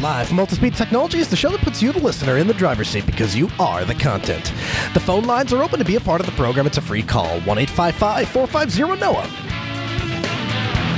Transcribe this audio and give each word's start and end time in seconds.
Live 0.00 0.28
from 0.28 0.38
Altispeed 0.38 0.74
Technologies, 0.74 1.28
the 1.28 1.36
show 1.36 1.50
that 1.50 1.60
puts 1.60 1.82
you, 1.82 1.92
the 1.92 1.98
listener, 1.98 2.38
in 2.38 2.46
the 2.46 2.54
driver's 2.54 2.88
seat 2.88 3.04
because 3.04 3.36
you 3.36 3.50
are 3.58 3.84
the 3.84 3.94
content. 3.94 4.54
The 4.94 5.00
phone 5.00 5.24
lines 5.24 5.52
are 5.52 5.62
open 5.62 5.78
to 5.78 5.84
be 5.84 5.96
a 5.96 6.00
part 6.00 6.20
of 6.20 6.26
the 6.26 6.32
program. 6.32 6.66
It's 6.66 6.78
a 6.78 6.80
free 6.80 7.02
call 7.02 7.38
1 7.40 7.58
855 7.58 8.28
450 8.30 8.98
NOAH. 8.98 9.28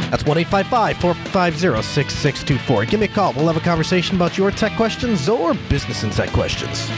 That's 0.08 0.24
1 0.24 0.38
855 0.38 0.96
450 0.98 1.82
6624. 1.82 2.84
Give 2.84 3.00
me 3.00 3.06
a 3.06 3.08
call. 3.08 3.32
We'll 3.32 3.48
have 3.48 3.56
a 3.56 3.60
conversation 3.60 4.14
about 4.14 4.38
your 4.38 4.52
tech 4.52 4.76
questions 4.76 5.28
or 5.28 5.54
business 5.68 6.04
insight 6.04 6.30
questions. 6.30 6.88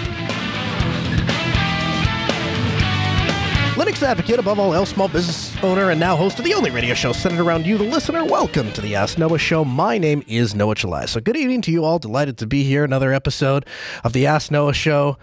Linux 3.74 4.00
advocate, 4.04 4.38
above 4.38 4.60
all 4.60 4.72
else, 4.72 4.90
small 4.90 5.08
business 5.08 5.52
owner, 5.64 5.90
and 5.90 5.98
now 5.98 6.14
host 6.14 6.38
of 6.38 6.44
the 6.44 6.54
only 6.54 6.70
radio 6.70 6.94
show 6.94 7.12
centered 7.12 7.40
around 7.40 7.66
you, 7.66 7.76
the 7.76 7.82
listener. 7.82 8.24
Welcome 8.24 8.72
to 8.72 8.80
the 8.80 8.94
Ask 8.94 9.18
Noah 9.18 9.36
Show. 9.36 9.64
My 9.64 9.98
name 9.98 10.22
is 10.28 10.54
Noah 10.54 10.76
Chelliah. 10.76 11.08
So, 11.08 11.20
good 11.20 11.36
evening 11.36 11.60
to 11.62 11.72
you 11.72 11.84
all. 11.84 11.98
Delighted 11.98 12.38
to 12.38 12.46
be 12.46 12.62
here. 12.62 12.84
Another 12.84 13.12
episode 13.12 13.66
of 14.04 14.12
the 14.12 14.28
Ask 14.28 14.52
Noah 14.52 14.74
Show. 14.74 15.18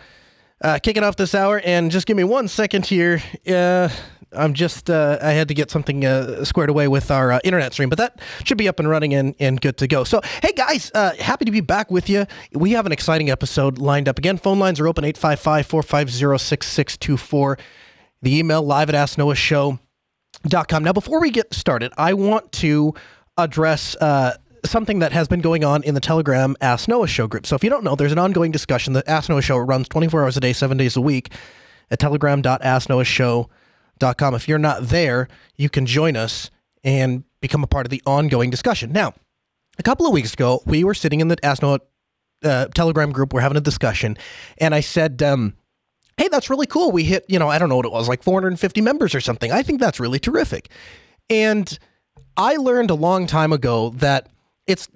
Uh, 0.59 0.79
kicking 0.83 1.01
off 1.01 1.15
this 1.15 1.33
hour, 1.33 1.61
and 1.63 1.91
just 1.91 2.05
give 2.05 2.17
me 2.17 2.25
one 2.25 2.49
second 2.49 2.85
here. 2.85 3.23
Uh, 3.47 3.87
I'm 4.33 4.53
just, 4.53 4.89
uh, 4.89 5.17
I 5.21 5.31
had 5.31 5.47
to 5.47 5.53
get 5.53 5.71
something 5.71 6.03
uh, 6.03 6.43
squared 6.43 6.69
away 6.69 6.89
with 6.89 7.09
our 7.09 7.31
uh, 7.31 7.39
internet 7.45 7.71
stream, 7.71 7.87
but 7.87 7.99
that 7.99 8.19
should 8.43 8.57
be 8.57 8.67
up 8.67 8.79
and 8.79 8.89
running 8.89 9.13
and, 9.13 9.33
and 9.39 9.61
good 9.61 9.77
to 9.77 9.87
go. 9.87 10.03
So, 10.03 10.19
hey 10.41 10.51
guys, 10.51 10.91
uh, 10.93 11.13
happy 11.19 11.45
to 11.45 11.51
be 11.51 11.61
back 11.61 11.89
with 11.89 12.09
you. 12.09 12.25
We 12.51 12.71
have 12.71 12.85
an 12.85 12.91
exciting 12.91 13.29
episode 13.29 13.77
lined 13.77 14.09
up. 14.09 14.17
Again, 14.17 14.37
phone 14.37 14.59
lines 14.59 14.81
are 14.81 14.89
open 14.89 15.05
855 15.05 15.67
450 15.67 16.37
6624. 16.37 17.57
The 18.21 18.37
email 18.37 18.61
live 18.61 18.89
at 18.89 18.95
asknoahshow.com. 18.95 20.83
Now, 20.83 20.93
before 20.93 21.19
we 21.19 21.31
get 21.31 21.51
started, 21.53 21.91
I 21.97 22.13
want 22.13 22.51
to 22.53 22.93
address 23.37 23.95
uh, 23.95 24.37
something 24.63 24.99
that 24.99 25.11
has 25.11 25.27
been 25.27 25.41
going 25.41 25.63
on 25.63 25.81
in 25.83 25.95
the 25.95 25.99
Telegram 25.99 26.55
Ask 26.61 26.87
Noah 26.87 27.07
Show 27.07 27.25
group. 27.27 27.47
So, 27.47 27.55
if 27.55 27.63
you 27.63 27.71
don't 27.71 27.83
know, 27.83 27.95
there's 27.95 28.11
an 28.11 28.19
ongoing 28.19 28.51
discussion. 28.51 28.93
The 28.93 29.09
Ask 29.09 29.29
Noah 29.29 29.41
Show 29.41 29.57
runs 29.57 29.87
24 29.87 30.21
hours 30.23 30.37
a 30.37 30.39
day, 30.39 30.53
seven 30.53 30.77
days 30.77 30.95
a 30.95 31.01
week 31.01 31.33
at 31.89 31.97
telegram.asknoahshow.com. 31.99 34.35
If 34.35 34.47
you're 34.47 34.59
not 34.59 34.83
there, 34.83 35.27
you 35.57 35.69
can 35.69 35.87
join 35.87 36.15
us 36.15 36.51
and 36.83 37.23
become 37.41 37.63
a 37.63 37.67
part 37.67 37.87
of 37.87 37.89
the 37.89 38.01
ongoing 38.05 38.49
discussion. 38.49 38.91
Now, 38.91 39.13
a 39.79 39.83
couple 39.83 40.05
of 40.05 40.13
weeks 40.13 40.33
ago, 40.33 40.61
we 40.65 40.83
were 40.83 40.93
sitting 40.93 41.21
in 41.21 41.27
the 41.27 41.43
Ask 41.43 41.61
Noah 41.61 41.79
uh, 42.43 42.67
Telegram 42.67 43.11
group. 43.11 43.33
We're 43.33 43.41
having 43.41 43.57
a 43.57 43.61
discussion, 43.61 44.17
and 44.59 44.75
I 44.75 44.81
said, 44.81 45.23
um, 45.23 45.55
hey, 46.17 46.27
that's 46.27 46.49
really 46.49 46.67
cool. 46.67 46.91
We 46.91 47.03
hit, 47.03 47.25
you 47.27 47.39
know, 47.39 47.49
I 47.49 47.57
don't 47.57 47.69
know 47.69 47.75
what 47.75 47.85
it 47.85 47.91
was, 47.91 48.07
like 48.07 48.23
450 48.23 48.81
members 48.81 49.15
or 49.15 49.21
something. 49.21 49.51
I 49.51 49.63
think 49.63 49.79
that's 49.79 49.99
really 49.99 50.19
terrific. 50.19 50.69
And 51.29 51.77
I 52.37 52.55
learned 52.55 52.89
a 52.89 52.95
long 52.95 53.27
time 53.27 53.51
ago 53.51 53.89
that 53.95 54.27
it's 54.67 54.87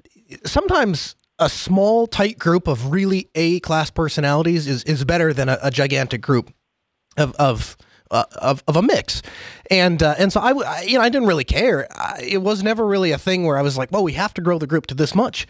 sometimes 0.45 1.15
a 1.39 1.49
small, 1.49 2.07
tight 2.07 2.39
group 2.39 2.67
of 2.67 2.91
really 2.91 3.29
A 3.35 3.59
class 3.59 3.89
personalities 3.89 4.67
is, 4.67 4.83
is 4.83 5.03
better 5.03 5.33
than 5.33 5.49
a, 5.49 5.57
a 5.61 5.71
gigantic 5.71 6.21
group 6.21 6.53
of, 7.17 7.35
of, 7.35 7.75
uh, 8.11 8.23
of, 8.35 8.63
of 8.67 8.75
a 8.75 8.81
mix. 8.81 9.21
And, 9.69 10.01
uh, 10.01 10.15
and 10.17 10.31
so 10.31 10.39
I, 10.39 10.51
I, 10.51 10.81
you 10.81 10.97
know, 10.97 11.03
I 11.03 11.09
didn't 11.09 11.27
really 11.27 11.43
care. 11.43 11.87
I, 11.91 12.21
it 12.21 12.41
was 12.41 12.63
never 12.63 12.85
really 12.85 13.11
a 13.11 13.17
thing 13.17 13.45
where 13.45 13.57
I 13.57 13.61
was 13.61 13.77
like, 13.77 13.91
well, 13.91 14.03
we 14.03 14.13
have 14.13 14.33
to 14.35 14.41
grow 14.41 14.59
the 14.59 14.67
group 14.67 14.87
to 14.87 14.95
this 14.95 15.13
much. 15.13 15.47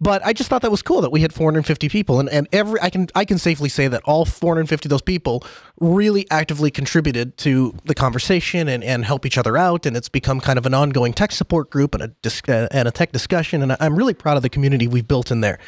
But 0.00 0.24
I 0.24 0.32
just 0.32 0.48
thought 0.48 0.62
that 0.62 0.70
was 0.70 0.82
cool 0.82 1.00
that 1.00 1.10
we 1.10 1.22
had 1.22 1.32
450 1.32 1.88
people, 1.88 2.20
and, 2.20 2.28
and 2.28 2.46
every 2.52 2.80
I 2.80 2.88
can 2.88 3.08
I 3.16 3.24
can 3.24 3.36
safely 3.36 3.68
say 3.68 3.88
that 3.88 4.00
all 4.04 4.24
450 4.24 4.86
of 4.86 4.90
those 4.90 5.02
people 5.02 5.42
really 5.80 6.24
actively 6.30 6.70
contributed 6.70 7.36
to 7.38 7.74
the 7.84 7.94
conversation 7.94 8.68
and, 8.68 8.84
and 8.84 9.04
help 9.04 9.26
each 9.26 9.36
other 9.36 9.56
out, 9.56 9.86
and 9.86 9.96
it's 9.96 10.08
become 10.08 10.40
kind 10.40 10.56
of 10.56 10.66
an 10.66 10.74
ongoing 10.74 11.12
tech 11.12 11.32
support 11.32 11.70
group 11.70 11.94
and 11.94 12.04
a 12.04 12.08
dis- 12.22 12.42
and 12.46 12.86
a 12.86 12.92
tech 12.92 13.10
discussion, 13.10 13.60
and 13.60 13.76
I'm 13.80 13.96
really 13.96 14.14
proud 14.14 14.36
of 14.36 14.44
the 14.44 14.48
community 14.48 14.86
we've 14.86 15.08
built 15.08 15.32
in 15.32 15.40
there. 15.40 15.58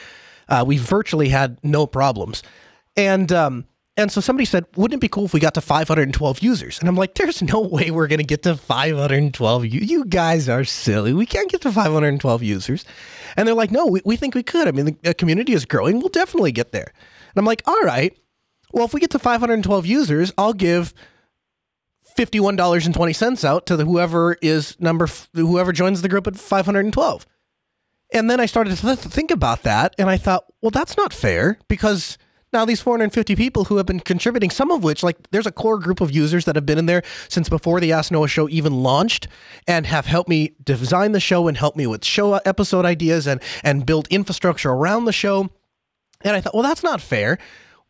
Uh, 0.49 0.65
we've 0.65 0.81
virtually 0.81 1.31
had 1.31 1.59
no 1.65 1.89
problems, 1.89 2.45
and 2.97 3.33
um, 3.33 3.65
and 4.01 4.11
so 4.11 4.23
somebody 4.23 4.47
said, 4.47 4.65
wouldn't 4.77 4.99
it 4.99 5.01
be 5.01 5.09
cool 5.09 5.27
if 5.27 5.35
we 5.35 5.41
got 5.41 5.53
to 5.55 5.61
512 5.61 6.41
users? 6.41 6.79
And 6.79 6.89
I'm 6.89 6.97
like, 6.97 7.15
there's 7.15 7.43
no 7.43 7.61
way 7.61 7.91
we're 7.91 8.07
going 8.07 8.19
to 8.19 8.25
get 8.25 8.43
to 8.45 8.57
512. 8.57 9.67
You, 9.67 9.81
you 9.81 10.05
guys 10.07 10.49
are 10.49 10.65
silly. 10.65 11.13
We 11.13 11.27
can't 11.27 11.51
get 11.51 11.61
to 11.63 11.73
512 11.73 12.43
users. 12.43 12.87
And 13.37 13.47
they're 13.47 13.55
like, 13.55 13.71
no, 13.71 13.87
we, 13.87 14.01
we 14.05 14.17
think 14.17 14.35
we 14.35 14.43
could. 14.43 14.67
I 14.69 14.73
mean, 14.73 14.87
the, 14.87 14.97
the 15.03 15.15
community 15.15 15.53
is 15.53 15.67
growing. 15.67 15.99
We'll 15.99 16.09
definitely 16.09 16.53
get 16.53 16.73
there. 16.73 16.93
And 16.95 17.37
I'm 17.37 17.45
like, 17.45 17.63
all 17.67 17.81
right. 17.83 18.17
Well, 18.73 18.87
if 18.87 18.95
we 18.95 19.01
get 19.01 19.11
to 19.11 19.19
512 19.19 19.85
users, 19.85 20.33
I'll 20.39 20.55
give 20.55 20.95
$51.20 22.17 23.45
out 23.45 23.67
to 23.67 23.77
the 23.77 23.85
whoever 23.85 24.37
is 24.41 24.81
number, 24.81 25.05
f- 25.05 25.29
whoever 25.35 25.73
joins 25.73 26.01
the 26.01 26.09
group 26.09 26.27
at 26.27 26.37
512. 26.37 27.27
And 28.13 28.31
then 28.31 28.41
I 28.41 28.47
started 28.47 28.77
to 28.77 28.83
th- 28.83 28.99
think 28.99 29.31
about 29.31 29.63
that. 29.65 29.95
And 29.99 30.09
I 30.09 30.17
thought, 30.17 30.45
well, 30.63 30.71
that's 30.71 30.97
not 30.97 31.13
fair 31.13 31.59
because 31.69 32.17
now 32.53 32.65
these 32.65 32.81
450 32.81 33.37
people 33.37 33.65
who 33.65 33.77
have 33.77 33.87
been 33.87 34.01
contributing, 34.01 34.51
some 34.51 34.71
of 34.71 34.83
which, 34.83 35.03
like 35.03 35.17
there's 35.31 35.47
a 35.47 35.53
core 35.53 35.79
group 35.79 36.01
of 36.01 36.11
users 36.11 36.45
that 36.47 36.57
have 36.57 36.67
been 36.67 36.79
in 36.79 36.87
there 36.87 37.03
since 37.29 37.49
before 37.49 37.81
the 37.81 37.93
Ask 37.93 38.11
Noah 38.11 38.29
show 38.29 38.49
even 38.49 38.83
launched 38.83 39.29
and 39.67 39.87
have 39.87 40.07
helped 40.07 40.29
me 40.29 40.53
design 40.63 41.13
the 41.13 41.21
show 41.21 41.47
and 41.47 41.57
help 41.57 41.77
me 41.77 41.87
with 41.87 42.05
show 42.05 42.35
episode 42.35 42.85
ideas 42.85 43.27
and, 43.27 43.41
and 43.63 43.87
build 43.87 44.09
infrastructure 44.09 44.71
around 44.71 45.05
the 45.05 45.13
show. 45.13 45.49
And 46.23 46.37
I 46.37 46.41
thought, 46.41 46.55
well, 46.55 46.63
that's 46.63 46.83
not 46.83 47.01
fair. 47.01 47.39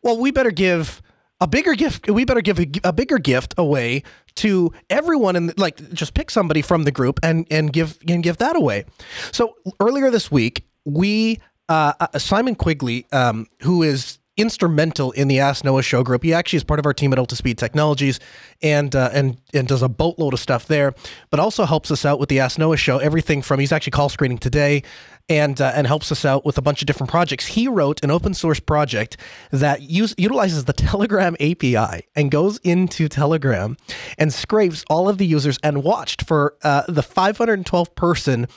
Well, 0.03 0.19
we 0.19 0.31
better 0.31 0.51
give 0.51 1.01
a 1.39 1.47
bigger 1.47 1.73
gift. 1.73 2.09
We 2.09 2.23
better 2.23 2.41
give 2.41 2.59
a, 2.59 2.67
a 2.83 2.93
bigger 2.93 3.17
gift 3.17 3.55
away 3.57 4.03
to 4.35 4.71
everyone 4.89 5.35
and 5.35 5.57
like 5.59 5.91
just 5.91 6.13
pick 6.13 6.29
somebody 6.29 6.61
from 6.61 6.83
the 6.83 6.91
group 6.91 7.19
and, 7.23 7.47
and 7.49 7.73
give, 7.73 7.97
and 8.07 8.23
give 8.23 8.37
that 8.37 8.55
away. 8.55 8.85
So 9.31 9.55
earlier 9.79 10.11
this 10.11 10.31
week, 10.31 10.65
we, 10.85 11.39
uh, 11.67 11.93
uh, 11.99 12.19
Simon 12.19 12.55
Quigley, 12.55 13.05
um, 13.11 13.47
who 13.61 13.81
is 13.83 14.19
instrumental 14.37 15.11
in 15.11 15.27
the 15.27 15.39
Ask 15.39 15.63
Noah 15.63 15.83
show 15.83 16.03
group. 16.03 16.23
He 16.23 16.33
actually 16.33 16.57
is 16.57 16.63
part 16.63 16.79
of 16.79 16.85
our 16.85 16.93
team 16.93 17.11
at 17.13 17.19
Altispeed 17.19 17.57
Technologies 17.57 18.19
and 18.61 18.95
uh, 18.95 19.09
and 19.13 19.37
and 19.53 19.67
does 19.67 19.81
a 19.81 19.89
boatload 19.89 20.33
of 20.33 20.39
stuff 20.39 20.67
there, 20.67 20.93
but 21.29 21.39
also 21.39 21.65
helps 21.65 21.91
us 21.91 22.05
out 22.05 22.19
with 22.19 22.29
the 22.29 22.39
Ask 22.39 22.57
Noah 22.57 22.77
show. 22.77 22.97
Everything 22.97 23.41
from 23.41 23.59
he's 23.59 23.71
actually 23.71 23.91
call 23.91 24.09
screening 24.09 24.37
today. 24.37 24.83
And, 25.29 25.61
uh, 25.61 25.71
and 25.75 25.87
helps 25.87 26.11
us 26.11 26.25
out 26.25 26.43
with 26.43 26.57
a 26.57 26.61
bunch 26.61 26.81
of 26.81 26.87
different 26.87 27.09
projects. 27.09 27.45
He 27.45 27.65
wrote 27.65 28.03
an 28.03 28.11
open 28.11 28.33
source 28.33 28.59
project 28.59 29.15
that 29.51 29.81
use, 29.81 30.13
utilizes 30.17 30.65
the 30.65 30.73
Telegram 30.91 31.37
API 31.39 32.05
and 32.15 32.29
goes 32.29 32.57
into 32.63 33.07
Telegram 33.07 33.77
and 34.17 34.33
scrapes 34.33 34.83
all 34.89 35.07
of 35.07 35.19
the 35.19 35.25
users 35.25 35.57
and 35.63 35.83
watched 35.83 36.23
for 36.23 36.55
uh, 36.63 36.83
the 36.89 37.03
512 37.03 37.95
person 37.95 38.47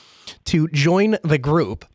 to 0.45 0.67
join 0.69 1.17
the 1.23 1.37
group 1.37 1.85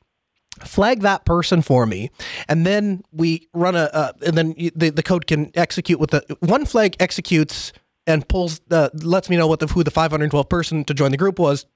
flag 0.60 1.00
that 1.00 1.24
person 1.24 1.62
for 1.62 1.86
me 1.86 2.10
and 2.48 2.66
then 2.66 3.02
we 3.12 3.48
run 3.54 3.74
a 3.74 3.88
uh, 3.92 4.12
and 4.24 4.36
then 4.36 4.54
the, 4.74 4.90
the 4.90 5.02
code 5.02 5.26
can 5.26 5.50
execute 5.54 5.98
with 5.98 6.10
the 6.10 6.36
one 6.40 6.64
flag 6.64 6.96
executes 7.00 7.72
and 8.06 8.28
pulls 8.28 8.60
the 8.68 8.90
lets 8.94 9.30
me 9.30 9.36
know 9.36 9.46
what 9.46 9.60
the 9.60 9.66
who 9.66 9.84
the 9.84 9.90
512 9.90 10.48
person 10.48 10.84
to 10.84 10.94
join 10.94 11.10
the 11.10 11.16
group 11.16 11.38
was. 11.38 11.66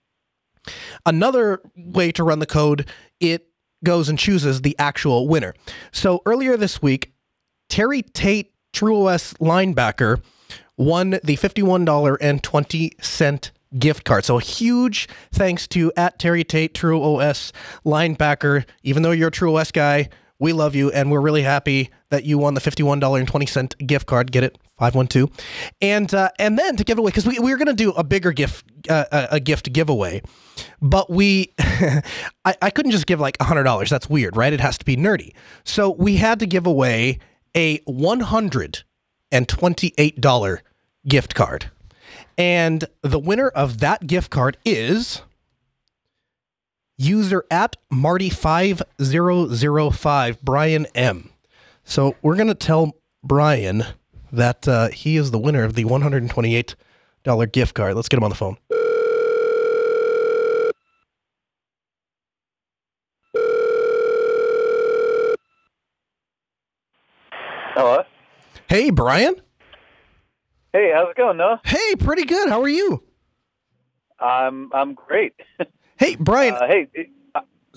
Another 1.05 1.61
way 1.77 2.11
to 2.12 2.25
run 2.25 2.39
the 2.39 2.47
code 2.47 2.89
it 3.21 3.49
goes 3.84 4.09
and 4.09 4.19
chooses 4.19 4.62
the 4.62 4.75
actual 4.78 5.28
winner. 5.28 5.55
So 5.93 6.22
earlier 6.27 6.56
this 6.56 6.83
week 6.83 7.12
terry 7.69 8.03
tate 8.03 8.53
trueos 8.72 9.34
linebacker 9.39 10.22
won 10.77 11.11
the 11.11 11.37
$51.20 11.37 13.51
gift 13.78 14.04
card. 14.04 14.24
So 14.24 14.38
a 14.38 14.42
huge 14.42 15.09
thanks 15.32 15.66
to 15.68 15.92
at 15.97 16.18
Terry 16.18 16.44
Tate, 16.44 16.74
True 16.74 17.03
OS 17.03 17.53
linebacker. 17.84 18.65
Even 18.82 19.03
though 19.03 19.10
you're 19.10 19.28
a 19.28 19.32
True 19.32 19.56
OS 19.56 19.71
guy, 19.71 20.09
we 20.38 20.53
love 20.53 20.74
you 20.74 20.91
and 20.91 21.10
we're 21.10 21.21
really 21.21 21.42
happy 21.42 21.91
that 22.10 22.24
you 22.24 22.38
won 22.38 22.54
the 22.54 22.60
$51.20 22.60 23.86
gift 23.86 24.06
card. 24.06 24.32
Get 24.32 24.44
it? 24.44 24.59
512. 24.78 25.30
And 25.80 26.12
uh, 26.12 26.30
and 26.38 26.59
then 26.59 26.76
to 26.76 26.84
give 26.84 26.98
away 26.98 27.10
because 27.10 27.26
we, 27.26 27.38
we 27.38 27.53
were 27.53 27.56
going 27.56 27.68
to 27.68 27.74
do 27.74 27.92
a 27.92 28.03
bigger 28.03 28.32
gift 28.32 28.66
uh, 28.91 29.28
a 29.30 29.38
gift 29.38 29.72
giveaway. 29.72 30.20
But 30.82 31.09
we 31.10 31.53
I, 31.59 32.03
I 32.60 32.70
couldn't 32.70 32.91
just 32.91 33.06
give 33.06 33.20
like 33.20 33.38
$100. 33.38 33.88
That's 33.88 34.10
weird, 34.10 34.36
right? 34.36 34.53
It 34.53 34.59
has 34.60 34.77
to 34.78 34.84
be 34.84 34.97
nerdy. 34.97 35.32
So 35.65 35.91
we 35.91 36.16
had 36.16 36.41
to 36.41 36.47
give 36.47 36.66
away 36.66 37.20
a 37.54 37.78
$128 37.80 40.59
gift 41.06 41.34
card. 41.34 41.70
And 42.36 42.84
the 43.03 43.19
winner 43.19 43.48
of 43.48 43.81
that 43.81 44.07
gift 44.07 44.31
card 44.31 44.59
is 44.65 45.22
user 46.97 47.45
at 47.51 47.77
Marty5005, 47.92 50.39
Brian 50.42 50.86
M. 50.95 51.31
So 51.84 52.16
we're 52.22 52.36
going 52.36 52.48
to 52.48 52.54
tell 52.54 52.92
Brian 53.22 53.84
that 54.33 54.66
uh, 54.66 54.89
he 54.89 55.16
is 55.16 55.31
the 55.31 55.39
winner 55.39 55.65
of 55.65 55.75
the 55.75 55.84
$128 55.84 57.53
gift 57.53 57.75
card. 57.75 57.95
Let's 57.95 58.09
get 58.09 58.16
him 58.16 58.25
on 58.25 58.31
the 58.31 58.37
phone. 58.37 58.57
Hello. 67.75 68.04
Hey, 68.69 68.91
Brian. 68.91 69.34
Hey, 70.74 70.91
how's 70.92 71.09
it 71.09 71.16
going, 71.16 71.36
Noah? 71.36 71.60
Hey, 71.65 71.94
pretty 71.97 72.24
good. 72.24 72.48
How 72.48 72.60
are 72.60 72.68
you? 72.68 73.00
I'm 74.18 74.71
I'm 74.74 74.94
great. 74.94 75.34
Hey, 75.97 76.16
Brian. 76.16 76.54
Uh, 76.54 76.66
hey, 76.66 76.88
it- 76.92 77.10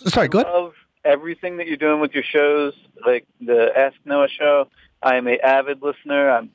sorry, 0.08 0.28
go 0.28 0.40
I 0.40 0.42
ahead. 0.42 0.52
love 0.52 0.74
everything 1.06 1.58
that 1.58 1.68
you're 1.68 1.78
doing 1.78 2.00
with 2.02 2.14
your 2.16 2.24
shows, 2.24 2.74
like 3.06 3.28
the 3.40 3.70
Ask 3.78 3.96
Noah 4.06 4.28
show. 4.28 4.68
I 5.04 5.18
am 5.18 5.28
a 5.28 5.38
avid 5.38 5.84
listener. 5.84 6.28
I'm 6.32 6.50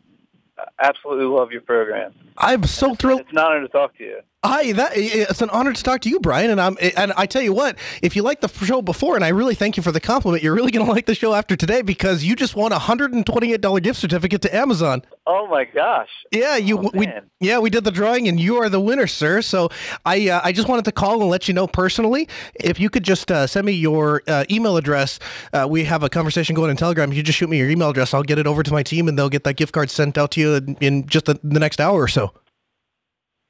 I 0.58 0.64
absolutely 0.80 1.26
love 1.26 1.52
your 1.52 1.60
program. 1.60 2.14
I'm 2.36 2.64
so 2.64 2.96
thrilled. 2.96 3.20
It's 3.20 3.30
an 3.30 3.38
honor 3.38 3.60
to 3.60 3.68
talk 3.68 3.96
to 3.98 4.02
you. 4.04 4.18
Hi, 4.44 4.72
that 4.72 4.90
it's 4.96 5.40
an 5.40 5.50
honor 5.50 5.72
to 5.72 5.82
talk 5.84 6.00
to 6.00 6.08
you, 6.08 6.18
Brian. 6.18 6.50
And 6.50 6.60
I'm 6.60 6.76
and 6.96 7.12
I 7.16 7.26
tell 7.26 7.42
you 7.42 7.52
what, 7.52 7.76
if 8.02 8.16
you 8.16 8.22
liked 8.24 8.40
the 8.40 8.48
show 8.48 8.82
before, 8.82 9.14
and 9.14 9.24
I 9.24 9.28
really 9.28 9.54
thank 9.54 9.76
you 9.76 9.84
for 9.84 9.92
the 9.92 10.00
compliment, 10.00 10.42
you're 10.42 10.52
really 10.54 10.72
going 10.72 10.84
to 10.86 10.90
like 10.90 11.06
the 11.06 11.14
show 11.14 11.32
after 11.32 11.54
today 11.54 11.80
because 11.80 12.24
you 12.24 12.34
just 12.34 12.56
won 12.56 12.72
a 12.72 12.78
hundred 12.80 13.12
and 13.12 13.24
twenty-eight 13.24 13.60
dollar 13.60 13.78
gift 13.78 14.00
certificate 14.00 14.42
to 14.42 14.52
Amazon. 14.52 15.02
Oh 15.28 15.46
my 15.46 15.62
gosh. 15.64 16.08
Yeah, 16.32 16.56
you 16.56 16.76
Oh, 16.76 16.90
we 16.92 17.06
man. 17.06 17.30
yeah 17.38 17.60
we 17.60 17.70
did 17.70 17.84
the 17.84 17.92
drawing, 17.92 18.26
and 18.26 18.40
you 18.40 18.56
are 18.56 18.68
the 18.68 18.80
winner, 18.80 19.06
sir. 19.06 19.42
So 19.42 19.68
I 20.04 20.28
uh, 20.30 20.40
I 20.42 20.50
just 20.50 20.68
wanted 20.68 20.86
to 20.86 20.92
call 20.92 21.20
and 21.20 21.30
let 21.30 21.46
you 21.46 21.54
know 21.54 21.68
personally. 21.68 22.28
If 22.56 22.80
you 22.80 22.90
could 22.90 23.04
just 23.04 23.30
uh, 23.30 23.46
send 23.46 23.64
me 23.64 23.74
your 23.74 24.22
uh, 24.26 24.44
email 24.50 24.76
address, 24.76 25.20
uh, 25.52 25.68
we 25.70 25.84
have 25.84 26.02
a 26.02 26.08
conversation 26.08 26.56
going 26.56 26.68
in 26.72 26.76
Telegram. 26.76 27.12
If 27.12 27.16
you 27.16 27.22
just 27.22 27.38
shoot 27.38 27.48
me 27.48 27.58
your 27.58 27.70
email 27.70 27.90
address, 27.90 28.12
I'll 28.12 28.24
get 28.24 28.40
it 28.40 28.48
over 28.48 28.64
to 28.64 28.72
my 28.72 28.82
team, 28.82 29.06
and 29.06 29.16
they'll 29.16 29.28
get 29.28 29.44
that 29.44 29.54
gift 29.54 29.72
card 29.72 29.88
sent 29.88 30.18
out 30.18 30.32
to 30.32 30.40
you 30.40 30.54
in, 30.54 30.74
in 30.80 31.06
just 31.06 31.26
the, 31.26 31.38
the 31.44 31.60
next 31.60 31.80
hour 31.80 32.02
or 32.02 32.08
so. 32.08 32.32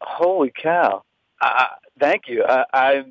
Holy 0.02 0.52
cow. 0.62 1.02
Uh, 1.40 1.66
thank 1.98 2.28
you. 2.28 2.44
I, 2.44 2.64
I 2.72 3.04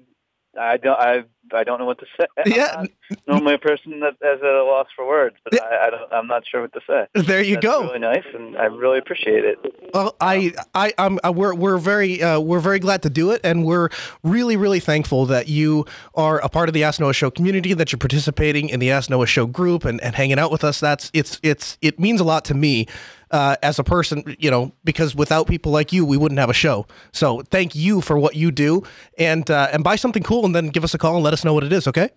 I 0.59 0.77
don't 0.77 0.99
I 0.99 1.23
I 1.53 1.63
don't 1.65 1.79
know 1.79 1.85
what 1.85 1.99
to 1.99 2.05
say. 2.17 2.25
Yeah. 2.45 2.75
I'm 2.77 2.89
normally 3.27 3.55
a 3.55 3.57
person 3.57 3.99
that 3.99 4.13
is 4.13 4.39
at 4.41 4.43
a 4.43 4.63
loss 4.63 4.87
for 4.95 5.05
words, 5.05 5.35
but 5.43 5.53
Yeah. 5.53 5.63
I, 5.63 5.87
I 5.87 5.89
don't 5.89 6.13
I'm 6.13 6.27
not 6.27 6.43
sure 6.47 6.61
what 6.61 6.71
to 6.73 6.81
say. 6.87 7.07
There 7.13 7.41
you 7.41 7.55
That's 7.55 7.65
go. 7.65 7.83
Really 7.83 7.99
nice, 7.99 8.23
and 8.33 8.57
I 8.57 8.65
really 8.65 8.97
appreciate 8.97 9.43
it. 9.43 9.57
Well, 9.93 10.15
I, 10.21 10.53
I, 10.73 10.93
I'm, 10.97 11.19
uh, 11.25 11.33
we're, 11.33 11.53
we're 11.53 11.77
very, 11.77 12.23
uh, 12.23 12.39
we're 12.39 12.61
very 12.61 12.79
glad 12.79 13.01
to 13.03 13.09
do 13.09 13.31
it, 13.31 13.41
and 13.43 13.65
we're 13.65 13.89
really, 14.23 14.55
really 14.55 14.79
thankful 14.79 15.25
that 15.25 15.49
you 15.49 15.85
are 16.15 16.39
a 16.39 16.47
part 16.47 16.69
of 16.69 16.73
the 16.73 16.85
Ask 16.85 17.01
Noah 17.01 17.13
Show 17.13 17.29
community, 17.29 17.73
that 17.73 17.91
you're 17.91 17.99
participating 17.99 18.69
in 18.69 18.79
the 18.79 18.89
Ask 18.91 19.09
Noah 19.09 19.25
Show 19.27 19.45
group, 19.47 19.83
and, 19.83 19.99
and 20.01 20.15
hanging 20.15 20.39
out 20.39 20.49
with 20.51 20.63
us. 20.63 20.79
That's, 20.79 21.11
it's, 21.13 21.41
it's, 21.43 21.77
it 21.81 21.99
means 21.99 22.21
a 22.21 22.23
lot 22.23 22.45
to 22.45 22.53
me, 22.53 22.87
uh, 23.31 23.55
as 23.63 23.79
a 23.79 23.83
person, 23.83 24.35
you 24.39 24.51
know, 24.51 24.71
because 24.83 25.15
without 25.15 25.47
people 25.47 25.71
like 25.71 25.91
you, 25.91 26.05
we 26.05 26.17
wouldn't 26.17 26.39
have 26.39 26.49
a 26.49 26.53
show. 26.53 26.85
So 27.11 27.41
thank 27.41 27.75
you 27.75 28.01
for 28.01 28.17
what 28.17 28.35
you 28.35 28.51
do, 28.51 28.83
and, 29.17 29.49
uh, 29.49 29.69
and 29.71 29.83
buy 29.83 29.95
something 29.95 30.23
cool, 30.23 30.45
and 30.45 30.55
then 30.55 30.67
give 30.67 30.83
us 30.83 30.93
a 30.93 30.97
call 30.97 31.15
and 31.15 31.23
let 31.23 31.33
us 31.33 31.43
know 31.43 31.53
what 31.53 31.63
it 31.63 31.73
is. 31.73 31.87
Okay? 31.87 32.09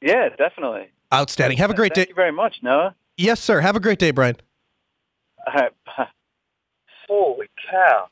Yeah, 0.00 0.28
definitely. 0.36 0.90
Outstanding. 1.12 1.58
Have 1.58 1.70
a 1.70 1.74
great 1.74 1.94
Thank 1.94 1.94
day. 1.94 2.00
Thank 2.02 2.08
you 2.10 2.14
very 2.14 2.32
much, 2.32 2.56
Noah. 2.62 2.94
Yes, 3.16 3.40
sir. 3.40 3.60
Have 3.60 3.76
a 3.76 3.80
great 3.80 3.98
day, 3.98 4.10
Brian. 4.10 4.36
I, 5.46 5.68
holy 7.08 7.48
cow. 7.70 8.08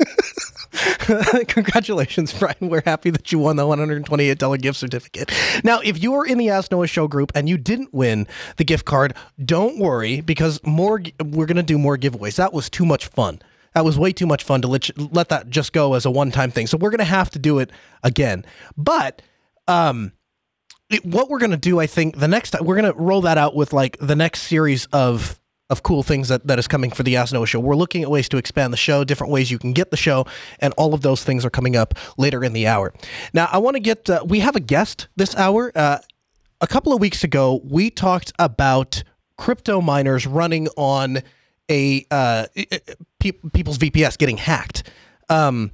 Congratulations, 1.48 2.32
Brian. 2.32 2.56
We're 2.60 2.82
happy 2.84 3.10
that 3.10 3.30
you 3.30 3.38
won 3.38 3.56
the 3.56 3.62
$128 3.64 4.60
gift 4.60 4.78
certificate. 4.78 5.32
Now, 5.62 5.80
if 5.80 6.02
you 6.02 6.14
are 6.14 6.26
in 6.26 6.38
the 6.38 6.50
Ask 6.50 6.70
Noah 6.70 6.86
Show 6.86 7.08
group 7.08 7.32
and 7.34 7.48
you 7.48 7.56
didn't 7.56 7.92
win 7.94 8.26
the 8.56 8.64
gift 8.64 8.84
card, 8.84 9.14
don't 9.44 9.78
worry 9.78 10.20
because 10.20 10.60
more 10.64 11.02
we're 11.24 11.46
going 11.46 11.56
to 11.56 11.62
do 11.62 11.78
more 11.78 11.96
giveaways. 11.96 12.36
That 12.36 12.52
was 12.52 12.68
too 12.68 12.84
much 12.84 13.06
fun. 13.06 13.40
That 13.74 13.84
was 13.84 13.98
way 13.98 14.12
too 14.12 14.26
much 14.26 14.42
fun 14.42 14.62
to 14.62 14.68
let, 14.68 14.90
let 15.12 15.28
that 15.30 15.50
just 15.50 15.72
go 15.72 15.94
as 15.94 16.04
a 16.04 16.10
one-time 16.10 16.50
thing. 16.50 16.66
So 16.66 16.76
we're 16.76 16.90
going 16.90 16.98
to 16.98 17.04
have 17.04 17.30
to 17.30 17.38
do 17.38 17.58
it 17.58 17.70
again. 18.02 18.44
But 18.76 19.22
um 19.66 20.12
what 21.02 21.28
we're 21.28 21.38
going 21.38 21.50
to 21.50 21.56
do, 21.56 21.80
I 21.80 21.86
think, 21.86 22.18
the 22.18 22.28
next 22.28 22.50
time 22.50 22.64
we're 22.64 22.80
going 22.80 22.92
to 22.92 22.98
roll 22.98 23.22
that 23.22 23.38
out 23.38 23.56
with 23.56 23.72
like 23.72 23.96
the 24.00 24.14
next 24.14 24.42
series 24.42 24.86
of 24.86 25.40
of 25.74 25.82
cool 25.82 26.04
things 26.04 26.28
that, 26.28 26.46
that 26.46 26.58
is 26.58 26.68
coming 26.68 26.90
for 26.90 27.02
the 27.02 27.16
Ask 27.16 27.32
Noah 27.32 27.46
show. 27.46 27.58
We're 27.58 27.74
looking 27.74 28.02
at 28.04 28.10
ways 28.10 28.28
to 28.28 28.36
expand 28.36 28.72
the 28.72 28.76
show, 28.76 29.02
different 29.02 29.32
ways 29.32 29.50
you 29.50 29.58
can 29.58 29.72
get 29.72 29.90
the 29.90 29.96
show, 29.96 30.24
and 30.60 30.72
all 30.76 30.94
of 30.94 31.02
those 31.02 31.24
things 31.24 31.44
are 31.44 31.50
coming 31.50 31.74
up 31.74 31.94
later 32.16 32.44
in 32.44 32.52
the 32.52 32.68
hour. 32.68 32.94
Now, 33.32 33.48
I 33.50 33.58
want 33.58 33.74
to 33.74 33.80
get, 33.80 34.08
uh, 34.08 34.24
we 34.24 34.38
have 34.38 34.54
a 34.54 34.60
guest 34.60 35.08
this 35.16 35.34
hour. 35.34 35.72
Uh, 35.74 35.98
a 36.60 36.66
couple 36.68 36.92
of 36.92 37.00
weeks 37.00 37.24
ago, 37.24 37.60
we 37.64 37.90
talked 37.90 38.32
about 38.38 39.02
crypto 39.36 39.80
miners 39.80 40.26
running 40.26 40.68
on 40.76 41.18
a 41.68 42.06
uh, 42.10 42.46
pe- 43.18 43.32
people's 43.52 43.78
VPS 43.78 44.16
getting 44.16 44.36
hacked. 44.36 44.84
Um, 45.28 45.72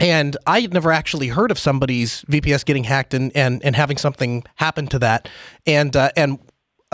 and 0.00 0.36
I 0.46 0.60
had 0.60 0.72
never 0.72 0.92
actually 0.92 1.28
heard 1.28 1.50
of 1.50 1.58
somebody's 1.58 2.22
VPS 2.22 2.64
getting 2.64 2.84
hacked 2.84 3.14
and 3.14 3.30
and, 3.36 3.64
and 3.64 3.76
having 3.76 3.96
something 3.96 4.44
happen 4.56 4.86
to 4.88 4.98
that. 4.98 5.28
And 5.66 5.94
uh, 5.94 6.10
and 6.16 6.38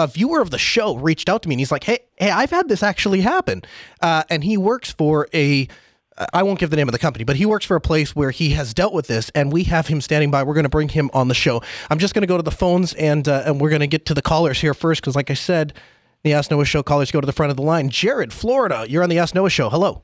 a 0.01 0.07
viewer 0.07 0.41
of 0.41 0.51
the 0.51 0.59
show 0.59 0.97
reached 0.97 1.29
out 1.29 1.43
to 1.43 1.49
me 1.49 1.55
and 1.55 1.61
he's 1.61 1.73
like, 1.73 1.85
"Hey, 1.85 2.01
hey, 2.17 2.31
I've 2.31 2.51
had 2.51 2.69
this 2.69 2.83
actually 2.83 3.21
happen." 3.21 3.63
Uh, 4.01 4.25
and 4.29 4.43
he 4.43 4.57
works 4.57 4.91
for 4.91 5.29
a 5.33 5.69
I 6.33 6.43
won't 6.43 6.59
give 6.59 6.71
the 6.71 6.77
name 6.77 6.89
of 6.89 6.93
the 6.93 6.99
company, 6.99 7.25
but 7.25 7.37
he 7.37 7.47
works 7.47 7.65
for 7.65 7.77
a 7.77 7.81
place 7.81 8.15
where 8.15 8.31
he 8.31 8.51
has 8.51 8.75
dealt 8.75 8.93
with 8.93 9.07
this, 9.07 9.31
and 9.35 9.53
we 9.53 9.65
have 9.65 9.87
him 9.87 10.01
standing 10.01 10.31
by. 10.31 10.43
We're 10.43 10.55
going 10.55 10.65
to 10.65 10.69
bring 10.69 10.91
him 10.91 11.11
on 11.15 11.29
the 11.29 11.35
show. 11.35 11.63
I'm 11.89 11.99
just 11.99 12.15
going 12.15 12.23
to 12.23 12.27
go 12.27 12.37
to 12.37 12.43
the 12.43 12.51
phones 12.51 12.93
and 12.95 13.27
uh, 13.27 13.45
and 13.47 13.61
we're 13.61 13.71
going 13.71 13.81
to 13.81 13.87
get 13.87 14.07
to 14.07 14.15
the 14.15 14.23
callers 14.23 14.61
here 14.61 14.75
first 14.75 15.01
because, 15.01 15.17
like 15.17 15.31
I 15.31 15.35
said, 15.35 15.73
the 16.23 16.35
Ask 16.35 16.51
Noah 16.51 16.65
Show 16.65 16.83
callers 16.83 17.11
go 17.11 17.21
to 17.21 17.27
the 17.27 17.33
front 17.33 17.51
of 17.51 17.57
the 17.57 17.63
line. 17.63 17.89
Jared, 17.89 18.33
Florida, 18.33 18.85
you're 18.89 19.03
on 19.03 19.09
the 19.09 19.19
Ask 19.19 19.35
Noah 19.35 19.51
Show. 19.51 19.71
Hello. 19.71 20.03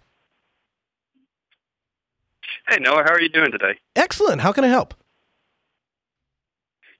Hey 2.69 2.79
Noah, 2.81 3.05
how 3.05 3.13
are 3.13 3.21
you 3.21 3.29
doing 3.29 3.53
today? 3.53 3.79
Excellent. 3.95 4.41
How 4.41 4.53
can 4.53 4.65
I 4.65 4.69
help? 4.69 4.95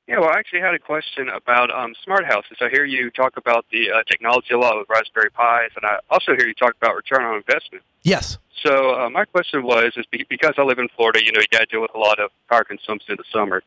Yeah, 0.07 0.21
well, 0.21 0.31
I 0.31 0.39
actually 0.39 0.61
had 0.61 0.75
a 0.75 0.79
question 0.79 1.29
about 1.29 1.71
um, 1.77 1.95
smart 2.05 2.25
houses. 2.27 2.59
I 2.61 2.69
hear 2.69 2.85
you 2.85 3.11
talk 3.11 3.37
about 3.37 3.67
the 3.73 3.91
uh, 3.91 4.03
technology 4.05 4.55
a 4.55 4.59
lot 4.59 4.77
with 4.79 4.87
Raspberry 4.89 5.31
Pis, 5.31 5.73
and 5.75 5.85
I 5.85 5.99
also 6.11 6.37
hear 6.37 6.47
you 6.47 6.55
talk 6.55 6.75
about 6.81 6.95
return 6.95 7.25
on 7.25 7.37
investment. 7.37 7.83
Yes. 8.03 8.39
So 8.65 8.95
uh, 8.95 9.11
my 9.11 9.25
question 9.25 9.65
was, 9.65 9.93
is 9.97 10.07
be- 10.07 10.25
because 10.29 10.55
I 10.59 10.63
live 10.63 10.79
in 10.79 10.89
Florida, 10.95 11.25
you 11.25 11.33
know, 11.33 11.41
you 11.41 11.47
got 11.51 11.61
to 11.61 11.67
deal 11.67 11.83
with 11.83 11.91
a 11.95 11.99
lot 11.99 12.21
of 12.21 12.31
power 12.49 12.63
consumption 12.63 13.13
in 13.13 13.17
the 13.17 13.25
summer. 13.33 13.65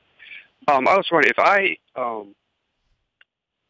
Um, 0.70 0.88
I 0.88 0.96
was 0.96 1.08
wondering 1.12 1.34
if 1.36 1.40
I, 1.40 1.78
um, 2.00 2.34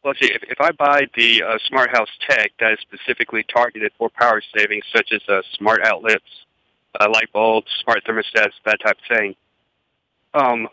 let's 0.04 0.20
see, 0.20 0.32
if, 0.32 0.42
if 0.44 0.60
I 0.60 0.70
buy 0.70 1.06
the 1.16 1.42
uh, 1.42 1.58
smart 1.66 1.90
house 1.90 2.08
tech 2.28 2.52
that 2.60 2.74
is 2.74 2.78
specifically 2.82 3.42
targeted 3.42 3.90
for 3.98 4.10
power 4.10 4.42
savings, 4.56 4.84
such 4.94 5.10
as 5.12 5.22
uh, 5.28 5.42
smart 5.56 5.82
outlets, 5.84 6.22
uh, 7.00 7.08
light 7.12 7.32
bulbs, 7.32 7.66
smart 7.82 8.04
thermostats, 8.04 8.52
that 8.64 8.78
type 8.80 8.96
of 8.96 9.16
thing, 9.16 9.34
um, 10.34 10.68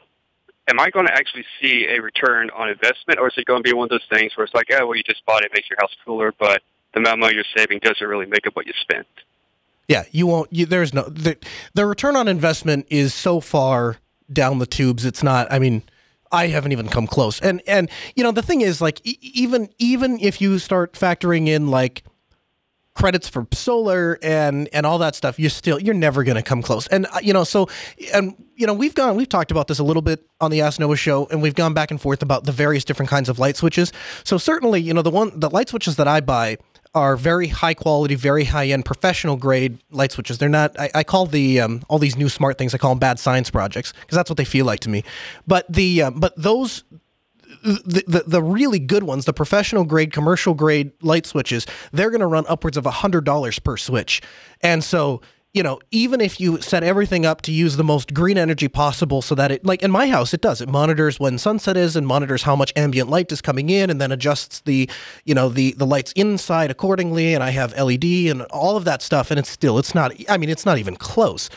am 0.67 0.79
I 0.79 0.89
going 0.89 1.07
to 1.07 1.13
actually 1.13 1.45
see 1.62 1.88
a 1.88 2.01
return 2.01 2.50
on 2.55 2.69
investment, 2.69 3.19
or 3.19 3.27
is 3.27 3.33
it 3.38 3.45
going 3.45 3.63
to 3.63 3.69
be 3.69 3.74
one 3.74 3.86
of 3.86 3.89
those 3.89 4.05
things 4.09 4.36
where 4.36 4.45
it's 4.45 4.53
like, 4.53 4.67
oh, 4.71 4.88
well, 4.88 4.95
you 4.95 5.03
just 5.03 5.25
bought 5.25 5.43
it, 5.43 5.47
it 5.47 5.51
makes 5.53 5.69
your 5.69 5.77
house 5.79 5.95
cooler, 6.05 6.33
but 6.38 6.62
the 6.93 7.00
amount 7.00 7.15
of 7.15 7.19
money 7.19 7.36
you're 7.36 7.45
saving 7.55 7.79
doesn't 7.79 8.05
really 8.05 8.25
make 8.25 8.45
up 8.47 8.55
what 8.55 8.65
you 8.65 8.74
spent? 8.81 9.07
Yeah, 9.88 10.03
you 10.12 10.27
won't. 10.27 10.51
You, 10.51 10.65
there's 10.65 10.93
no 10.93 11.03
the, 11.03 11.38
the 11.74 11.86
return 11.86 12.15
on 12.17 12.27
investment 12.27 12.88
is 12.89 13.13
so 13.13 13.39
far 13.39 13.97
down 14.31 14.59
the 14.59 14.65
tubes. 14.65 15.05
It's 15.05 15.24
not. 15.24 15.50
I 15.51 15.59
mean, 15.59 15.83
I 16.29 16.47
haven't 16.47 16.74
even 16.74 16.89
come 16.89 17.07
close. 17.07 17.39
And 17.39 17.62
and 17.67 17.89
you 18.15 18.24
know 18.24 18.33
the 18.33 18.41
thing 18.41 18.59
is 18.59 18.81
like 18.81 19.00
e- 19.05 19.17
even 19.21 19.69
even 19.77 20.19
if 20.19 20.41
you 20.41 20.59
start 20.59 20.93
factoring 20.93 21.47
in 21.47 21.69
like 21.69 22.03
credits 22.98 23.30
for 23.30 23.48
solar 23.54 24.18
and 24.22 24.68
and 24.74 24.86
all 24.86 24.98
that 24.98 25.16
stuff, 25.16 25.39
you're 25.39 25.50
still 25.50 25.80
you're 25.80 25.94
never 25.94 26.24
going 26.24 26.36
to 26.36 26.42
come 26.42 26.62
close. 26.62 26.88
And 26.88 27.06
uh, 27.06 27.20
you 27.22 27.32
know 27.32 27.44
so 27.44 27.70
and 28.13 28.36
you 28.56 28.66
know 28.66 28.74
we've 28.74 28.96
gone 28.96 29.16
we've 29.16 29.30
talked 29.30 29.51
about 29.51 29.68
this 29.68 29.80
a 29.80 29.84
little 29.84 30.01
bit 30.01 30.25
on 30.42 30.51
the 30.51 30.62
Ask 30.62 30.82
show, 30.96 31.27
and 31.32 31.42
we've 31.42 31.56
gone 31.56 31.74
back 31.74 31.92
and 31.92 32.01
forth 32.01 32.22
about 32.22 32.46
the 32.46 32.51
various 32.51 32.84
different 32.84 33.10
kinds 33.10 33.30
of 33.30 33.39
light 33.39 33.56
switches. 33.56 33.94
So 34.24 34.38
certainly 34.38 34.82
you 34.82 34.94
know 34.94 35.01
the 35.04 35.12
one 35.12 35.39
the 35.39 35.50
light 35.50 35.70
switches 35.70 35.96
that 35.98 36.08
I 36.08 36.22
buy 36.22 36.58
are 36.96 37.16
very 37.16 37.48
high 37.48 37.75
quality, 37.75 38.16
very 38.16 38.46
high 38.46 38.68
end, 38.68 38.84
professional 38.86 39.36
grade 39.38 39.77
light 39.92 40.12
switches. 40.12 40.39
They're 40.39 40.50
not. 40.50 40.77
I, 40.80 40.89
I 40.96 41.04
call 41.04 41.27
the 41.27 41.62
um, 41.62 41.84
all 41.89 42.00
these 42.00 42.18
new 42.18 42.30
smart 42.30 42.58
things. 42.58 42.74
I 42.74 42.77
call 42.80 42.92
them 42.92 43.00
bad 43.00 43.20
science 43.20 43.51
projects 43.51 43.94
because 43.94 44.16
that's 44.16 44.30
what 44.30 44.38
they 44.38 44.46
feel 44.46 44.66
like 44.66 44.80
to 44.82 44.89
me. 44.89 45.04
But 45.46 45.72
the 45.72 46.04
um, 46.04 46.20
but 46.20 46.34
those 46.36 46.84
the, 47.63 48.04
the 48.08 48.24
the 48.27 48.44
really 48.44 48.80
good 48.80 49.04
ones, 49.04 49.25
the 49.25 49.34
professional 49.34 49.84
grade, 49.84 50.13
commercial 50.13 50.54
grade 50.54 50.92
light 51.01 51.25
switches, 51.25 51.66
they're 51.92 52.10
going 52.10 52.22
to 52.22 52.27
run 52.27 52.46
upwards 52.48 52.77
of 52.77 52.86
a 52.86 52.92
hundred 52.92 53.24
dollars 53.24 53.60
per 53.60 53.77
switch. 53.77 54.22
And 54.62 54.84
so, 54.84 55.22
you 55.54 55.63
know, 55.63 55.80
even 55.92 56.22
if 56.22 56.39
you 56.39 56.62
set 56.62 56.84
everything 56.84 57.25
up 57.25 57.42
to 57.44 57.51
use 57.51 57.77
the 57.77 57.84
most 57.84 58.13
green 58.13 58.38
energy 58.38 58.68
possible, 58.68 59.22
so 59.22 59.34
that 59.36 59.51
it, 59.51 59.66
like 59.66 59.82
in 59.82 59.92
my 59.92 60.08
house, 60.08 60.34
it 60.34 60.42
does. 60.42 60.62
It 60.62 60.70
monitors 60.70 61.20
when 61.20 61.38
sunset 61.38 61.77
is 61.77 61.96
and 61.96 62.06
monitors 62.06 62.44
how 62.44 62.56
much 62.56 62.74
ambient 62.75 63.10
light 63.10 63.32
is 63.32 63.42
coming 63.42 63.70
in, 63.70 63.89
and 63.89 64.00
then 64.00 64.12
adjusts 64.12 64.62
the, 64.62 64.89
you 65.25 65.34
know, 65.34 65.50
the 65.50 65.74
the 65.74 65.86
lights 65.86 66.12
inside 66.13 66.70
accordingly. 66.72 67.34
And 67.34 67.44
I 67.44 67.51
have 67.51 67.77
LED 67.77 68.04
and 68.04 68.44
all 68.44 68.77
of 68.77 68.86
that 68.86 69.01
stuff, 69.01 69.32
and 69.32 69.39
it's 69.39 69.50
still, 69.50 69.80
it's 69.80 69.96
not. 69.96 70.12
I 70.30 70.38
mean, 70.38 70.50
it's 70.50 70.66
not 70.66 70.77
even 70.77 70.96
close. 70.96 71.50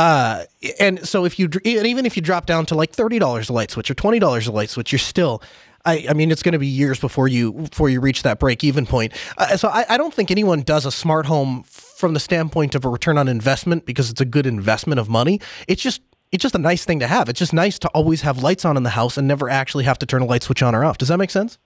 Uh, 0.00 0.46
and 0.78 1.06
so 1.06 1.26
if 1.26 1.38
you 1.38 1.44
and 1.62 1.86
even 1.86 2.06
if 2.06 2.16
you 2.16 2.22
drop 2.22 2.46
down 2.46 2.64
to 2.64 2.74
like 2.74 2.90
thirty 2.90 3.18
dollars 3.18 3.50
a 3.50 3.52
light 3.52 3.70
switch 3.70 3.90
or 3.90 3.94
twenty 3.94 4.18
dollars 4.18 4.46
a 4.46 4.52
light 4.52 4.70
switch, 4.70 4.92
you're 4.92 4.98
still. 4.98 5.42
I, 5.84 6.06
I 6.10 6.12
mean, 6.14 6.30
it's 6.30 6.42
going 6.42 6.52
to 6.52 6.58
be 6.58 6.66
years 6.66 6.98
before 6.98 7.28
you 7.28 7.52
before 7.52 7.90
you 7.90 8.00
reach 8.00 8.22
that 8.22 8.38
break 8.38 8.64
even 8.64 8.86
point. 8.86 9.12
Uh, 9.36 9.58
so 9.58 9.68
I, 9.68 9.84
I 9.90 9.96
don't 9.98 10.12
think 10.12 10.30
anyone 10.30 10.62
does 10.62 10.86
a 10.86 10.90
smart 10.90 11.26
home 11.26 11.64
from 11.64 12.14
the 12.14 12.20
standpoint 12.20 12.74
of 12.74 12.86
a 12.86 12.88
return 12.88 13.18
on 13.18 13.28
investment 13.28 13.84
because 13.84 14.10
it's 14.10 14.22
a 14.22 14.24
good 14.24 14.46
investment 14.46 14.98
of 15.00 15.10
money. 15.10 15.38
It's 15.68 15.82
just 15.82 16.00
it's 16.32 16.40
just 16.40 16.54
a 16.54 16.58
nice 16.58 16.86
thing 16.86 17.00
to 17.00 17.06
have. 17.06 17.28
It's 17.28 17.38
just 17.38 17.52
nice 17.52 17.78
to 17.80 17.88
always 17.88 18.22
have 18.22 18.42
lights 18.42 18.64
on 18.64 18.78
in 18.78 18.84
the 18.84 18.90
house 18.90 19.18
and 19.18 19.28
never 19.28 19.50
actually 19.50 19.84
have 19.84 19.98
to 19.98 20.06
turn 20.06 20.22
a 20.22 20.26
light 20.26 20.42
switch 20.42 20.62
on 20.62 20.74
or 20.74 20.82
off. 20.82 20.96
Does 20.96 21.08
that 21.08 21.18
make 21.18 21.30
sense? 21.30 21.58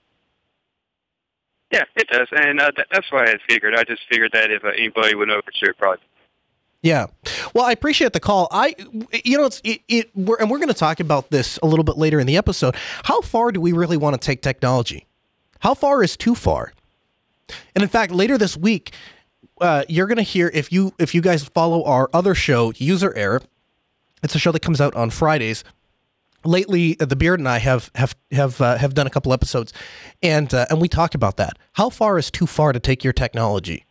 Yeah, 1.70 1.84
it 1.94 2.08
does, 2.08 2.28
and 2.32 2.60
uh, 2.60 2.72
th- 2.72 2.88
that's 2.90 3.12
why 3.12 3.26
I 3.26 3.36
figured. 3.48 3.76
I 3.76 3.84
just 3.84 4.02
figured 4.08 4.32
that 4.32 4.50
if 4.50 4.64
uh, 4.64 4.68
anybody 4.68 5.14
would 5.14 5.28
know 5.28 5.40
for 5.44 5.52
sure, 5.52 5.74
probably. 5.74 6.04
Yeah. 6.84 7.06
Well, 7.54 7.64
I 7.64 7.72
appreciate 7.72 8.12
the 8.12 8.20
call. 8.20 8.46
I, 8.50 8.74
you 9.24 9.38
know, 9.38 9.46
it's 9.46 9.62
it, 9.64 9.80
it 9.88 10.10
we're, 10.14 10.36
and 10.36 10.50
we're 10.50 10.58
going 10.58 10.68
to 10.68 10.74
talk 10.74 11.00
about 11.00 11.30
this 11.30 11.58
a 11.62 11.66
little 11.66 11.82
bit 11.82 11.96
later 11.96 12.20
in 12.20 12.26
the 12.26 12.36
episode. 12.36 12.76
How 13.04 13.22
far 13.22 13.52
do 13.52 13.60
we 13.60 13.72
really 13.72 13.96
want 13.96 14.20
to 14.20 14.24
take 14.24 14.42
technology? 14.42 15.06
How 15.60 15.72
far 15.72 16.02
is 16.02 16.14
too 16.14 16.34
far? 16.34 16.74
And 17.74 17.82
in 17.82 17.88
fact, 17.88 18.12
later 18.12 18.36
this 18.36 18.54
week, 18.54 18.92
uh, 19.62 19.84
you're 19.88 20.06
going 20.06 20.18
to 20.18 20.22
hear 20.22 20.50
if 20.52 20.70
you 20.72 20.92
if 20.98 21.14
you 21.14 21.22
guys 21.22 21.44
follow 21.44 21.82
our 21.84 22.10
other 22.12 22.34
show, 22.34 22.70
User 22.76 23.16
Error. 23.16 23.40
It's 24.22 24.34
a 24.34 24.38
show 24.38 24.52
that 24.52 24.60
comes 24.60 24.78
out 24.78 24.94
on 24.94 25.08
Fridays. 25.08 25.64
Lately, 26.44 27.00
uh, 27.00 27.06
the 27.06 27.16
Beard 27.16 27.40
and 27.40 27.48
I 27.48 27.60
have 27.60 27.90
have 27.94 28.14
have 28.30 28.60
uh, 28.60 28.76
have 28.76 28.92
done 28.92 29.06
a 29.06 29.10
couple 29.10 29.32
episodes, 29.32 29.72
and 30.22 30.52
uh, 30.52 30.66
and 30.68 30.82
we 30.82 30.88
talk 30.88 31.14
about 31.14 31.38
that. 31.38 31.58
How 31.72 31.88
far 31.88 32.18
is 32.18 32.30
too 32.30 32.46
far 32.46 32.74
to 32.74 32.80
take 32.80 33.02
your 33.02 33.14
technology? 33.14 33.86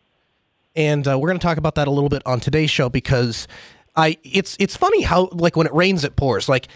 And 0.75 1.07
uh, 1.07 1.17
we're 1.17 1.29
going 1.29 1.39
to 1.39 1.45
talk 1.45 1.57
about 1.57 1.75
that 1.75 1.87
a 1.87 1.91
little 1.91 2.09
bit 2.09 2.21
on 2.25 2.39
today's 2.39 2.69
show 2.71 2.89
because 2.89 3.47
I 3.95 4.17
it's 4.23 4.57
it's 4.59 4.75
funny 4.75 5.01
how 5.01 5.29
like 5.31 5.55
when 5.55 5.67
it 5.67 5.73
rains 5.73 6.03
it 6.03 6.15
pours 6.15 6.49
like 6.49 6.67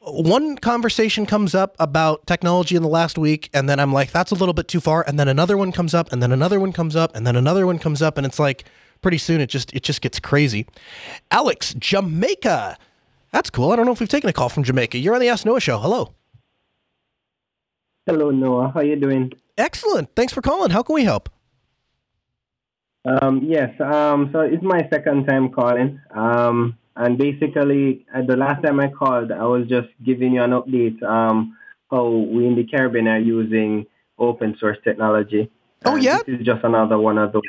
one 0.00 0.56
conversation 0.58 1.26
comes 1.26 1.54
up 1.54 1.76
about 1.78 2.26
technology 2.26 2.74
in 2.74 2.82
the 2.82 2.88
last 2.88 3.16
week 3.16 3.48
and 3.54 3.68
then 3.68 3.78
I'm 3.78 3.92
like 3.92 4.10
that's 4.10 4.32
a 4.32 4.34
little 4.34 4.54
bit 4.54 4.66
too 4.66 4.80
far 4.80 5.04
and 5.06 5.18
then 5.18 5.28
another 5.28 5.56
one 5.56 5.70
comes 5.70 5.94
up 5.94 6.12
and 6.12 6.20
then 6.20 6.32
another 6.32 6.58
one 6.58 6.72
comes 6.72 6.96
up 6.96 7.14
and 7.14 7.26
then 7.26 7.36
another 7.36 7.66
one 7.66 7.78
comes 7.78 8.02
up 8.02 8.18
and 8.18 8.26
it's 8.26 8.40
like 8.40 8.64
pretty 9.00 9.18
soon 9.18 9.40
it 9.40 9.48
just 9.48 9.72
it 9.72 9.82
just 9.84 10.00
gets 10.00 10.18
crazy. 10.18 10.66
Alex, 11.30 11.74
Jamaica. 11.74 12.76
That's 13.30 13.48
cool. 13.48 13.70
I 13.70 13.76
don't 13.76 13.86
know 13.86 13.92
if 13.92 14.00
we've 14.00 14.08
taken 14.08 14.28
a 14.28 14.32
call 14.32 14.48
from 14.48 14.64
Jamaica. 14.64 14.98
You're 14.98 15.14
on 15.14 15.20
the 15.20 15.28
Ask 15.28 15.46
Noah 15.46 15.60
show. 15.60 15.78
Hello. 15.78 16.12
Hello 18.06 18.30
Noah. 18.30 18.72
How 18.74 18.80
are 18.80 18.84
you 18.84 18.96
doing? 18.96 19.32
Excellent. 19.56 20.14
Thanks 20.16 20.32
for 20.32 20.42
calling. 20.42 20.70
How 20.70 20.82
can 20.82 20.94
we 20.94 21.04
help? 21.04 21.28
Um, 23.04 23.42
yes, 23.44 23.78
um, 23.80 24.30
so 24.32 24.40
it's 24.40 24.62
my 24.62 24.88
second 24.92 25.26
time 25.26 25.50
calling. 25.50 26.00
Um, 26.14 26.78
and 26.94 27.18
basically, 27.18 28.06
uh, 28.14 28.22
the 28.22 28.36
last 28.36 28.62
time 28.62 28.78
I 28.78 28.88
called, 28.88 29.32
I 29.32 29.44
was 29.44 29.66
just 29.68 29.88
giving 30.04 30.34
you 30.34 30.42
an 30.42 30.50
update 30.50 31.02
um, 31.02 31.56
how 31.90 32.08
we 32.08 32.46
in 32.46 32.54
the 32.54 32.64
Caribbean 32.64 33.08
are 33.08 33.18
using 33.18 33.86
open 34.18 34.56
source 34.58 34.78
technology. 34.84 35.50
Oh, 35.84 35.94
And 35.94 36.04
yeah? 36.04 36.18
This 36.26 36.40
is 36.40 36.46
just 36.46 36.64
another 36.64 36.98
one 36.98 37.18
of 37.18 37.32
those 37.32 37.42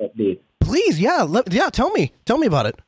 updates. 0.00 0.40
Please, 0.60 0.98
yeah, 0.98 1.22
let, 1.22 1.52
yeah. 1.52 1.68
Tell 1.68 1.90
me, 1.90 2.12
tell 2.24 2.38
me 2.38 2.46
about 2.46 2.66
it. 2.66 2.80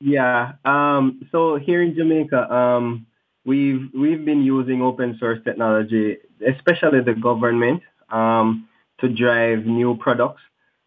Yeah. 0.00 0.52
Um, 0.64 1.22
so 1.30 1.56
here 1.56 1.80
in 1.82 1.94
Jamaica, 1.94 2.52
um, 2.52 3.06
we've 3.44 3.88
we've 3.94 4.24
been 4.24 4.42
using 4.42 4.82
open 4.82 5.16
source 5.18 5.38
technology, 5.44 6.18
especially 6.46 7.00
the 7.00 7.14
government, 7.14 7.82
um, 8.10 8.68
to 9.02 9.08
drive 9.08 9.66
new 9.66 9.96
products. 9.96 10.40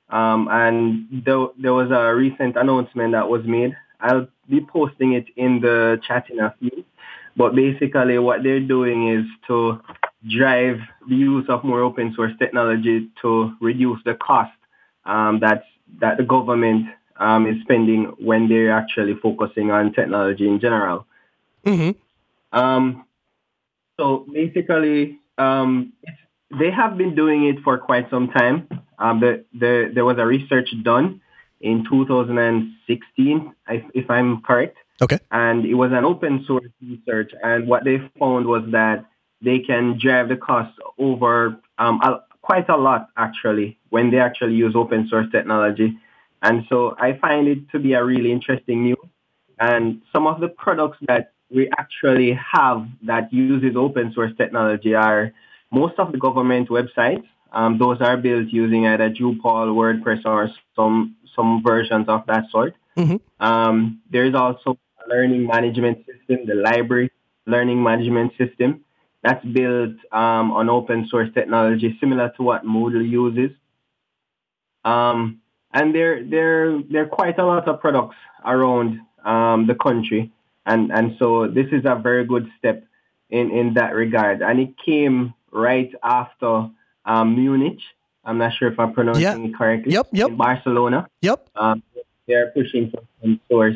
Um, 0.10 0.48
and 0.51 1.24
there, 1.25 1.48
there 1.62 1.74
was 1.74 1.91
a 1.91 2.15
recent 2.15 2.55
announcement 2.57 3.12
that 3.12 3.29
was 3.29 3.43
made. 3.45 3.75
I'll 4.00 4.27
be 4.50 4.62
posting 4.62 5.13
it 5.13 5.25
in 5.36 5.62
the 5.62 6.01
chat 6.07 6.29
in 6.29 6.39
a 6.39 6.55
few. 6.60 6.84
But 7.38 7.53
basically, 7.53 8.17
what 8.17 8.43
they're 8.43 8.60
doing 8.60 9.10
is 9.10 9.25
to 9.48 9.81
drive 10.27 10.79
the 11.07 11.15
use 11.15 11.45
of 11.50 11.63
more 11.63 11.81
open 11.81 12.13
source 12.15 12.31
technology 12.39 13.10
to 13.22 13.53
reduce 13.62 14.00
the 14.05 14.15
cost 14.15 14.57
um, 15.05 15.39
that 15.41 15.63
that 16.00 16.17
the 16.17 16.24
government 16.24 16.88
um, 17.17 17.45
is 17.45 17.62
spending 17.62 18.05
when 18.19 18.48
they're 18.48 18.72
actually 18.72 19.13
focusing 19.22 19.69
on 19.69 19.93
technology 19.93 20.48
in 20.48 20.60
general. 20.60 21.05
Mm-hmm. 21.65 22.57
Um, 22.57 23.05
so 23.98 24.25
basically, 24.31 25.19
um, 25.38 25.93
it's, 26.03 26.17
they 26.52 26.72
have 26.72 26.98
been 26.98 27.16
doing 27.16 27.46
it 27.46 27.62
for 27.64 27.78
quite 27.78 28.10
some 28.10 28.30
time. 28.30 28.68
Um, 29.00 29.20
the, 29.20 29.46
the, 29.54 29.92
there 29.94 30.06
was 30.06 30.18
a 30.18 30.25
research 30.25 30.70
done 30.84 31.22
in 31.62 31.86
2016, 31.90 33.54
if, 33.70 33.84
if 33.94 34.10
I'm 34.10 34.42
correct, 34.42 34.78
Okay. 35.02 35.20
and 35.32 35.66
it 35.66 35.74
was 35.74 35.92
an 35.92 36.06
open 36.06 36.44
source 36.46 36.70
research. 36.82 37.32
And 37.44 37.68
what 37.68 37.84
they 37.84 37.98
found 38.20 38.46
was 38.46 38.64
that 38.72 39.06
they 39.42 39.60
can 39.60 39.98
drive 40.00 40.30
the 40.30 40.38
cost 40.38 40.74
over 40.98 41.60
um, 41.78 42.00
a, 42.02 42.22
quite 42.42 42.70
a 42.70 42.78
lot, 42.78 43.10
actually, 43.18 43.78
when 43.90 44.12
they 44.12 44.20
actually 44.20 44.54
use 44.54 44.75
open 44.75 45.08
source 45.10 45.28
technology. 45.32 45.98
And 46.42 46.66
so 46.70 46.96
I 47.00 47.18
find 47.18 47.48
it 47.48 47.70
to 47.72 47.80
be 47.80 47.94
a 47.94 48.04
really 48.04 48.32
interesting 48.32 48.84
news. 48.84 48.98
And 49.60 50.02
some 50.14 50.28
of 50.28 50.40
the 50.40 50.50
products 50.50 50.98
that 51.08 51.34
we 51.50 51.70
actually 51.78 52.34
have 52.34 52.86
that 53.04 53.34
uses 53.34 53.75
open 53.75 54.14
source 54.14 54.32
technology 54.38 54.94
are 54.94 55.34
most 55.82 55.96
of 56.03 56.12
the 56.13 56.17
government 56.17 56.70
websites. 56.70 57.27
Um, 57.51 57.77
those 57.77 58.00
are 58.01 58.17
built 58.17 58.48
using 58.63 58.88
either 58.88 59.10
Drupal, 59.10 59.67
WordPress, 59.79 60.22
or 60.25 60.50
some 60.75 61.15
some 61.36 61.62
versions 61.63 62.08
of 62.08 62.22
that 62.27 62.44
sort. 62.50 62.74
Mhm. 62.98 63.20
Um, 63.39 63.75
there 64.10 64.25
is 64.29 64.36
also 64.44 64.77
a 65.01 65.05
learning 65.13 65.44
management 65.55 65.98
system, 66.10 66.38
the 66.51 66.55
library 66.55 67.12
learning 67.46 67.84
management 67.84 68.32
system, 68.38 68.70
that's 69.24 69.44
built 69.46 69.96
um, 70.12 70.51
on 70.51 70.70
open 70.70 71.08
source 71.08 71.29
technology, 71.34 71.98
similar 72.00 72.29
to 72.38 72.44
what 72.44 72.63
Moodle 72.63 73.08
uses. 73.08 73.51
Um, 74.84 75.41
and 75.74 75.94
there, 75.94 76.24
there, 76.24 76.82
there 76.89 77.03
are 77.03 77.08
quite 77.08 77.38
a 77.38 77.46
lot 77.46 77.67
of 77.67 77.82
products 77.82 78.15
around 78.46 79.01
um, 79.25 79.67
the 79.67 79.75
country, 79.75 80.32
and 80.65 80.91
and 80.91 81.15
so 81.20 81.48
this 81.48 81.67
is 81.72 81.84
a 81.86 81.96
very 81.96 82.25
good 82.25 82.50
step 82.58 82.84
in 83.29 83.51
in 83.51 83.74
that 83.74 83.94
regard. 83.94 84.41
And 84.41 84.60
it 84.60 84.72
came 84.84 85.34
right 85.52 85.92
after 86.04 86.70
um, 87.06 87.36
Munich. 87.36 87.80
I'm 88.24 88.38
not 88.38 88.54
sure 88.58 88.72
if 88.72 88.80
I'm 88.80 88.94
pronouncing 88.94 89.22
Yeah. 89.24 89.36
it 89.50 89.56
correctly. 89.56 89.94
Yep, 89.94 90.08
yep. 90.14 90.30
In 90.30 90.36
Barcelona, 90.38 91.08
Yep. 91.22 91.50
um, 91.56 91.84
they're 92.28 92.52
pushing 92.52 92.90
for 92.90 93.04
open 93.22 93.40
source. 93.50 93.75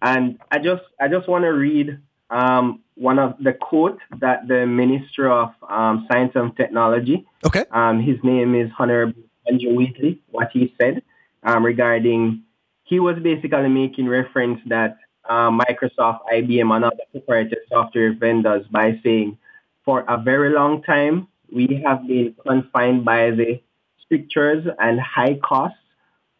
And 0.00 0.38
I 0.50 0.58
just 0.58 0.82
I 1.00 1.08
just 1.08 1.28
want 1.28 1.44
to 1.44 1.50
read 1.50 1.98
um, 2.30 2.80
one 2.94 3.18
of 3.18 3.34
the 3.40 3.52
quote 3.52 3.98
that 4.20 4.48
the 4.48 4.66
Minister 4.66 5.30
of 5.30 5.50
um, 5.68 6.06
Science 6.10 6.32
and 6.34 6.56
Technology 6.56 7.26
Okay. 7.44 7.64
um, 7.70 8.00
his 8.00 8.16
name 8.22 8.54
is 8.54 8.70
Honorable 8.78 9.22
Andrew 9.46 9.74
Wheatley, 9.74 10.20
what 10.30 10.48
he 10.52 10.74
said 10.80 11.02
um, 11.42 11.64
regarding, 11.64 12.42
he 12.84 12.98
was 13.00 13.16
basically 13.22 13.68
making 13.68 14.08
reference 14.08 14.58
that 14.66 14.96
uh, 15.28 15.50
Microsoft, 15.50 16.20
IBM, 16.32 16.74
and 16.74 16.84
other 16.86 16.96
proprietary 17.12 17.60
software 17.70 18.14
vendors 18.14 18.66
by 18.70 18.98
saying, 19.04 19.36
for 19.84 20.04
a 20.08 20.16
very 20.18 20.50
long 20.50 20.82
time, 20.82 21.28
we 21.52 21.82
have 21.86 22.06
been 22.06 22.34
confined 22.46 23.04
by 23.04 23.30
the 23.30 23.60
strictures 24.00 24.66
and 24.78 25.00
high 25.00 25.38
costs 25.42 25.78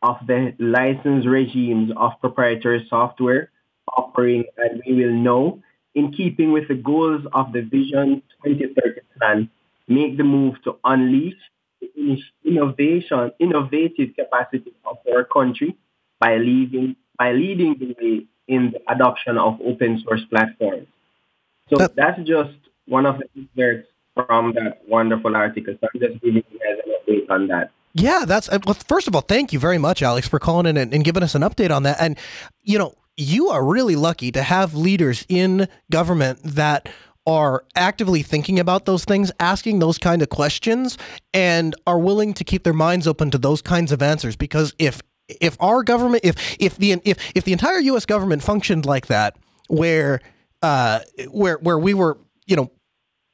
of 0.03 0.17
the 0.27 0.55
license 0.59 1.27
regimes 1.27 1.93
of 1.97 2.13
proprietary 2.21 2.87
software 2.89 3.51
offering, 3.97 4.45
and 4.59 4.83
we 4.87 4.95
will 4.95 5.13
know, 5.13 5.63
in 5.95 6.13
keeping 6.13 6.53
with 6.53 6.69
the 6.69 6.75
goals 6.75 7.25
of 7.33 7.53
the 7.53 7.63
Vision 7.63 8.23
2030 8.45 9.01
plan, 9.19 9.51
make 9.89 10.17
the 10.17 10.25
move 10.25 10.61
to 10.65 10.77
unleash 10.85 11.37
the 11.81 12.19
innovation, 12.45 13.31
innovative 13.39 14.15
capacity 14.17 14.73
of 14.85 14.97
our 15.15 15.25
country 15.25 15.77
by 16.19 16.37
leading, 16.39 16.97
by 17.19 17.33
leading 17.33 17.77
the 17.79 17.95
way 18.01 18.27
in 18.49 18.73
the 18.73 18.81
adoption 18.93 19.39
of 19.39 19.61
open 19.65 20.01
source 20.01 20.25
platforms. 20.25 20.87
So 21.71 21.77
That- 21.77 21.95
that's 21.95 22.23
just 22.23 22.59
one 22.87 23.07
of 23.07 23.19
the 23.19 23.49
excerpts 23.57 23.89
from 24.15 24.53
that 24.55 24.81
wonderful 24.89 25.35
article. 25.37 25.75
So 25.81 25.89
I'm 25.95 26.01
just 26.01 26.23
giving 26.23 26.45
you 26.51 26.59
guys 26.59 26.79
an 26.85 26.93
update 27.01 27.31
on 27.31 27.49
that. 27.49 27.71
Yeah, 27.95 28.25
that's 28.27 28.49
uh, 28.49 28.59
well. 28.67 28.75
First 28.75 29.07
of 29.07 29.15
all, 29.15 29.21
thank 29.21 29.53
you 29.53 29.59
very 29.59 29.79
much, 29.79 30.03
Alex, 30.03 30.27
for 30.27 30.39
calling 30.39 30.67
in 30.67 30.77
and, 30.77 30.93
and 30.93 31.05
giving 31.05 31.23
us 31.23 31.35
an 31.35 31.43
update 31.43 31.75
on 31.75 31.85
that. 31.85 31.97
And 32.01 32.19
you 32.63 32.79
know, 32.79 32.95
you 33.17 33.49
are 33.49 33.65
really 33.65 33.97
lucky 33.97 34.33
to 34.33 34.43
have 34.43 34.75
leaders 34.75 35.25
in 35.29 35.69
government 35.91 36.41
that 36.43 36.89
are 37.27 37.65
actively 37.75 38.23
thinking 38.23 38.59
about 38.59 38.85
those 38.85 39.05
things, 39.05 39.33
asking 39.41 39.79
those 39.79 39.99
kind 39.99 40.23
of 40.23 40.29
questions, 40.29 40.99
and 41.33 41.75
are 41.87 41.99
willing 41.99 42.35
to 42.35 42.45
keep 42.45 42.65
their 42.65 42.75
minds 42.75 43.07
open 43.07 43.31
to 43.31 43.39
those 43.39 43.63
kinds 43.63 43.93
of 43.93 44.03
answers. 44.03 44.37
Because 44.37 44.75
if 44.79 45.01
if 45.29 45.57
our 45.61 45.83
government, 45.83 46.25
if 46.25 46.57
if 46.59 46.77
the 46.77 47.01
if 47.05 47.19
if 47.35 47.45
the 47.45 47.53
entire 47.53 47.79
U.S. 47.79 48.05
government 48.07 48.43
functioned 48.43 48.85
like 48.85 49.07
that, 49.07 49.37
where 49.69 50.21
uh, 50.63 51.01
where 51.31 51.59
where 51.59 51.79
we 51.79 51.95
were, 51.95 52.19
you 52.47 52.57
know, 52.57 52.71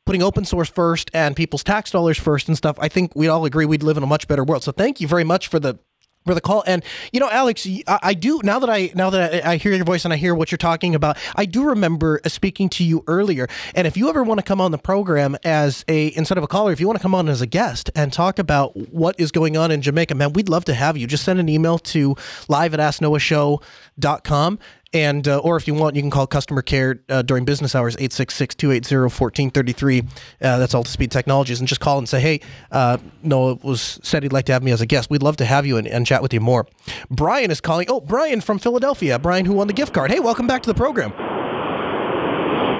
putting 0.06 0.22
open 0.22 0.44
source 0.44 0.68
first 0.68 1.10
and 1.14 1.36
people's 1.36 1.62
tax 1.62 1.90
dollars 1.90 2.18
first 2.18 2.48
and 2.48 2.56
stuff, 2.56 2.76
I 2.80 2.88
think 2.88 3.14
we'd 3.14 3.28
all 3.28 3.44
agree 3.44 3.64
we'd 3.64 3.82
live 3.82 3.96
in 3.96 4.02
a 4.02 4.06
much 4.06 4.26
better 4.26 4.44
world. 4.44 4.64
So 4.64 4.72
thank 4.72 5.00
you 5.00 5.06
very 5.06 5.24
much 5.24 5.48
for 5.48 5.60
the 5.60 5.78
for 6.26 6.34
the 6.34 6.40
call. 6.40 6.62
And 6.66 6.84
you 7.12 7.20
know, 7.20 7.30
Alex, 7.30 7.66
I, 7.86 7.98
I 8.02 8.14
do 8.14 8.40
now 8.44 8.58
that 8.58 8.68
I 8.68 8.90
now 8.94 9.10
that 9.10 9.46
I, 9.46 9.52
I, 9.52 9.56
hear 9.56 9.72
your 9.72 9.84
voice 9.84 10.04
and 10.04 10.12
I 10.12 10.16
hear 10.16 10.34
what 10.34 10.50
you're 10.50 10.58
talking 10.58 10.94
about. 10.94 11.16
I 11.34 11.46
do 11.46 11.64
remember 11.64 12.20
uh, 12.24 12.28
speaking 12.28 12.68
to 12.70 12.84
you 12.84 13.02
earlier. 13.06 13.48
And 13.74 13.86
if 13.86 13.96
you 13.96 14.08
ever 14.08 14.22
want 14.22 14.38
to 14.38 14.44
come 14.44 14.60
on 14.60 14.70
the 14.70 14.78
program 14.78 15.36
as 15.44 15.84
a 15.88 16.14
instead 16.16 16.38
of 16.38 16.44
a 16.44 16.46
caller, 16.46 16.72
if 16.72 16.80
you 16.80 16.86
want 16.86 16.98
to 16.98 17.02
come 17.02 17.14
on 17.14 17.28
as 17.28 17.40
a 17.40 17.46
guest 17.46 17.90
and 17.94 18.12
talk 18.12 18.38
about 18.38 18.76
what 18.92 19.18
is 19.18 19.32
going 19.32 19.56
on 19.56 19.70
in 19.70 19.80
Jamaica, 19.80 20.14
man, 20.14 20.32
we'd 20.32 20.48
love 20.48 20.64
to 20.66 20.74
have 20.74 20.96
you. 20.96 21.06
Just 21.06 21.24
send 21.24 21.40
an 21.40 21.48
email 21.48 21.78
to 21.78 22.14
live 22.48 22.74
at 22.74 22.80
asknoahshow.com 22.80 24.58
and 24.92 25.26
uh, 25.28 25.38
or 25.38 25.56
if 25.56 25.66
you 25.66 25.74
want, 25.74 25.96
you 25.96 26.02
can 26.02 26.10
call 26.10 26.26
customer 26.26 26.62
care 26.62 27.00
uh, 27.08 27.22
during 27.22 27.44
business 27.44 27.74
hours 27.74 27.96
866-280-1433. 27.96 30.08
Uh, 30.40 30.58
that's 30.58 30.74
Altispeed 30.74 31.10
Technologies, 31.10 31.60
and 31.60 31.68
just 31.68 31.80
call 31.80 31.98
and 31.98 32.08
say, 32.08 32.20
"Hey, 32.20 32.40
uh, 32.72 32.98
Noah 33.22 33.54
was 33.62 34.00
said 34.02 34.22
he'd 34.22 34.32
like 34.32 34.46
to 34.46 34.52
have 34.52 34.62
me 34.62 34.72
as 34.72 34.80
a 34.80 34.86
guest. 34.86 35.10
We'd 35.10 35.22
love 35.22 35.36
to 35.38 35.44
have 35.44 35.66
you 35.66 35.76
and, 35.76 35.86
and 35.86 36.06
chat 36.06 36.22
with 36.22 36.34
you 36.34 36.40
more." 36.40 36.66
Brian 37.10 37.50
is 37.50 37.60
calling. 37.60 37.86
Oh, 37.88 38.00
Brian 38.00 38.40
from 38.40 38.58
Philadelphia. 38.58 39.18
Brian, 39.18 39.44
who 39.44 39.52
won 39.52 39.66
the 39.66 39.72
gift 39.72 39.94
card. 39.94 40.10
Hey, 40.10 40.20
welcome 40.20 40.46
back 40.46 40.62
to 40.62 40.68
the 40.68 40.74
program. 40.74 41.10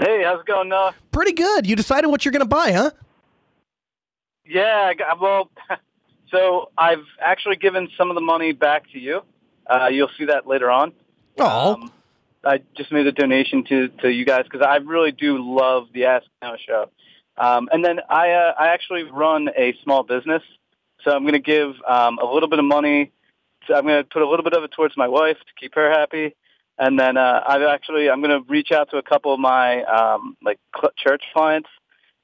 Hey, 0.02 0.22
how's 0.24 0.40
it 0.40 0.46
going, 0.46 0.70
Noah? 0.70 0.94
Pretty 1.12 1.32
good. 1.32 1.66
You 1.66 1.76
decided 1.76 2.08
what 2.08 2.24
you're 2.24 2.32
going 2.32 2.40
to 2.40 2.46
buy, 2.46 2.72
huh? 2.72 2.90
Yeah. 4.46 4.92
Well, 5.20 5.50
so 6.30 6.70
I've 6.76 7.04
actually 7.20 7.56
given 7.56 7.88
some 7.96 8.10
of 8.10 8.14
the 8.14 8.22
money 8.22 8.52
back 8.52 8.90
to 8.92 8.98
you. 8.98 9.22
Uh, 9.66 9.88
you'll 9.92 10.10
see 10.18 10.24
that 10.24 10.46
later 10.46 10.70
on. 10.70 10.92
Oh. 11.38 11.74
Um, 11.74 11.92
I 12.44 12.60
just 12.76 12.90
made 12.90 13.06
a 13.06 13.12
donation 13.12 13.64
to 13.64 13.88
to 14.02 14.10
you 14.10 14.24
guys 14.24 14.44
because 14.44 14.66
I 14.66 14.76
really 14.76 15.12
do 15.12 15.38
love 15.38 15.88
the 15.92 16.06
Ask 16.06 16.26
Noah 16.42 16.56
show. 16.66 16.90
Um, 17.36 17.68
and 17.72 17.84
then 17.84 18.00
I 18.08 18.30
uh, 18.30 18.54
I 18.58 18.68
actually 18.68 19.04
run 19.04 19.48
a 19.56 19.74
small 19.82 20.02
business, 20.02 20.42
so 21.02 21.10
I'm 21.10 21.22
going 21.22 21.34
to 21.34 21.38
give 21.38 21.74
um, 21.86 22.18
a 22.18 22.24
little 22.24 22.48
bit 22.48 22.58
of 22.58 22.64
money. 22.64 23.12
To, 23.66 23.74
I'm 23.74 23.84
going 23.84 24.02
to 24.02 24.08
put 24.08 24.22
a 24.22 24.28
little 24.28 24.44
bit 24.44 24.54
of 24.54 24.62
it 24.64 24.72
towards 24.72 24.96
my 24.96 25.08
wife 25.08 25.36
to 25.36 25.52
keep 25.58 25.74
her 25.74 25.90
happy, 25.90 26.34
and 26.78 26.98
then 26.98 27.16
uh, 27.16 27.42
I've 27.46 27.62
actually 27.62 28.10
I'm 28.10 28.22
going 28.22 28.42
to 28.42 28.50
reach 28.50 28.72
out 28.72 28.90
to 28.90 28.96
a 28.96 29.02
couple 29.02 29.32
of 29.34 29.40
my 29.40 29.82
um, 29.84 30.36
like 30.42 30.58
church 30.96 31.22
clients, 31.32 31.68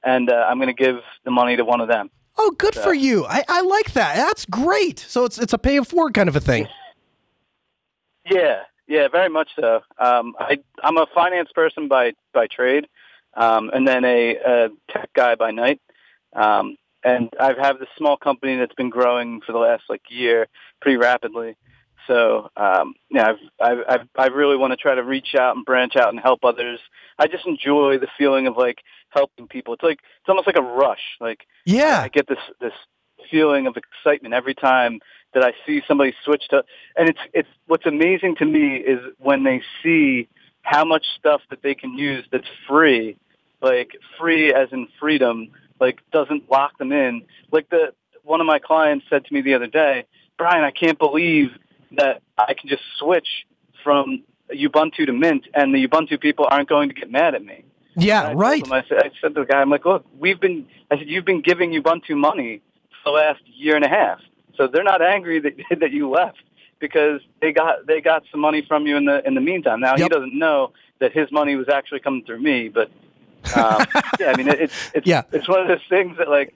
and 0.02 0.30
uh, 0.30 0.46
I'm 0.48 0.58
going 0.58 0.74
to 0.74 0.84
give 0.84 0.96
the 1.24 1.30
money 1.30 1.56
to 1.56 1.64
one 1.64 1.80
of 1.80 1.88
them. 1.88 2.10
Oh, 2.38 2.50
good 2.52 2.74
so. 2.74 2.82
for 2.82 2.94
you! 2.94 3.26
I, 3.26 3.44
I 3.48 3.60
like 3.62 3.92
that. 3.92 4.16
That's 4.16 4.46
great. 4.46 4.98
So 4.98 5.24
it's 5.24 5.38
it's 5.38 5.52
a 5.52 5.58
pay 5.58 5.76
it 5.76 5.86
forward 5.86 6.14
kind 6.14 6.28
of 6.28 6.36
a 6.36 6.40
thing. 6.40 6.68
Yeah, 8.28 8.62
yeah, 8.88 9.08
very 9.08 9.28
much 9.28 9.50
so. 9.58 9.80
Um, 9.98 10.34
I, 10.38 10.58
I'm 10.82 10.96
a 10.96 11.06
finance 11.14 11.50
person 11.54 11.88
by 11.88 12.12
by 12.32 12.46
trade, 12.46 12.86
um, 13.34 13.70
and 13.72 13.86
then 13.86 14.04
a, 14.04 14.36
a 14.36 14.68
tech 14.90 15.10
guy 15.14 15.34
by 15.34 15.50
night. 15.50 15.80
Um, 16.34 16.76
and 17.04 17.30
I 17.38 17.54
have 17.60 17.78
this 17.78 17.88
small 17.96 18.16
company 18.16 18.56
that's 18.56 18.74
been 18.74 18.90
growing 18.90 19.40
for 19.46 19.52
the 19.52 19.58
last 19.58 19.84
like 19.88 20.02
year 20.08 20.48
pretty 20.80 20.96
rapidly. 20.96 21.56
So 22.06 22.50
um, 22.56 22.94
yeah, 23.10 23.32
I've, 23.60 23.78
I've, 23.88 24.08
i've 24.16 24.32
really 24.32 24.56
want 24.56 24.72
to 24.72 24.76
try 24.76 24.94
to 24.94 25.02
reach 25.02 25.34
out 25.34 25.56
and 25.56 25.64
branch 25.64 25.96
out 25.96 26.08
and 26.08 26.20
help 26.20 26.44
others. 26.44 26.80
I 27.18 27.26
just 27.26 27.46
enjoy 27.46 27.98
the 27.98 28.08
feeling 28.18 28.46
of 28.46 28.56
like 28.56 28.78
helping 29.10 29.48
people. 29.48 29.74
It's 29.74 29.82
like 29.82 29.98
it's 30.00 30.28
almost 30.28 30.46
like 30.46 30.58
a 30.58 30.62
rush. 30.62 31.16
Like 31.20 31.46
yeah, 31.64 32.00
I 32.02 32.08
get 32.08 32.28
this 32.28 32.38
this 32.60 32.72
feeling 33.30 33.66
of 33.66 33.76
excitement 33.76 34.34
every 34.34 34.54
time 34.54 35.00
that 35.36 35.44
I 35.44 35.52
see 35.66 35.82
somebody 35.86 36.14
switch 36.24 36.48
to, 36.48 36.64
and 36.96 37.10
it's 37.10 37.18
it's 37.34 37.48
what's 37.66 37.84
amazing 37.84 38.36
to 38.36 38.46
me 38.46 38.76
is 38.76 38.98
when 39.18 39.44
they 39.44 39.60
see 39.82 40.28
how 40.62 40.82
much 40.82 41.04
stuff 41.18 41.42
that 41.50 41.62
they 41.62 41.74
can 41.74 41.92
use 41.92 42.24
that's 42.32 42.48
free, 42.66 43.18
like 43.60 43.90
free 44.18 44.52
as 44.54 44.68
in 44.72 44.88
freedom, 44.98 45.50
like 45.78 45.98
doesn't 46.10 46.50
lock 46.50 46.78
them 46.78 46.90
in. 46.90 47.22
Like 47.52 47.68
the 47.68 47.92
one 48.22 48.40
of 48.40 48.46
my 48.46 48.58
clients 48.58 49.04
said 49.10 49.26
to 49.26 49.34
me 49.34 49.42
the 49.42 49.52
other 49.52 49.66
day, 49.66 50.06
Brian, 50.38 50.64
I 50.64 50.70
can't 50.70 50.98
believe 50.98 51.50
that 51.98 52.22
I 52.38 52.54
can 52.54 52.70
just 52.70 52.82
switch 52.98 53.28
from 53.84 54.24
Ubuntu 54.50 55.04
to 55.04 55.12
Mint, 55.12 55.48
and 55.52 55.74
the 55.74 55.86
Ubuntu 55.86 56.18
people 56.18 56.46
aren't 56.50 56.70
going 56.70 56.88
to 56.88 56.94
get 56.94 57.10
mad 57.10 57.34
at 57.34 57.44
me. 57.44 57.62
Yeah, 57.94 58.32
right. 58.34 58.62
I 58.72 58.84
said, 58.88 58.98
I 58.98 59.10
said 59.20 59.34
to 59.34 59.40
the 59.40 59.44
guy, 59.44 59.60
I'm 59.60 59.68
like, 59.68 59.84
look, 59.84 60.06
we've 60.18 60.40
been, 60.40 60.66
I 60.90 60.96
said, 60.96 61.08
you've 61.08 61.26
been 61.26 61.42
giving 61.42 61.72
Ubuntu 61.72 62.16
money 62.16 62.62
for 63.02 63.10
the 63.10 63.16
last 63.18 63.42
year 63.46 63.76
and 63.76 63.84
a 63.84 63.88
half. 63.88 64.18
So 64.56 64.66
they're 64.66 64.84
not 64.84 65.02
angry 65.02 65.40
that 65.40 65.54
that 65.80 65.90
you 65.92 66.08
left 66.08 66.42
because 66.78 67.20
they 67.40 67.52
got 67.52 67.86
they 67.86 68.00
got 68.00 68.24
some 68.30 68.40
money 68.40 68.64
from 68.66 68.86
you 68.86 68.96
in 68.96 69.04
the 69.04 69.26
in 69.26 69.34
the 69.34 69.40
meantime. 69.40 69.80
Now 69.80 69.96
yep. 69.96 70.00
he 70.00 70.08
doesn't 70.08 70.38
know 70.38 70.72
that 70.98 71.12
his 71.12 71.30
money 71.30 71.56
was 71.56 71.68
actually 71.68 72.00
coming 72.00 72.24
through 72.24 72.40
me, 72.40 72.68
but 72.68 72.90
um, 73.56 73.84
yeah, 74.20 74.32
I 74.32 74.36
mean 74.36 74.48
it, 74.48 74.60
it's 74.60 74.90
it's 74.94 75.06
yeah. 75.06 75.22
it's 75.32 75.48
one 75.48 75.60
of 75.60 75.68
those 75.68 75.86
things 75.88 76.18
that 76.18 76.28
like 76.28 76.54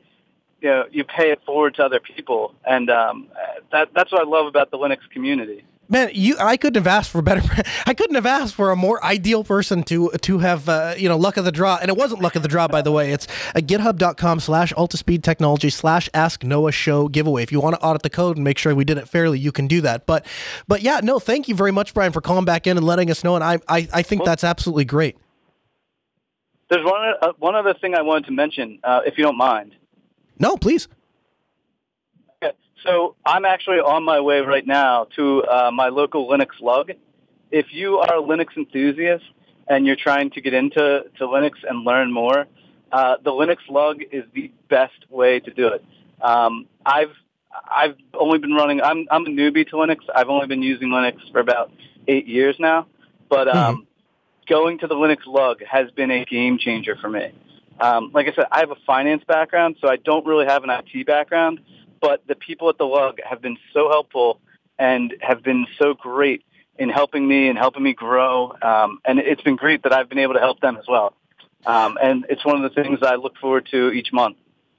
you 0.61 0.69
know 0.69 0.85
you 0.91 1.05
pay 1.05 1.31
it 1.31 1.41
forward 1.45 1.75
to 1.77 1.85
other 1.85 2.01
people, 2.01 2.55
and 2.65 2.91
um, 2.91 3.29
that 3.73 3.91
that's 3.95 4.13
what 4.13 4.21
I 4.21 4.29
love 4.29 4.47
about 4.47 4.71
the 4.71 4.79
Linux 4.79 4.99
community 5.13 5.65
man, 5.91 6.11
you 6.15 6.37
I 6.39 6.57
couldn't 6.57 6.83
have 6.83 6.87
asked 6.87 7.11
for 7.11 7.21
better. 7.21 7.43
I 7.87 7.93
couldn't 7.93 8.15
have 8.15 8.25
asked 8.25 8.55
for 8.55 8.71
a 8.71 8.77
more 8.77 9.05
ideal 9.05 9.45
person 9.45 9.83
to 9.85 10.11
to 10.23 10.39
have 10.39 10.69
uh, 10.69 10.95
you 10.97 11.09
know 11.09 11.17
luck 11.17 11.37
of 11.37 11.45
the 11.45 11.53
draw, 11.53 11.79
and 11.81 11.91
it 11.91 11.97
wasn't 11.97 12.23
luck 12.23 12.37
of 12.37 12.43
the 12.43 12.49
draw 12.49 12.69
by 12.69 12.81
the 12.81 12.93
way. 12.93 13.13
It's 13.13 13.27
a 13.55 13.61
GitHub.com 13.61 14.41
slash 14.41 14.73
Altispeed 14.75 15.23
Technology 15.23 15.69
slash 15.69 16.09
Ask 16.15 16.45
Noah 16.45 16.73
Show 16.73 17.09
giveaway. 17.09 17.43
If 17.43 17.53
you 17.53 17.61
want 17.61 17.75
to 17.77 17.83
audit 17.83 18.03
the 18.03 18.11
code 18.11 18.37
and 18.37 18.45
make 18.45 18.57
sure 18.57 18.75
we 18.75 18.85
did 18.85 18.97
it 18.97 19.09
fairly, 19.09 19.39
you 19.39 19.53
can 19.53 19.67
do 19.67 19.81
that. 19.83 20.07
But 20.07 20.25
but 20.69 20.83
yeah, 20.83 21.01
no, 21.03 21.19
thank 21.19 21.49
you 21.49 21.55
very 21.55 21.73
much, 21.73 21.93
Brian, 21.93 22.13
for 22.13 22.21
calling 22.21 22.45
back 22.45 22.67
in 22.67 22.77
and 22.77 22.87
letting 22.87 23.11
us 23.11 23.25
know. 23.25 23.35
And 23.35 23.45
I 23.45 23.59
I, 23.69 23.89
I 23.93 24.03
think 24.03 24.25
that's 24.25 24.45
absolutely 24.45 24.85
great. 24.85 25.17
There's 26.71 26.85
one 26.85 27.15
uh, 27.21 27.33
one 27.39 27.57
other 27.57 27.75
thing 27.75 27.95
I 27.95 28.03
wanted 28.03 28.27
to 28.27 28.33
mention, 28.33 28.79
uh, 28.85 29.01
if 29.05 29.19
you 29.19 29.25
don't 29.25 29.37
mind. 29.37 29.75
No, 30.39 30.57
please. 30.57 30.89
So 32.85 33.17
I'm 33.27 33.45
actually 33.45 33.79
on 33.79 34.05
my 34.05 34.21
way 34.21 34.41
right 34.41 34.67
now 34.67 35.07
to 35.17 35.45
uh, 35.45 35.71
my 35.73 35.89
local 35.89 36.29
Linux 36.29 36.61
lug. 36.61 36.93
If 37.51 37.67
you 37.73 37.99
are 37.99 38.19
a 38.19 38.23
Linux 38.23 38.57
enthusiast 38.57 39.25
and 39.69 39.87
you're 39.87 39.97
trying 39.97 40.31
to 40.31 40.41
get 40.41 40.55
into 40.55 41.05
to 41.19 41.27
Linux 41.27 41.53
and 41.69 41.85
learn 41.85 42.13
more, 42.13 42.47
uh, 42.93 43.17
the 43.23 43.31
Linux 43.31 43.59
lug 43.69 44.03
is 44.11 44.25
the 44.35 44.51
best 44.69 45.11
way 45.11 45.41
to 45.41 45.51
do 45.53 45.69
it. 45.69 45.85
Um, 46.21 46.67
I've 46.85 47.13
I've 47.53 47.97
only 48.15 48.39
been 48.39 48.53
running. 48.53 48.81
I'm 48.81 49.07
I'm 49.11 49.27
a 49.27 49.31
newbie 49.31 49.69
to 49.71 49.77
Linux. 49.77 49.99
I've 50.15 50.29
only 50.29 50.47
been 50.47 50.63
using 50.63 50.89
Linux 50.89 51.17
for 51.33 51.41
about 51.41 51.73
eight 52.09 52.27
years 52.27 52.57
now, 52.59 52.87
but 53.29 53.49
um, 53.49 53.75
mm-hmm. 53.75 53.83
going 54.49 54.79
to 54.79 54.87
the 54.87 54.95
Linux 54.95 55.27
lug 55.27 55.63
has 55.65 55.91
been 55.91 56.11
a 56.11 56.25
game 56.25 56.59
changer 56.59 56.97
for 56.97 57.11
me. 57.11 57.33
Um, 57.81 58.11
like 58.13 58.27
I 58.29 58.35
said, 58.35 58.45
I 58.53 58.61
have 58.61 58.71
a 58.71 58.77
finance 58.87 59.25
background, 59.27 59.77
so 59.81 59.89
I 59.89 59.97
don't 59.97 60.27
really 60.27 60.47
have 60.47 60.65
an 60.65 60.71
IT 60.71 61.07
background 61.07 61.61
but 62.01 62.27
the 62.27 62.35
people 62.35 62.69
at 62.69 62.79
the 62.79 62.85
lug 62.85 63.19
have 63.29 63.41
been 63.41 63.59
so 63.73 63.89
helpful 63.89 64.41
and 64.79 65.15
have 65.21 65.43
been 65.43 65.67
so 65.79 65.95
great 65.95 66.45
in 66.79 66.89
helping 66.89 67.29
me 67.29 67.49
and 67.49 67.59
helping 67.59 67.83
me 67.83 67.93
grow. 67.93 68.57
Um, 68.63 69.01
and 69.05 69.19
it's 69.19 69.43
been 69.43 69.57
great 69.57 69.83
that 69.83 69.93
I've 69.93 70.09
been 70.09 70.19
able 70.19 70.35
to 70.35 70.41
help 70.41 70.61
them 70.61 70.77
as 70.77 70.85
well. 70.89 71.15
Um, 71.67 71.99
and 72.03 72.25
it's 72.31 72.45
one 72.45 72.63
of 72.63 72.75
the 72.75 72.83
things 72.83 73.01
I 73.03 73.17
look 73.17 73.37
forward 73.37 73.69
to 73.71 73.91
each 73.91 74.13
month. 74.13 74.39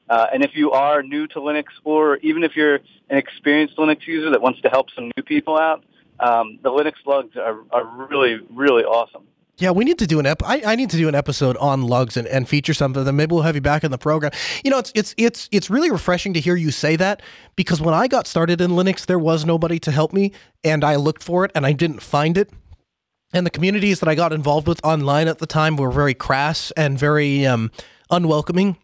Uh, 0.09 0.27
and 0.33 0.43
if 0.43 0.51
you 0.55 0.71
are 0.71 1.03
new 1.03 1.27
to 1.27 1.39
Linux, 1.39 1.65
or 1.83 2.17
even 2.17 2.43
if 2.43 2.55
you're 2.55 2.75
an 3.09 3.17
experienced 3.17 3.77
Linux 3.77 4.05
user 4.07 4.31
that 4.31 4.41
wants 4.41 4.59
to 4.61 4.69
help 4.69 4.87
some 4.95 5.11
new 5.15 5.23
people 5.23 5.57
out, 5.57 5.85
um, 6.19 6.59
the 6.61 6.69
Linux 6.69 6.93
lugs 7.05 7.37
are, 7.37 7.59
are 7.71 7.85
really, 8.09 8.39
really 8.49 8.83
awesome. 8.83 9.23
Yeah, 9.61 9.69
we 9.69 9.85
need 9.85 9.99
to 9.99 10.07
do 10.07 10.19
an 10.19 10.25
ep- 10.25 10.41
I, 10.43 10.63
I 10.65 10.75
need 10.75 10.89
to 10.89 10.97
do 10.97 11.07
an 11.07 11.13
episode 11.13 11.55
on 11.57 11.83
lugs 11.83 12.17
and, 12.17 12.27
and 12.27 12.49
feature 12.49 12.73
some 12.73 12.95
of 12.95 13.05
them. 13.05 13.15
Maybe 13.15 13.35
we'll 13.35 13.43
have 13.43 13.53
you 13.53 13.61
back 13.61 13.83
in 13.83 13.91
the 13.91 13.97
program. 13.99 14.31
You 14.63 14.71
know, 14.71 14.79
it's 14.79 14.91
it's 14.95 15.13
it's 15.17 15.47
it's 15.51 15.69
really 15.69 15.91
refreshing 15.91 16.33
to 16.33 16.39
hear 16.39 16.55
you 16.55 16.71
say 16.71 16.95
that 16.95 17.21
because 17.55 17.79
when 17.79 17.93
I 17.93 18.07
got 18.07 18.25
started 18.25 18.59
in 18.59 18.71
Linux, 18.71 19.05
there 19.05 19.19
was 19.19 19.45
nobody 19.45 19.77
to 19.77 19.91
help 19.91 20.13
me, 20.13 20.31
and 20.63 20.83
I 20.83 20.95
looked 20.95 21.21
for 21.21 21.45
it 21.45 21.51
and 21.53 21.63
I 21.63 21.73
didn't 21.73 22.01
find 22.01 22.39
it. 22.39 22.49
And 23.33 23.45
the 23.45 23.51
communities 23.51 23.99
that 23.99 24.09
I 24.09 24.15
got 24.15 24.33
involved 24.33 24.67
with 24.67 24.83
online 24.83 25.27
at 25.27 25.37
the 25.37 25.45
time 25.45 25.77
were 25.77 25.91
very 25.91 26.15
crass 26.15 26.71
and 26.71 26.97
very 26.97 27.45
um, 27.45 27.69
unwelcoming 28.09 28.77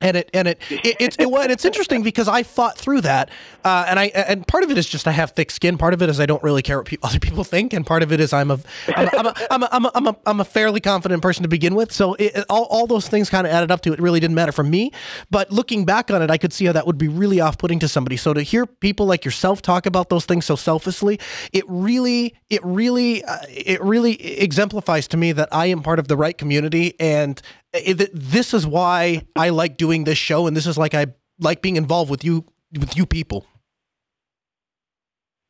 and 0.00 0.16
it 0.16 0.30
and 0.32 0.48
it, 0.48 0.58
it 0.70 0.96
it's 1.00 1.16
it, 1.18 1.30
well, 1.30 1.48
it's 1.48 1.64
interesting 1.64 2.02
because 2.02 2.28
I 2.28 2.42
fought 2.42 2.78
through 2.78 3.00
that, 3.02 3.30
uh, 3.64 3.86
and 3.88 3.98
I 3.98 4.06
and 4.06 4.46
part 4.46 4.64
of 4.64 4.70
it 4.70 4.78
is 4.78 4.88
just 4.88 5.08
I 5.08 5.12
have 5.12 5.32
thick 5.32 5.50
skin. 5.50 5.76
Part 5.76 5.94
of 5.94 6.02
it 6.02 6.08
is 6.08 6.20
I 6.20 6.26
don't 6.26 6.42
really 6.42 6.62
care 6.62 6.78
what 6.78 6.86
pe- 6.86 6.98
other 7.02 7.18
people 7.18 7.44
think, 7.44 7.72
and 7.72 7.84
part 7.84 8.02
of 8.02 8.12
it 8.12 8.20
is 8.20 8.32
I'm 8.32 8.50
a 8.50 8.60
I'm 8.88 9.08
a, 9.08 9.10
I'm 9.18 9.26
a, 9.26 9.34
I'm 9.50 9.62
a, 9.62 9.68
I'm 9.72 9.84
a, 9.84 9.90
I'm 9.94 10.06
a, 10.06 10.16
I'm 10.26 10.40
a 10.40 10.44
fairly 10.44 10.80
confident 10.80 11.20
person 11.20 11.42
to 11.42 11.48
begin 11.48 11.74
with. 11.74 11.92
So 11.92 12.14
it, 12.14 12.44
all 12.48 12.64
all 12.64 12.86
those 12.86 13.08
things 13.08 13.28
kind 13.28 13.46
of 13.46 13.52
added 13.52 13.70
up 13.70 13.80
to 13.82 13.92
it. 13.92 14.00
Really 14.00 14.20
didn't 14.20 14.36
matter 14.36 14.52
for 14.52 14.64
me, 14.64 14.92
but 15.30 15.50
looking 15.50 15.84
back 15.84 16.10
on 16.10 16.22
it, 16.22 16.30
I 16.30 16.38
could 16.38 16.52
see 16.52 16.66
how 16.66 16.72
that 16.72 16.86
would 16.86 16.98
be 16.98 17.08
really 17.08 17.40
off 17.40 17.58
putting 17.58 17.80
to 17.80 17.88
somebody. 17.88 18.16
So 18.16 18.32
to 18.32 18.42
hear 18.42 18.66
people 18.66 19.06
like 19.06 19.24
yourself 19.24 19.62
talk 19.62 19.86
about 19.86 20.10
those 20.10 20.26
things 20.26 20.46
so 20.46 20.54
selflessly, 20.54 21.18
it 21.52 21.64
really 21.66 22.34
it 22.50 22.64
really 22.64 23.24
uh, 23.24 23.38
it 23.48 23.82
really 23.82 24.14
exemplifies 24.38 25.08
to 25.08 25.16
me 25.16 25.32
that 25.32 25.48
I 25.50 25.66
am 25.66 25.82
part 25.82 25.98
of 25.98 26.06
the 26.06 26.16
right 26.16 26.36
community 26.36 26.94
and 27.00 27.42
it, 27.72 28.10
this 28.12 28.54
is 28.54 28.66
why 28.66 29.22
I 29.36 29.50
like 29.50 29.76
doing 29.76 30.04
this 30.04 30.18
show, 30.18 30.46
and 30.46 30.56
this 30.56 30.66
is 30.66 30.78
like 30.78 30.94
I 30.94 31.06
like 31.38 31.62
being 31.62 31.76
involved 31.76 32.10
with 32.10 32.24
you 32.24 32.44
with 32.72 32.96
you 32.96 33.06
people. 33.06 33.46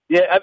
Yeah, 0.09 0.23
I, 0.31 0.37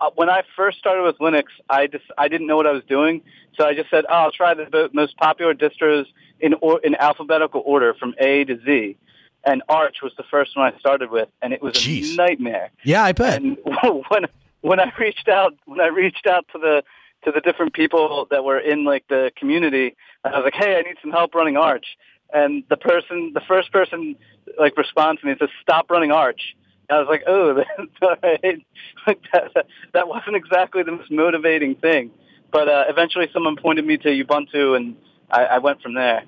uh, 0.00 0.10
when 0.16 0.28
I 0.28 0.42
first 0.56 0.78
started 0.78 1.02
with 1.02 1.18
Linux, 1.18 1.44
I 1.70 1.86
just 1.86 2.04
I 2.18 2.28
didn't 2.28 2.46
know 2.46 2.56
what 2.56 2.66
I 2.66 2.72
was 2.72 2.82
doing, 2.88 3.22
so 3.56 3.64
I 3.64 3.74
just 3.74 3.90
said, 3.90 4.04
"Oh, 4.08 4.14
I'll 4.14 4.32
try 4.32 4.54
the 4.54 4.90
most 4.92 5.16
popular 5.16 5.54
distros 5.54 6.06
in 6.40 6.54
or, 6.60 6.80
in 6.80 6.94
alphabetical 6.96 7.62
order 7.64 7.94
from 7.94 8.14
A 8.18 8.44
to 8.44 8.58
Z." 8.64 8.96
and 9.44 9.62
Arch 9.68 9.96
was 10.02 10.12
the 10.16 10.22
first 10.30 10.56
one 10.56 10.72
I 10.72 10.78
started 10.78 11.10
with, 11.10 11.28
and 11.40 11.52
it 11.52 11.62
was 11.62 11.74
Jeez. 11.74 12.12
a 12.12 12.16
nightmare. 12.16 12.70
Yeah, 12.84 13.02
I 13.02 13.12
bet. 13.12 13.42
And 13.42 13.58
when 14.08 14.26
when 14.60 14.80
I 14.80 14.92
reached 14.98 15.28
out 15.28 15.54
when 15.66 15.80
I 15.80 15.88
reached 15.88 16.26
out 16.26 16.46
to 16.52 16.58
the 16.58 16.82
to 17.24 17.32
the 17.32 17.40
different 17.40 17.72
people 17.72 18.26
that 18.30 18.44
were 18.44 18.58
in 18.58 18.84
like 18.84 19.04
the 19.08 19.30
community, 19.36 19.96
I 20.24 20.30
was 20.30 20.44
like, 20.44 20.54
"Hey, 20.54 20.76
I 20.76 20.82
need 20.82 20.96
some 21.02 21.10
help 21.10 21.34
running 21.34 21.56
Arch." 21.56 21.86
And 22.32 22.64
the 22.70 22.76
person, 22.76 23.32
the 23.34 23.42
first 23.46 23.72
person, 23.72 24.16
like 24.58 24.76
responded 24.76 25.20
to 25.20 25.26
me 25.26 25.32
and 25.32 25.40
says, 25.40 25.50
"Stop 25.60 25.90
running 25.90 26.12
Arch." 26.12 26.56
And 26.88 26.96
I 26.96 27.00
was 27.00 27.08
like, 27.08 27.24
"Oh, 27.26 27.62
all 28.02 28.16
right." 28.22 28.64
Like 29.04 29.18
that, 29.32 29.66
that 29.94 30.06
wasn't 30.06 30.36
exactly 30.36 30.84
the 30.84 30.92
most 30.92 31.10
motivating 31.10 31.74
thing, 31.74 32.12
but 32.52 32.68
uh, 32.68 32.84
eventually 32.88 33.28
someone 33.32 33.56
pointed 33.56 33.84
me 33.84 33.96
to 33.96 34.24
Ubuntu, 34.24 34.76
and 34.76 34.94
I, 35.28 35.44
I 35.44 35.58
went 35.58 35.82
from 35.82 35.94
there. 35.94 36.22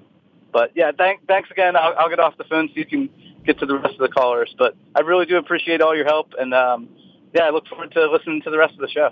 But 0.52 0.72
yeah, 0.74 0.90
thank, 0.96 1.24
thanks 1.28 1.52
again. 1.52 1.76
I'll, 1.76 1.94
I'll 1.96 2.08
get 2.08 2.18
off 2.18 2.36
the 2.36 2.42
phone 2.44 2.66
so 2.66 2.74
you 2.74 2.84
can 2.84 3.10
get 3.46 3.60
to 3.60 3.66
the 3.66 3.78
rest 3.78 3.94
of 3.94 3.98
the 3.98 4.08
callers. 4.08 4.52
But 4.58 4.74
I 4.96 5.02
really 5.02 5.24
do 5.24 5.36
appreciate 5.36 5.80
all 5.80 5.94
your 5.94 6.04
help, 6.04 6.32
and 6.36 6.52
um, 6.52 6.88
yeah, 7.32 7.42
I 7.42 7.50
look 7.50 7.68
forward 7.68 7.92
to 7.92 8.10
listening 8.10 8.42
to 8.42 8.50
the 8.50 8.58
rest 8.58 8.74
of 8.74 8.80
the 8.80 8.88
show. 8.88 9.10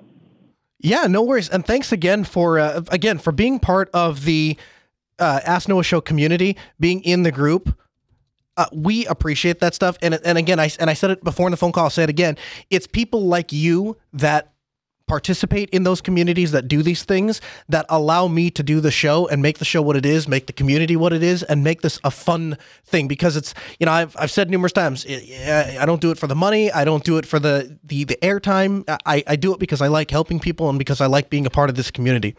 Yeah, 0.80 1.06
no 1.06 1.22
worries. 1.22 1.48
And 1.48 1.64
thanks 1.64 1.92
again 1.92 2.24
for 2.24 2.58
uh, 2.58 2.82
again 2.90 3.18
for 3.18 3.30
being 3.30 3.60
part 3.60 3.88
of 3.94 4.24
the 4.24 4.56
uh, 5.22 5.40
Ask 5.44 5.68
Noah 5.68 5.84
Show 5.84 6.00
community, 6.00 6.56
being 6.80 7.02
in 7.02 7.22
the 7.22 7.30
group. 7.30 7.78
Uh, 8.56 8.66
we 8.72 9.06
appreciate 9.06 9.60
that 9.60 9.74
stuff. 9.74 9.96
And 10.02 10.18
and 10.24 10.36
again, 10.36 10.60
I 10.60 10.70
and 10.78 10.90
I 10.90 10.94
said 10.94 11.10
it 11.10 11.24
before 11.24 11.46
in 11.46 11.52
the 11.52 11.56
phone 11.56 11.72
call. 11.72 11.84
I'll 11.84 11.90
say 11.90 12.02
it 12.02 12.10
again. 12.10 12.36
It's 12.68 12.86
people 12.86 13.26
like 13.26 13.52
you 13.52 13.96
that 14.12 14.51
participate 15.12 15.68
in 15.76 15.82
those 15.82 16.00
communities 16.00 16.52
that 16.52 16.66
do 16.66 16.82
these 16.82 17.04
things 17.04 17.42
that 17.68 17.84
allow 17.90 18.28
me 18.28 18.50
to 18.50 18.62
do 18.62 18.80
the 18.80 18.90
show 18.90 19.28
and 19.28 19.42
make 19.42 19.58
the 19.58 19.64
show 19.64 19.82
what 19.82 19.94
it 19.94 20.06
is, 20.06 20.26
make 20.26 20.46
the 20.46 20.54
community 20.54 20.96
what 20.96 21.12
it 21.12 21.22
is, 21.22 21.42
and 21.42 21.62
make 21.62 21.82
this 21.82 22.00
a 22.02 22.10
fun 22.10 22.56
thing. 22.86 23.06
Because 23.08 23.36
it's 23.36 23.52
you 23.78 23.84
know 23.84 23.92
I've, 23.92 24.16
I've 24.18 24.30
said 24.30 24.48
numerous 24.48 24.72
times 24.72 25.04
I 25.06 25.84
don't 25.84 26.00
do 26.00 26.12
it 26.12 26.16
for 26.16 26.26
the 26.26 26.34
money, 26.34 26.72
I 26.72 26.86
don't 26.86 27.04
do 27.04 27.18
it 27.18 27.26
for 27.26 27.38
the 27.38 27.76
the 27.84 28.04
the 28.04 28.16
airtime. 28.22 28.84
I 29.04 29.22
I 29.26 29.36
do 29.36 29.52
it 29.52 29.58
because 29.58 29.82
I 29.82 29.88
like 29.88 30.10
helping 30.10 30.40
people 30.40 30.70
and 30.70 30.78
because 30.78 31.02
I 31.02 31.06
like 31.08 31.28
being 31.28 31.44
a 31.44 31.50
part 31.50 31.68
of 31.68 31.76
this 31.76 31.90
community. 31.90 32.34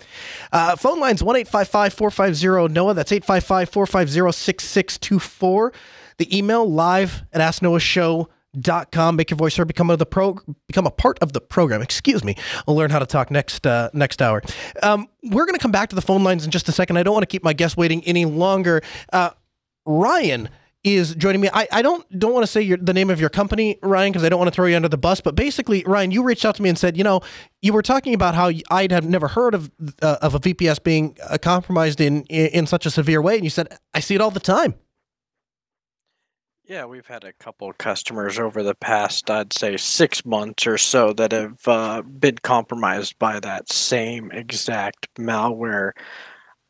Uh, 0.52 0.76
phone 0.76 1.00
lines 1.00 1.22
one 1.22 1.36
eight 1.36 1.48
five 1.48 1.68
five 1.68 1.94
four 1.94 2.10
five 2.10 2.36
zero 2.36 2.66
Noah. 2.66 2.96
That's 2.96 3.12
eight 3.12 3.24
five 3.24 3.44
five 3.44 3.70
four 3.70 3.86
five 3.86 4.10
zero 4.10 4.32
six 4.32 4.64
six 4.64 4.98
two 4.98 5.20
four. 5.20 5.74
The 6.18 6.36
email 6.36 6.68
live 6.68 7.22
at 7.34 7.40
Ask 7.40 7.62
Noah 7.62 7.80
Show 7.80 8.30
dot 8.60 8.92
com. 8.92 9.16
Make 9.16 9.30
your 9.30 9.38
voice 9.38 9.56
heard. 9.56 9.68
Become 9.68 9.88
the 9.88 10.06
pro. 10.06 10.40
Become 10.68 10.88
a 10.88 10.92
part 10.92 11.20
of 11.20 11.34
the 11.34 11.42
program. 11.42 11.82
Excuse 11.82 12.24
me. 12.24 12.36
I'll 12.68 12.76
learn 12.76 12.92
how 12.92 13.00
to 13.00 13.06
talk 13.06 13.32
next 13.32 13.66
uh, 13.66 13.90
next 13.94 14.22
hour. 14.22 14.42
Um, 14.82 15.08
we're 15.24 15.46
going 15.46 15.56
to 15.56 15.62
come 15.62 15.72
back 15.72 15.90
to 15.90 15.96
the 15.96 16.02
phone 16.02 16.24
lines 16.24 16.46
in 16.46 16.52
just 16.52 16.70
a 16.70 16.72
second. 16.72 16.98
I 16.98 17.04
don't 17.04 17.14
want 17.14 17.24
to 17.24 17.28
keep 17.28 17.44
my 17.44 17.54
guests 17.54 17.78
waiting 17.78 18.04
any 18.06 18.26
longer. 18.26 18.82
Uh, 19.12 19.32
Ryan 19.86 20.50
is 20.84 21.16
joining 21.16 21.40
me. 21.40 21.50
I, 21.54 21.66
I 21.72 21.82
don't 21.82 22.06
don't 22.20 22.34
want 22.34 22.44
to 22.46 22.52
say 22.52 22.62
your, 22.62 22.78
the 22.78 22.94
name 22.94 23.10
of 23.10 23.20
your 23.20 23.30
company, 23.30 23.80
Ryan, 23.82 24.12
because 24.12 24.26
I 24.26 24.30
don't 24.30 24.40
want 24.40 24.50
to 24.50 24.56
throw 24.56 24.66
you 24.66 24.76
under 24.76 24.90
the 24.90 24.98
bus. 24.98 25.22
But 25.22 25.36
basically, 25.36 25.84
Ryan, 25.86 26.12
you 26.12 26.24
reached 26.24 26.44
out 26.44 26.56
to 26.56 26.62
me 26.62 26.68
and 26.68 26.78
said, 26.78 26.98
you 26.98 27.04
know, 27.06 27.22
you 27.62 27.72
were 27.72 27.82
talking 27.82 28.14
about 28.14 28.36
how 28.36 28.52
I'd 28.70 28.92
have 28.92 29.08
never 29.08 29.30
heard 29.30 29.56
of 29.56 29.72
uh, 30.02 30.18
of 30.22 30.36
a 30.36 30.40
VPS 30.40 30.84
being 30.84 31.18
uh, 31.30 31.38
compromised 31.38 32.02
in, 32.02 32.24
in 32.24 32.48
in 32.48 32.68
such 32.68 32.86
a 32.86 32.92
severe 32.92 33.22
way, 33.22 33.36
and 33.36 33.46
you 33.46 33.50
said 33.50 33.78
I 33.94 34.02
see 34.02 34.16
it 34.16 34.22
all 34.22 34.32
the 34.32 34.42
time. 34.42 34.76
Yeah, 36.66 36.86
we've 36.86 37.08
had 37.08 37.26
a 37.26 37.34
couple 37.34 37.70
of 37.70 37.78
customers 37.78 38.40
over 38.40 38.64
the 38.64 38.76
past, 38.76 39.30
I'd 39.30 39.52
say, 39.52 39.76
six 39.76 40.26
months 40.26 40.66
or 40.66 40.78
so 40.78 41.12
that 41.14 41.34
have 41.34 41.68
uh, 41.68 42.02
been 42.04 42.38
compromised 42.38 43.20
by 43.20 43.40
that 43.42 43.70
same 43.72 44.32
exact 44.32 45.14
malware. 45.16 45.92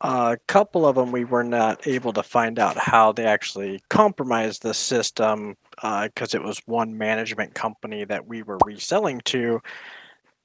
a 0.00 0.36
couple 0.48 0.86
of 0.86 0.96
them 0.96 1.12
we 1.12 1.24
were 1.24 1.44
not 1.44 1.86
able 1.86 2.12
to 2.12 2.22
find 2.22 2.58
out 2.58 2.76
how 2.76 3.12
they 3.12 3.24
actually 3.24 3.80
compromised 3.88 4.62
the 4.62 4.74
system 4.74 5.56
because 5.80 6.34
it 6.34 6.42
was 6.42 6.60
one 6.66 6.98
management 6.98 7.54
company 7.54 8.04
that 8.04 8.26
we 8.26 8.42
were 8.42 8.58
reselling 8.64 9.20
to 9.26 9.60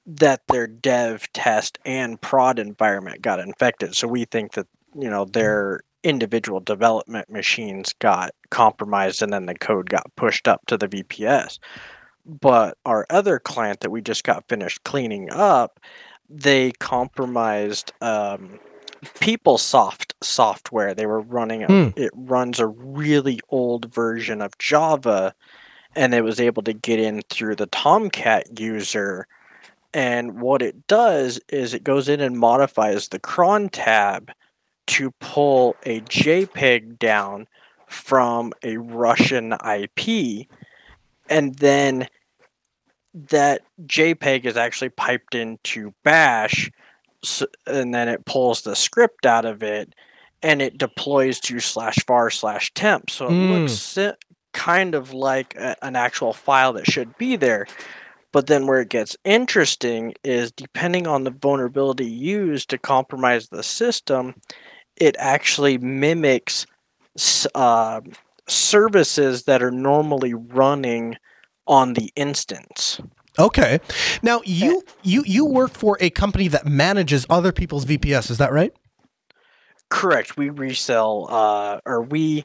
that 0.06 0.42
their 0.48 0.66
dev 0.66 1.30
test 1.32 1.78
and 1.84 2.20
prod 2.20 2.58
environment 2.58 3.22
got 3.22 3.40
infected. 3.40 3.94
So 3.96 4.08
we 4.08 4.24
think 4.24 4.52
that, 4.52 4.66
you 4.94 5.10
know, 5.10 5.24
their 5.24 5.80
individual 6.02 6.60
development 6.60 7.30
machines 7.30 7.92
got 7.98 8.32
compromised 8.50 9.22
and 9.22 9.32
then 9.32 9.46
the 9.46 9.54
code 9.54 9.90
got 9.90 10.14
pushed 10.16 10.48
up 10.48 10.64
to 10.66 10.76
the 10.76 10.88
VPS. 10.88 11.58
But 12.26 12.76
our 12.84 13.06
other 13.10 13.38
client 13.38 13.80
that 13.80 13.90
we 13.90 14.00
just 14.00 14.24
got 14.24 14.48
finished 14.48 14.84
cleaning 14.84 15.30
up, 15.30 15.80
they 16.28 16.72
compromised 16.72 17.92
um, 18.00 18.58
PeopleSoft 19.02 20.12
software. 20.22 20.94
They 20.94 21.06
were 21.06 21.20
running, 21.20 21.64
a, 21.64 21.66
Hmm. 21.66 21.88
it 21.96 22.10
runs 22.14 22.60
a 22.60 22.66
really 22.66 23.40
old 23.48 23.92
version 23.92 24.40
of 24.42 24.56
Java, 24.58 25.34
and 25.96 26.14
it 26.14 26.22
was 26.22 26.38
able 26.40 26.62
to 26.64 26.72
get 26.72 27.00
in 27.00 27.22
through 27.30 27.56
the 27.56 27.66
Tomcat 27.66 28.60
user. 28.60 29.26
And 29.92 30.40
what 30.40 30.62
it 30.62 30.86
does 30.86 31.40
is 31.48 31.74
it 31.74 31.82
goes 31.82 32.08
in 32.08 32.20
and 32.20 32.38
modifies 32.38 33.08
the 33.08 33.18
cron 33.18 33.68
tab 33.70 34.30
to 34.90 35.12
pull 35.20 35.76
a 35.84 36.00
JPEG 36.00 36.98
down 36.98 37.46
from 37.86 38.52
a 38.64 38.76
Russian 38.76 39.52
IP, 39.52 40.48
and 41.28 41.54
then 41.56 42.08
that 43.14 43.62
JPEG 43.86 44.44
is 44.46 44.56
actually 44.56 44.88
piped 44.88 45.36
into 45.36 45.94
Bash, 46.02 46.72
s 47.22 47.44
and 47.66 47.94
then 47.94 48.08
it 48.08 48.24
pulls 48.24 48.62
the 48.62 48.74
script 48.74 49.26
out 49.26 49.44
of 49.44 49.62
it, 49.62 49.94
and 50.42 50.60
it 50.60 50.76
deploys 50.76 51.38
to 51.40 51.60
slash 51.60 51.98
var 52.04 52.30
slash 52.30 52.72
temp. 52.74 53.10
So 53.10 53.26
it 53.26 53.30
hmm. 53.30 53.52
looks 53.52 53.72
si- 53.72 54.12
kind 54.52 54.96
of 54.96 55.12
like 55.12 55.54
a, 55.54 55.76
an 55.84 55.94
actual 55.94 56.32
file 56.32 56.72
that 56.72 56.90
should 56.90 57.16
be 57.16 57.36
there. 57.36 57.66
But 58.32 58.46
then 58.46 58.66
where 58.66 58.80
it 58.80 58.88
gets 58.88 59.16
interesting 59.24 60.14
is 60.24 60.52
depending 60.52 61.06
on 61.06 61.24
the 61.24 61.30
vulnerability 61.30 62.06
used 62.06 62.70
to 62.70 62.78
compromise 62.78 63.48
the 63.48 63.62
system, 63.62 64.34
it 65.00 65.16
actually 65.18 65.78
mimics 65.78 66.66
uh, 67.54 68.00
services 68.46 69.44
that 69.44 69.62
are 69.62 69.70
normally 69.70 70.34
running 70.34 71.16
on 71.66 71.94
the 71.94 72.12
instance. 72.14 73.00
Okay. 73.38 73.80
Now 74.22 74.42
you 74.44 74.82
you 75.02 75.22
you 75.24 75.46
work 75.46 75.72
for 75.72 75.96
a 76.00 76.10
company 76.10 76.48
that 76.48 76.66
manages 76.66 77.26
other 77.30 77.52
people's 77.52 77.86
VPS. 77.86 78.30
Is 78.30 78.38
that 78.38 78.52
right? 78.52 78.72
Correct. 79.88 80.36
We 80.36 80.50
resell 80.50 81.26
uh, 81.30 81.80
or 81.86 82.02
we 82.02 82.44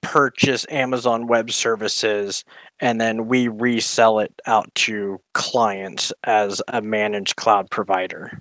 purchase 0.00 0.66
Amazon 0.70 1.26
Web 1.26 1.50
Services 1.50 2.44
and 2.80 3.00
then 3.00 3.26
we 3.28 3.48
resell 3.48 4.20
it 4.20 4.32
out 4.46 4.72
to 4.74 5.20
clients 5.32 6.12
as 6.24 6.62
a 6.68 6.80
managed 6.80 7.36
cloud 7.36 7.70
provider. 7.70 8.38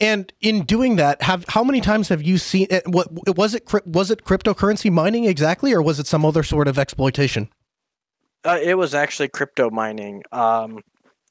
And 0.00 0.32
in 0.40 0.64
doing 0.64 0.96
that, 0.96 1.22
have 1.22 1.44
how 1.48 1.64
many 1.64 1.80
times 1.80 2.08
have 2.08 2.22
you 2.22 2.38
seen 2.38 2.68
it? 2.70 2.86
What 2.86 3.36
was 3.36 3.54
it? 3.54 3.64
Was 3.84 4.10
it 4.10 4.24
cryptocurrency 4.24 4.92
mining 4.92 5.24
exactly, 5.24 5.72
or 5.72 5.82
was 5.82 5.98
it 5.98 6.06
some 6.06 6.24
other 6.24 6.44
sort 6.44 6.68
of 6.68 6.78
exploitation? 6.78 7.48
Uh, 8.44 8.58
it 8.62 8.74
was 8.74 8.94
actually 8.94 9.28
crypto 9.28 9.70
mining. 9.70 10.22
Um, 10.30 10.82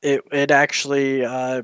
it 0.01 0.21
it 0.33 0.51
actually 0.51 1.23
uh, 1.23 1.63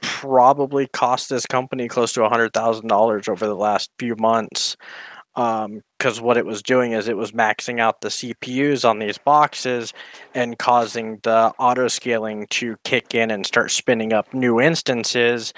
probably 0.00 0.86
cost 0.86 1.28
this 1.28 1.44
company 1.44 1.88
close 1.88 2.12
to 2.12 2.28
hundred 2.28 2.52
thousand 2.52 2.86
dollars 2.86 3.28
over 3.28 3.46
the 3.46 3.56
last 3.56 3.90
few 3.98 4.14
months. 4.16 4.76
Because 5.34 6.20
what 6.20 6.36
it 6.36 6.46
was 6.46 6.62
doing 6.62 6.92
is 6.92 7.08
it 7.08 7.16
was 7.16 7.32
maxing 7.32 7.80
out 7.80 8.00
the 8.00 8.08
CPUs 8.08 8.88
on 8.88 9.00
these 9.00 9.18
boxes 9.18 9.92
and 10.32 10.56
causing 10.56 11.18
the 11.24 11.52
auto 11.58 11.88
scaling 11.88 12.46
to 12.50 12.76
kick 12.84 13.16
in 13.16 13.32
and 13.32 13.44
start 13.44 13.72
spinning 13.72 14.12
up 14.12 14.32
new 14.32 14.60
instances. 14.60 15.52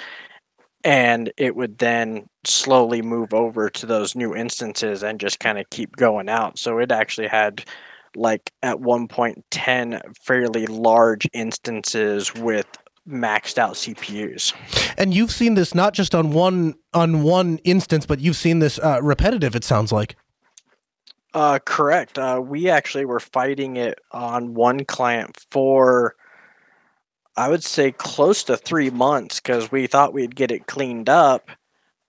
And 0.86 1.32
it 1.36 1.56
would 1.56 1.78
then 1.78 2.28
slowly 2.44 3.02
move 3.02 3.34
over 3.34 3.68
to 3.68 3.86
those 3.86 4.14
new 4.14 4.34
instances 4.34 5.02
and 5.02 5.18
just 5.18 5.40
kind 5.40 5.58
of 5.58 5.68
keep 5.70 5.96
going 5.96 6.28
out. 6.28 6.58
So 6.58 6.78
it 6.78 6.92
actually 6.92 7.26
had 7.26 7.64
like 8.14 8.52
at 8.62 8.80
one 8.80 9.08
point 9.08 9.44
10 9.50 10.00
fairly 10.22 10.66
large 10.66 11.28
instances 11.32 12.34
with 12.34 12.66
maxed 13.08 13.58
out 13.58 13.74
CPUs. 13.74 14.52
And 14.96 15.12
you've 15.12 15.30
seen 15.32 15.54
this 15.54 15.74
not 15.74 15.92
just 15.92 16.14
on 16.14 16.32
one 16.32 16.74
on 16.94 17.22
one 17.22 17.58
instance, 17.58 18.06
but 18.06 18.20
you've 18.20 18.36
seen 18.36 18.60
this 18.60 18.78
uh, 18.78 19.00
repetitive. 19.02 19.54
It 19.54 19.64
sounds 19.64 19.92
like. 19.92 20.16
Uh, 21.34 21.58
correct. 21.58 22.18
Uh, 22.18 22.40
we 22.42 22.70
actually 22.70 23.04
were 23.04 23.20
fighting 23.20 23.76
it 23.76 23.98
on 24.10 24.54
one 24.54 24.86
client 24.86 25.36
for, 25.50 26.16
I 27.36 27.48
would 27.48 27.64
say, 27.64 27.92
close 27.92 28.44
to 28.44 28.56
three 28.56 28.90
months 28.90 29.40
because 29.40 29.70
we 29.70 29.86
thought 29.86 30.14
we'd 30.14 30.36
get 30.36 30.50
it 30.50 30.66
cleaned 30.66 31.08
up, 31.08 31.50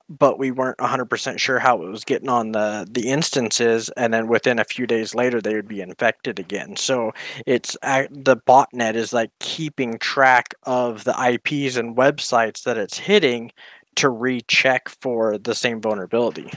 but 0.10 0.40
we 0.40 0.52
weren't 0.52 0.78
100% 0.78 1.38
sure 1.38 1.60
how 1.60 1.82
it 1.84 1.90
was 1.90 2.06
getting 2.06 2.30
on 2.30 2.54
the, 2.54 2.88
the 2.90 3.10
instances. 3.10 3.90
And 3.98 4.14
then 4.14 4.28
within 4.28 4.58
a 4.58 4.64
few 4.64 4.88
days 4.88 5.14
later, 5.14 5.42
they 5.42 5.54
would 5.54 5.68
be 5.68 5.82
infected 5.82 6.40
again. 6.40 6.78
So 6.78 7.14
it's 7.46 7.74
the 7.82 8.42
botnet 8.48 8.96
is 8.96 9.12
like 9.12 9.32
keeping 9.40 9.98
track 10.00 10.54
of 10.64 11.04
the 11.04 11.12
IPs 11.12 11.76
and 11.76 11.98
websites 11.98 12.64
that 12.64 12.78
it's 12.78 13.00
hitting 13.00 13.52
to 13.98 14.10
recheck 14.10 14.90
for 14.90 15.38
the 15.38 15.54
same 15.54 15.82
vulnerability. 15.82 16.52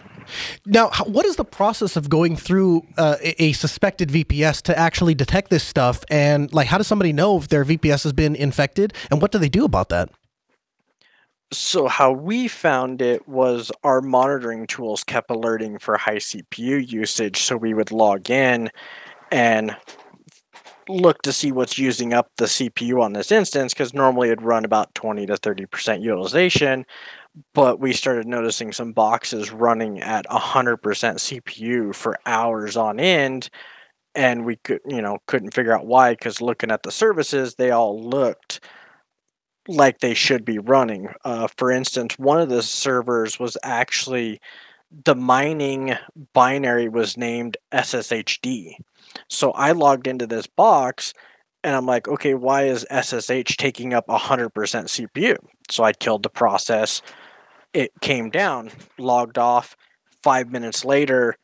Now, 0.66 0.90
what 1.07 1.26
is 1.26 1.37
the 1.37 1.44
process 1.44 1.96
of 1.96 2.09
going 2.09 2.37
through 2.37 2.87
uh, 2.96 3.16
a 3.20 3.53
suspected 3.53 4.11
VPS 4.11 4.62
to 4.62 4.79
actually 4.79 5.14
detect 5.14 5.50
this 5.50 5.64
stuff? 5.64 6.05
And 6.11 6.53
like, 6.53 6.68
how 6.68 6.79
does 6.79 6.87
somebody 6.87 7.12
know 7.12 7.37
if 7.38 7.48
their 7.48 7.64
VPS 7.64 8.05
has 8.05 8.12
been 8.12 8.37
infected? 8.37 8.94
And 9.11 9.20
what 9.20 9.33
do 9.33 9.38
they 9.38 9.48
do 9.48 9.64
about 9.64 9.88
that? 9.88 10.11
So 11.53 11.88
how 11.88 12.12
we 12.12 12.46
found 12.46 13.03
it 13.03 13.26
was 13.26 13.72
our 13.83 14.00
monitoring 14.00 14.68
tools 14.68 15.03
kept 15.03 15.31
alerting 15.31 15.79
for 15.79 15.96
high 15.96 16.16
CPU 16.16 16.87
usage, 16.88 17.38
so 17.38 17.57
we 17.57 17.74
would 17.74 17.90
log 17.90 18.31
in 18.31 18.70
and 19.33 19.76
look 20.88 21.22
to 21.22 21.33
see 21.33 21.53
what's 21.53 21.79
using 21.79 22.12
up 22.12 22.31
the 22.37 22.44
CPU 22.44 23.00
on 23.00 23.12
this 23.12 23.33
instance 23.33 23.72
because 23.72 23.94
normally 23.94 24.29
it'd 24.29 24.42
run 24.42 24.64
about 24.64 24.94
20 24.94 25.26
to 25.26 25.35
30% 25.35 26.03
utilization. 26.03 26.85
But 27.55 27.81
we 27.81 27.92
started 27.92 28.26
noticing 28.26 28.72
some 28.72 28.92
boxes 28.92 29.53
running 29.53 30.00
at 30.00 30.26
100% 30.26 30.79
CPU 30.79 31.94
for 31.94 32.18
hours 32.26 32.76
on 32.76 33.00
end. 33.00 33.50
And 34.14 34.44
we 34.44 34.57
could, 34.57 34.81
you 34.87 35.00
know, 35.00 35.18
couldn't 35.26 35.55
figure 35.55 35.76
out 35.76 35.87
why 35.87 36.12
because 36.12 36.40
looking 36.40 36.70
at 36.70 36.83
the 36.83 36.90
services, 36.90 37.55
they 37.55 37.70
all 37.70 38.03
looked 38.03 38.61
like 39.68 40.00
they 40.00 40.14
should 40.14 40.44
be 40.44 40.59
running. 40.59 41.09
Uh, 41.24 41.48
for 41.57 41.70
instance, 41.70 42.18
one 42.18 42.40
of 42.40 42.48
the 42.48 42.62
servers 42.62 43.38
was 43.38 43.57
actually 43.62 44.40
the 45.05 45.14
mining 45.14 45.96
binary 46.33 46.88
was 46.88 47.16
named 47.16 47.57
SSHD. 47.72 48.74
So 49.29 49.53
I 49.53 49.72
logged 49.72 50.07
into 50.07 50.26
this 50.26 50.46
box 50.46 51.14
and 51.62 51.76
I'm 51.76 51.87
like, 51.87 52.09
okay, 52.09 52.35
why 52.35 52.64
is 52.64 52.87
SSH 52.90 53.57
taking 53.57 53.94
up 53.94 54.07
100% 54.09 54.50
CPU? 54.50 55.37
So 55.70 55.85
I 55.85 55.92
killed 55.92 56.22
the 56.22 56.31
process. 56.31 57.03
It 57.72 57.92
came 58.00 58.30
down, 58.30 58.70
logged 58.98 59.38
off. 59.38 59.76
Five 60.22 60.50
minutes 60.50 60.85
later, 60.85 61.37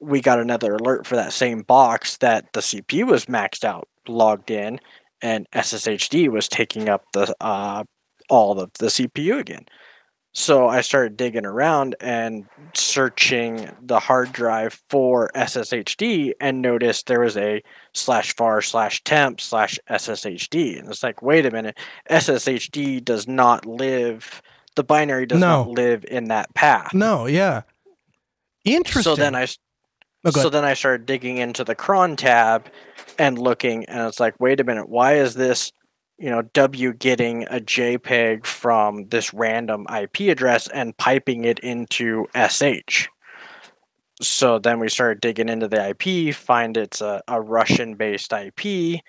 we 0.00 0.20
got 0.20 0.38
another 0.40 0.74
alert 0.74 1.06
for 1.06 1.16
that 1.16 1.32
same 1.32 1.62
box 1.62 2.16
that 2.18 2.52
the 2.52 2.60
CPU 2.60 3.06
was 3.06 3.26
maxed 3.26 3.64
out, 3.64 3.88
logged 4.08 4.50
in, 4.50 4.80
and 5.22 5.50
SSHD 5.50 6.28
was 6.28 6.48
taking 6.48 6.88
up 6.88 7.04
the 7.12 7.34
uh, 7.40 7.84
all 8.28 8.60
of 8.60 8.70
the 8.78 8.86
CPU 8.86 9.38
again. 9.38 9.66
So 10.32 10.68
I 10.68 10.80
started 10.82 11.16
digging 11.16 11.44
around 11.44 11.96
and 12.00 12.46
searching 12.72 13.68
the 13.82 13.98
hard 13.98 14.32
drive 14.32 14.80
for 14.88 15.28
SSHD 15.34 16.34
and 16.40 16.62
noticed 16.62 17.06
there 17.06 17.20
was 17.20 17.36
a 17.36 17.62
slash 17.94 18.36
var 18.36 18.62
slash 18.62 19.02
temp 19.02 19.40
slash 19.40 19.76
SSHD. 19.90 20.78
And 20.78 20.88
it's 20.88 21.02
like, 21.02 21.20
wait 21.20 21.46
a 21.46 21.50
minute, 21.50 21.76
SSHD 22.08 23.04
does 23.04 23.26
not 23.26 23.66
live, 23.66 24.40
the 24.76 24.84
binary 24.84 25.26
does 25.26 25.40
no. 25.40 25.64
not 25.64 25.68
live 25.70 26.04
in 26.04 26.24
that 26.24 26.52
path. 26.54 26.94
No, 26.94 27.26
yeah. 27.26 27.62
Interesting. 28.64 29.02
So 29.02 29.16
then 29.16 29.34
I, 29.34 29.46
oh, 30.24 30.30
so 30.30 30.50
then 30.50 30.64
I 30.64 30.74
started 30.74 31.06
digging 31.06 31.38
into 31.38 31.64
the 31.64 31.74
cron 31.74 32.16
tab 32.16 32.70
and 33.18 33.38
looking, 33.38 33.84
and 33.86 34.06
it's 34.06 34.20
like, 34.20 34.38
wait 34.38 34.60
a 34.60 34.64
minute, 34.64 34.88
why 34.88 35.14
is 35.14 35.34
this 35.34 35.72
you 36.20 36.28
know, 36.28 36.42
W 36.42 36.92
getting 36.92 37.44
a 37.44 37.60
JPEG 37.60 38.44
from 38.44 39.08
this 39.08 39.32
random 39.32 39.86
IP 39.90 40.30
address 40.30 40.68
and 40.68 40.94
piping 40.98 41.44
it 41.44 41.58
into 41.60 42.26
SH. 42.36 43.08
So 44.20 44.58
then 44.58 44.80
we 44.80 44.90
started 44.90 45.22
digging 45.22 45.48
into 45.48 45.66
the 45.66 45.94
IP, 45.96 46.34
find 46.34 46.76
it's 46.76 47.00
a, 47.00 47.22
a 47.26 47.40
Russian 47.40 47.94
based 47.94 48.34
IP, 48.34 49.00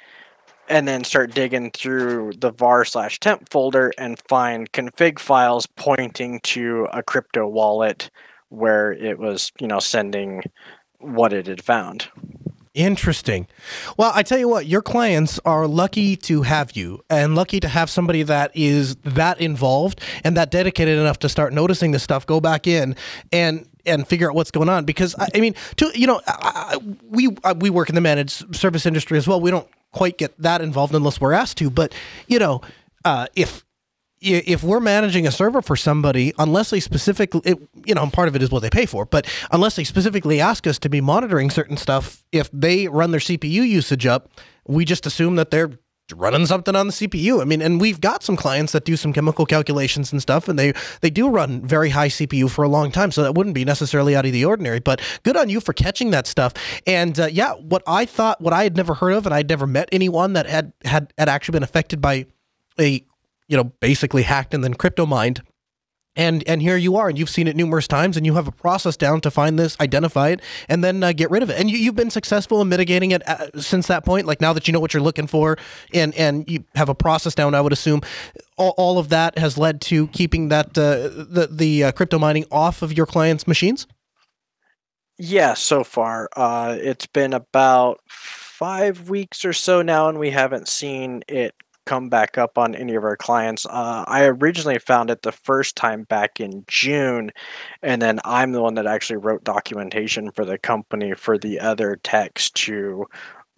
and 0.70 0.88
then 0.88 1.04
start 1.04 1.34
digging 1.34 1.72
through 1.72 2.34
the 2.38 2.52
var 2.52 2.86
slash 2.86 3.20
temp 3.20 3.50
folder 3.50 3.92
and 3.98 4.20
find 4.28 4.72
config 4.72 5.20
files 5.20 5.68
pointing 5.76 6.40
to 6.42 6.88
a 6.92 7.04
crypto 7.04 7.48
wallet 7.48 8.10
where 8.50 8.92
it 8.94 9.20
was, 9.20 9.52
you 9.60 9.68
know, 9.68 9.80
sending 9.80 10.44
what 11.00 11.34
it 11.34 11.48
had 11.48 11.64
found. 11.64 12.08
Interesting. 12.74 13.48
Well, 13.98 14.14
I 14.16 14.24
tell 14.24 14.38
you 14.38 14.48
what, 14.48 14.66
your 14.66 14.82
clients 14.82 15.40
are 15.44 15.68
lucky 15.68 16.16
to 16.18 16.44
have 16.44 16.72
you 16.72 17.04
and 17.10 17.36
lucky 17.36 17.60
to 17.60 17.68
have 17.68 17.90
somebody 17.90 18.24
that 18.24 18.52
is 18.54 18.96
that 18.98 19.42
involved 19.42 20.00
and 20.24 20.38
that 20.38 20.52
dedicated 20.52 20.98
enough 20.98 21.20
to 21.20 21.30
start 21.30 21.52
noticing 21.52 21.92
this 21.92 22.02
stuff, 22.02 22.26
go 22.26 22.40
back 22.40 22.68
in 22.68 22.96
and 23.34 23.68
and 23.86 24.08
figure 24.08 24.30
out 24.30 24.36
what's 24.36 24.52
going 24.52 24.70
on 24.70 24.86
because 24.86 25.16
I, 25.20 25.28
I 25.36 25.42
mean, 25.42 25.54
to 25.78 25.92
you 25.94 26.08
know, 26.08 26.22
I, 26.28 26.78
we 27.10 27.36
uh, 27.44 27.56
we 27.58 27.70
work 27.70 27.90
in 27.90 27.96
the 27.96 28.02
managed 28.02 28.56
service 28.56 28.86
industry 28.86 29.18
as 29.18 29.28
well. 29.28 29.42
We 29.42 29.52
don't 29.52 29.68
quite 29.92 30.18
get 30.18 30.38
that 30.42 30.62
involved 30.62 30.94
unless 30.96 31.20
we're 31.20 31.34
asked 31.34 31.58
to, 31.58 31.70
but 31.70 31.94
you 32.28 32.40
know, 32.40 32.62
uh, 33.06 33.28
if 33.36 33.66
if 34.22 34.64
we're 34.64 34.80
managing 34.80 35.26
a 35.26 35.32
server 35.32 35.64
for 35.64 35.76
somebody, 35.76 36.32
unless 36.38 36.70
they 36.70 36.80
specifically, 36.80 37.42
it, 37.44 37.58
you 37.86 37.96
know, 37.96 38.06
part 38.08 38.28
of 38.28 38.36
it 38.36 38.44
is 38.44 38.52
what 38.52 38.62
they 38.62 38.70
pay 38.70 38.86
for, 38.86 39.06
but 39.06 39.26
unless 39.52 39.76
they 39.76 39.84
specifically 39.84 40.40
ask 40.40 40.68
us 40.68 40.78
to 40.78 40.90
be 40.90 41.02
monitoring 41.02 41.50
certain 41.50 41.76
stuff, 41.76 42.24
if 42.32 42.48
they 42.54 42.88
run 42.88 43.10
their 43.10 43.20
CPU 43.20 43.68
usage 43.68 44.06
up, 44.06 44.30
we 44.68 44.86
just 44.86 45.08
assume 45.08 45.38
that 45.38 45.50
they're 45.50 45.72
running 46.14 46.46
something 46.46 46.76
on 46.76 46.88
the 46.88 46.94
CPU. 46.94 47.42
I 47.42 47.46
mean, 47.46 47.62
and 47.62 47.80
we've 47.80 48.02
got 48.02 48.24
some 48.24 48.36
clients 48.36 48.72
that 48.74 48.86
do 48.86 48.96
some 48.96 49.14
chemical 49.14 49.46
calculations 49.46 50.12
and 50.12 50.22
stuff, 50.22 50.48
and 50.48 50.58
they 50.58 50.74
they 51.02 51.10
do 51.10 51.30
run 51.30 51.62
very 51.66 51.90
high 51.90 52.10
CPU 52.10 52.50
for 52.50 52.64
a 52.64 52.70
long 52.70 52.92
time, 52.92 53.12
so 53.12 53.24
that 53.24 53.36
wouldn't 53.36 53.56
be 53.56 53.66
necessarily 53.66 54.16
out 54.16 54.26
of 54.26 54.32
the 54.32 54.46
ordinary. 54.46 54.80
But 54.80 55.02
good 55.24 55.38
on 55.38 55.50
you 55.50 55.60
for 55.60 55.74
catching 55.74 56.12
that 56.12 56.28
stuff. 56.28 56.54
And 56.86 57.20
uh, 57.20 57.28
yeah, 57.28 57.54
what 57.54 57.84
I 57.88 58.06
thought, 58.06 58.42
what 58.42 58.54
I 58.54 58.64
had 58.64 58.76
never 58.76 58.96
heard 58.96 59.14
of, 59.14 59.26
and 59.26 59.34
I'd 59.34 59.50
never 59.50 59.68
met 59.68 59.90
anyone 59.92 60.34
that 60.34 60.48
had 60.48 60.74
had 60.84 61.14
had 61.18 61.30
actually 61.30 61.54
been 61.54 61.64
affected 61.64 62.02
by 62.02 62.26
a 62.80 63.06
you 63.52 63.58
know, 63.58 63.66
basically 63.66 64.24
hacked 64.24 64.54
and 64.54 64.64
then 64.64 64.74
crypto 64.74 65.06
mined. 65.06 65.42
And 66.16 66.44
and 66.46 66.62
here 66.62 66.76
you 66.76 66.98
are, 66.98 67.08
and 67.08 67.18
you've 67.18 67.30
seen 67.30 67.48
it 67.48 67.56
numerous 67.56 67.88
times, 67.88 68.18
and 68.18 68.26
you 68.26 68.34
have 68.34 68.46
a 68.46 68.52
process 68.52 68.98
down 68.98 69.22
to 69.22 69.32
find 69.32 69.58
this, 69.58 69.80
identify 69.80 70.30
it, 70.30 70.42
and 70.68 70.84
then 70.84 71.02
uh, 71.04 71.14
get 71.14 71.32
rid 71.32 71.42
of 71.42 71.50
it. 71.50 71.58
And 71.58 71.72
you, 71.72 71.78
you've 71.78 71.96
been 71.96 72.10
successful 72.10 72.62
in 72.62 72.68
mitigating 72.68 73.12
it 73.12 73.26
uh, 73.30 73.48
since 73.62 73.88
that 73.88 74.04
point. 74.04 74.26
Like 74.28 74.42
now 74.42 74.52
that 74.52 74.68
you 74.68 74.74
know 74.74 74.82
what 74.82 74.94
you're 74.94 75.02
looking 75.02 75.26
for, 75.26 75.58
and 75.94 76.14
and 76.16 76.50
you 76.50 76.66
have 76.76 76.90
a 76.90 76.96
process 76.96 77.34
down, 77.34 77.56
I 77.56 77.62
would 77.62 77.72
assume 77.72 78.02
all, 78.58 78.74
all 78.78 79.00
of 79.00 79.08
that 79.08 79.38
has 79.38 79.58
led 79.58 79.80
to 79.82 80.08
keeping 80.08 80.50
that 80.50 80.78
uh, 80.78 81.08
the 81.08 81.48
the 81.50 81.84
uh, 81.86 81.92
crypto 81.94 82.20
mining 82.20 82.46
off 82.52 82.82
of 82.82 82.92
your 82.92 83.06
clients' 83.06 83.48
machines. 83.48 83.88
Yeah, 85.18 85.54
so 85.54 85.86
far 85.86 86.28
uh, 86.36 86.76
it's 86.78 87.08
been 87.08 87.32
about 87.32 88.02
five 88.08 89.10
weeks 89.10 89.46
or 89.46 89.54
so 89.54 89.82
now, 89.82 90.10
and 90.10 90.20
we 90.20 90.32
haven't 90.32 90.68
seen 90.68 91.24
it 91.30 91.56
come 91.86 92.10
back 92.10 92.38
up 92.38 92.58
on 92.58 92.76
any 92.76 92.96
of 92.96 93.04
our 93.04 93.18
clients. 93.18 93.66
Uh, 93.66 94.04
I 94.08 94.26
originally 94.26 94.80
found 94.80 95.10
it 95.10 95.22
the 95.22 95.32
first 95.32 95.76
time 95.76 96.04
back 96.04 96.40
in 96.40 96.64
June, 96.68 97.32
and 97.82 98.02
then 98.02 98.20
I'm 98.24 98.52
the 98.52 98.62
one 98.62 98.76
that 98.76 98.88
actually 98.88 99.18
wrote 99.18 99.44
documentation 99.44 100.32
for 100.32 100.46
the 100.46 100.58
company 100.58 101.14
for 101.14 101.38
the 101.38 101.60
other 101.60 102.00
techs 102.04 102.50
to 102.52 103.08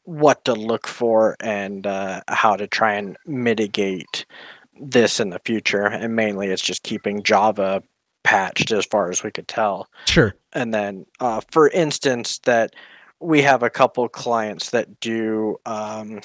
what 0.05 0.43
to 0.45 0.53
look 0.53 0.87
for 0.87 1.35
and 1.39 1.87
uh, 1.87 2.21
how 2.27 2.55
to 2.55 2.67
try 2.67 2.93
and 2.93 3.17
mitigate 3.25 4.25
this 4.79 5.19
in 5.19 5.29
the 5.29 5.39
future. 5.39 5.85
And 5.85 6.15
mainly, 6.15 6.47
it's 6.47 6.61
just 6.61 6.83
keeping 6.83 7.23
Java 7.23 7.83
patched 8.23 8.71
as 8.71 8.85
far 8.85 9.09
as 9.09 9.23
we 9.23 9.31
could 9.31 9.47
tell. 9.47 9.89
Sure. 10.05 10.33
And 10.53 10.73
then, 10.73 11.05
uh, 11.19 11.41
for 11.51 11.69
instance, 11.69 12.39
that 12.39 12.73
we 13.19 13.41
have 13.41 13.63
a 13.63 13.69
couple 13.69 14.07
clients 14.09 14.71
that 14.71 14.99
do 14.99 15.57
um, 15.65 16.19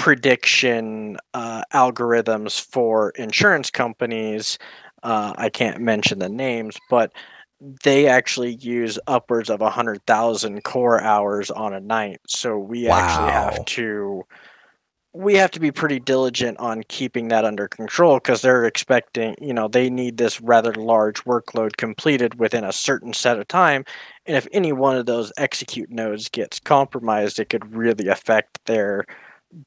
prediction 0.00 1.18
uh, 1.34 1.62
algorithms 1.74 2.58
for 2.58 3.10
insurance 3.10 3.70
companies. 3.70 4.58
Uh, 5.02 5.34
I 5.36 5.50
can't 5.50 5.82
mention 5.82 6.20
the 6.20 6.28
names, 6.30 6.78
but 6.88 7.12
they 7.60 8.06
actually 8.06 8.54
use 8.54 8.98
upwards 9.06 9.50
of 9.50 9.60
100,000 9.60 10.64
core 10.64 11.02
hours 11.02 11.50
on 11.50 11.74
a 11.74 11.80
night. 11.80 12.20
So 12.26 12.56
we 12.56 12.88
wow. 12.88 12.96
actually 12.96 13.30
have 13.30 13.64
to 13.66 14.24
we 15.12 15.34
have 15.34 15.50
to 15.50 15.60
be 15.60 15.72
pretty 15.72 15.98
diligent 15.98 16.56
on 16.58 16.84
keeping 16.88 17.28
that 17.28 17.44
under 17.44 17.66
control 17.66 18.14
because 18.14 18.42
they're 18.42 18.64
expecting, 18.64 19.34
you 19.40 19.52
know, 19.52 19.66
they 19.66 19.90
need 19.90 20.16
this 20.16 20.40
rather 20.40 20.72
large 20.72 21.24
workload 21.24 21.76
completed 21.76 22.38
within 22.38 22.62
a 22.62 22.72
certain 22.72 23.12
set 23.12 23.36
of 23.36 23.48
time. 23.48 23.84
And 24.24 24.36
if 24.36 24.46
any 24.52 24.72
one 24.72 24.96
of 24.96 25.06
those 25.06 25.32
execute 25.36 25.90
nodes 25.90 26.28
gets 26.28 26.60
compromised, 26.60 27.40
it 27.40 27.48
could 27.48 27.74
really 27.74 28.06
affect 28.06 28.64
their 28.66 29.04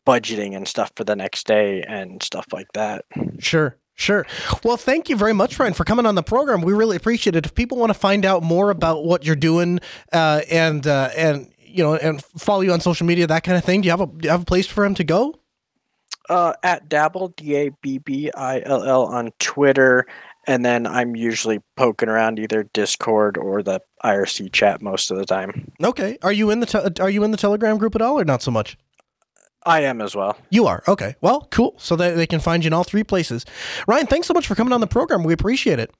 budgeting 0.06 0.56
and 0.56 0.67
stuff 0.67 0.91
for 0.96 1.04
the 1.04 1.15
next 1.15 1.48
day 1.48 1.82
and 1.84 2.22
stuff 2.24 2.48
like 2.52 2.72
that. 2.74 3.06
Sure. 3.39 3.78
Sure. 3.96 4.26
Well, 4.63 4.78
thank 4.78 5.08
you 5.08 5.15
very 5.15 5.34
much, 5.34 5.60
Ryan, 5.60 5.74
for 5.74 5.84
coming 5.84 6.06
on 6.06 6.15
the 6.15 6.24
program. 6.24 6.62
We 6.62 6.74
really 6.74 6.98
appreciate 6.98 7.36
it. 7.36 7.46
If 7.46 7.54
people 7.54 7.78
want 7.78 7.91
to 7.91 8.00
find 8.00 8.26
out 8.26 8.41
more 8.41 8.72
about 8.72 9.06
what 9.06 9.24
you're 9.24 9.36
doing 9.36 9.80
uh, 10.12 10.41
and 10.50 10.86
uh, 10.88 11.12
and 11.15 11.52
you 11.60 11.84
know 11.84 11.96
and 11.96 12.24
follow 12.39 12.62
you 12.62 12.74
on 12.74 12.82
social 12.82 13.06
media, 13.06 13.28
that 13.28 13.43
kind 13.43 13.58
of 13.58 13.63
thing, 13.63 13.82
do 13.82 13.86
you 13.86 13.91
have 13.91 14.02
a 14.02 14.08
do 14.08 14.19
you 14.24 14.30
have 14.32 14.41
a 14.41 14.46
place 14.46 14.65
for 14.65 14.84
them 14.84 14.96
to 14.96 15.04
go? 15.04 15.39
Uh, 16.28 16.54
at 16.63 16.89
Dabble 16.89 17.30
D 17.30 17.56
A 17.56 17.69
B 17.82 18.00
B 18.00 18.32
I 18.36 18.62
L 18.65 18.84
L 18.84 19.06
on 19.06 19.32
Twitter, 19.38 20.08
and 20.48 20.65
then 20.65 20.88
I'm 20.88 21.15
usually 21.15 21.62
poking 21.76 22.10
around 22.10 22.39
either 22.39 22.63
Discord 22.63 23.38
or 23.38 23.62
the 23.62 23.80
IRC 24.04 24.52
chat 24.54 24.82
most 24.82 25.12
of 25.12 25.17
the 25.17 25.26
time. 25.26 25.72
Okay. 25.84 26.17
Are 26.24 26.34
you 26.34 26.50
in 26.50 26.62
the 26.62 26.65
te- 26.65 27.02
Are 27.02 27.10
you 27.10 27.24
in 27.24 27.30
the 27.32 27.38
Telegram 27.38 27.78
group 27.78 27.93
at 27.93 28.02
all, 28.02 28.19
or 28.19 28.26
not 28.26 28.41
so 28.41 28.50
much? 28.50 28.76
I 29.65 29.82
am 29.82 30.02
as 30.02 30.15
well. 30.15 30.38
You 30.49 30.67
are 30.67 30.84
okay. 30.88 31.15
Well, 31.21 31.47
cool. 31.52 31.76
So 31.78 31.95
they 31.95 32.12
they 32.12 32.28
can 32.28 32.39
find 32.39 32.63
you 32.63 32.67
in 32.67 32.73
all 32.73 32.84
three 32.84 33.04
places. 33.04 33.45
Ryan, 33.88 34.08
thanks 34.08 34.28
so 34.28 34.34
much 34.34 34.47
for 34.47 34.56
coming 34.56 34.73
on 34.73 34.82
the 34.82 34.88
program. 34.88 35.23
We 35.23 35.34
appreciate 35.34 35.80
it. 35.80 35.91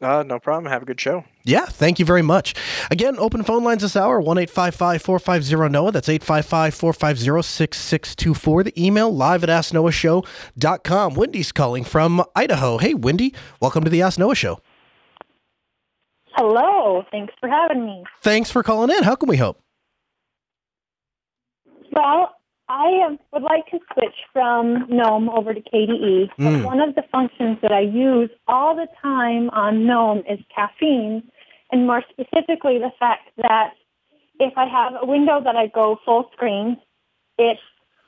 Uh, 0.00 0.22
no 0.24 0.38
problem. 0.40 0.70
Have 0.70 0.82
a 0.82 0.84
good 0.84 1.00
show. 1.00 1.24
Yeah, 1.44 1.66
thank 1.66 1.98
you 1.98 2.04
very 2.04 2.20
much. 2.20 2.54
Again, 2.90 3.16
open 3.18 3.44
phone 3.44 3.62
lines 3.62 3.82
this 3.82 3.96
hour, 3.96 4.20
1 4.20 4.46
450 4.46 5.54
NOAH. 5.54 5.92
That's 5.92 6.08
855 6.08 6.74
450 6.74 7.42
6624. 7.42 8.64
The 8.64 8.84
email 8.86 9.14
live 9.14 9.44
at 9.44 9.48
AskNoahShow.com. 9.48 11.14
Wendy's 11.14 11.52
calling 11.52 11.84
from 11.84 12.24
Idaho. 12.34 12.78
Hey, 12.78 12.94
Wendy, 12.94 13.34
welcome 13.60 13.84
to 13.84 13.90
the 13.90 14.02
Ask 14.02 14.18
Noah 14.18 14.34
Show. 14.34 14.60
Hello. 16.32 17.04
Thanks 17.12 17.32
for 17.38 17.48
having 17.48 17.86
me. 17.86 18.04
Thanks 18.20 18.50
for 18.50 18.64
calling 18.64 18.90
in. 18.90 19.04
How 19.04 19.14
can 19.14 19.28
we 19.28 19.36
help? 19.36 19.60
Well, 21.92 22.33
I 22.68 23.18
would 23.32 23.42
like 23.42 23.66
to 23.70 23.78
switch 23.92 24.16
from 24.32 24.86
GNOME 24.88 25.28
over 25.28 25.52
to 25.52 25.60
KDE. 25.60 26.30
But 26.38 26.44
Mm. 26.44 26.64
one 26.64 26.80
of 26.80 26.94
the 26.94 27.02
functions 27.02 27.58
that 27.60 27.72
I 27.72 27.80
use 27.80 28.30
all 28.48 28.74
the 28.74 28.88
time 29.02 29.50
on 29.50 29.84
GNOME 29.86 30.24
is 30.28 30.40
caffeine, 30.54 31.22
and 31.70 31.86
more 31.86 32.02
specifically, 32.10 32.78
the 32.78 32.92
fact 32.98 33.28
that 33.36 33.74
if 34.40 34.56
I 34.56 34.66
have 34.66 34.96
a 35.00 35.04
window 35.04 35.40
that 35.40 35.56
I 35.56 35.66
go 35.66 35.96
full 36.04 36.30
screen, 36.32 36.76
it 37.38 37.58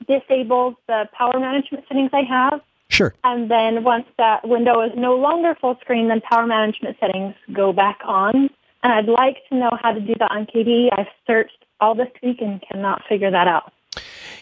disables 0.06 0.74
the 0.86 1.08
power 1.12 1.38
management 1.38 1.84
settings 1.88 2.10
I 2.12 2.22
have. 2.22 2.60
Sure. 2.88 3.14
And 3.24 3.50
then 3.50 3.82
once 3.82 4.06
that 4.16 4.46
window 4.46 4.80
is 4.82 4.92
no 4.96 5.16
longer 5.16 5.54
full 5.60 5.76
screen, 5.80 6.08
then 6.08 6.20
power 6.20 6.46
management 6.46 6.96
settings 7.00 7.34
go 7.52 7.72
back 7.72 8.00
on. 8.04 8.48
And 8.82 8.92
I'd 8.92 9.08
like 9.08 9.38
to 9.48 9.56
know 9.56 9.70
how 9.82 9.92
to 9.92 10.00
do 10.00 10.14
that 10.20 10.30
on 10.30 10.46
KDE. 10.46 10.90
I've 10.96 11.08
searched 11.26 11.64
all 11.80 11.94
this 11.94 12.10
week 12.22 12.40
and 12.40 12.62
cannot 12.62 13.02
figure 13.08 13.30
that 13.30 13.48
out. 13.48 13.72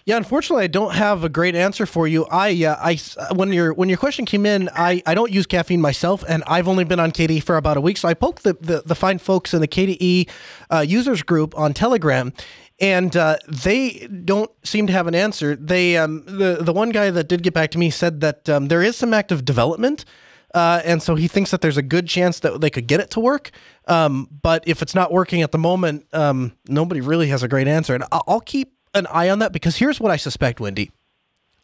Yeah, 0.07 0.19
unfortunately, 0.19 0.65
I 0.65 0.67
don't 0.67 0.95
have 0.95 1.25
a 1.25 1.31
great 1.31 1.55
answer 1.55 1.87
for 1.87 2.07
you. 2.07 2.27
I, 2.27 2.63
uh, 2.63 2.77
I, 2.79 3.35
when 3.35 3.51
your 3.55 3.73
when 3.73 3.89
your 3.89 3.97
question 3.97 4.27
came 4.27 4.45
in, 4.45 4.69
I, 4.75 5.03
I 5.07 5.15
don't 5.15 5.33
use 5.33 5.47
caffeine 5.47 5.81
myself, 5.81 6.23
and 6.29 6.45
I've 6.47 6.69
only 6.69 6.85
been 6.85 7.01
on 7.01 7.11
KDE 7.11 7.43
for 7.43 7.57
about 7.57 7.79
a 7.79 7.81
week. 7.81 7.97
So 7.97 8.09
I 8.09 8.13
poked 8.13 8.43
the 8.43 8.53
the, 8.61 8.83
the 8.85 8.95
fine 8.95 9.19
folks 9.19 9.55
in 9.55 9.63
the 9.63 9.69
KDE 9.69 10.29
uh, 10.71 10.81
users 10.81 11.23
group 11.23 11.57
on 11.57 11.73
Telegram, 11.73 12.35
and 12.81 13.17
uh, 13.17 13.39
they 13.49 14.07
don't 14.27 14.51
seem 14.63 14.87
to 14.89 14.93
have 14.93 15.07
an 15.07 15.15
answer. 15.15 15.57
They 15.57 15.97
um, 15.97 16.23
the 16.27 16.59
the 16.61 16.75
one 16.75 16.91
guy 16.91 17.11
that 17.11 17.27
did 17.29 17.43
get 17.43 17.55
back 17.55 17.71
to 17.71 17.79
me 17.79 17.89
said 17.89 18.21
that 18.21 18.47
um, 18.47 18.69
there 18.69 18.83
is 18.83 18.97
some 18.97 19.15
active 19.15 19.45
development. 19.47 20.05
Uh, 20.53 20.81
and 20.85 21.03
so 21.03 21.17
he 21.17 21.27
thinks 21.27 21.51
that 21.51 21.63
there's 21.63 21.79
a 21.79 21.83
good 21.83 22.07
chance 22.07 22.39
that 22.39 22.61
they 22.61 22.71
could 22.71 22.87
get 22.87 23.01
it 23.01 23.11
to 23.11 23.19
work. 23.19 23.51
Um, 23.89 24.29
but 24.41 24.63
if 24.69 24.83
it's 24.83 24.95
not 24.95 25.11
working 25.11 25.43
at 25.43 25.51
the 25.51 25.59
moment, 25.59 26.07
um, 26.13 26.53
nobody 26.69 27.01
really 27.01 27.27
has 27.27 27.43
a 27.43 27.49
great 27.49 27.67
answer. 27.67 27.93
And 27.93 28.05
I'll, 28.13 28.23
I'll 28.29 28.41
keep 28.41 28.73
an 28.95 29.07
eye 29.09 29.29
on 29.29 29.41
that 29.41 29.53
because 29.53 29.77
here's 29.77 30.01
what 30.01 30.11
I 30.11 30.17
suspect, 30.17 30.61
Wendy. 30.61 30.91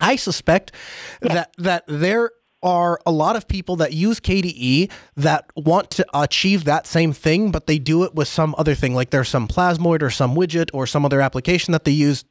I 0.01 0.17
suspect 0.17 0.73
that 1.21 1.53
that 1.59 1.85
there 1.87 2.31
are 2.63 3.01
a 3.07 3.11
lot 3.11 3.37
of 3.37 3.49
people 3.49 3.77
that 3.77 3.93
use 3.93 4.21
KDE 4.21 4.91
that 5.17 5.47
want 5.57 5.91
to 5.91 6.07
achieve 6.15 6.65
that 6.65 6.87
same 6.87 7.13
thing, 7.13 7.51
but 7.51 7.67
they 7.67 7.79
do 7.79 8.05
it 8.05 8.15
with 8.15 8.29
some 8.29 8.55
other 8.59 8.75
thing. 8.75 8.95
Like 8.95 9.11
there's 9.11 9.29
some 9.29 9.49
Plasmoid 9.49 10.03
or 10.03 10.11
some 10.11 10.35
widget 10.35 10.71
or 10.73 10.87
some 10.87 11.05
other 11.05 11.21
application 11.21 11.73
that 11.73 11.85
they 11.85 11.93
use, 11.93 12.25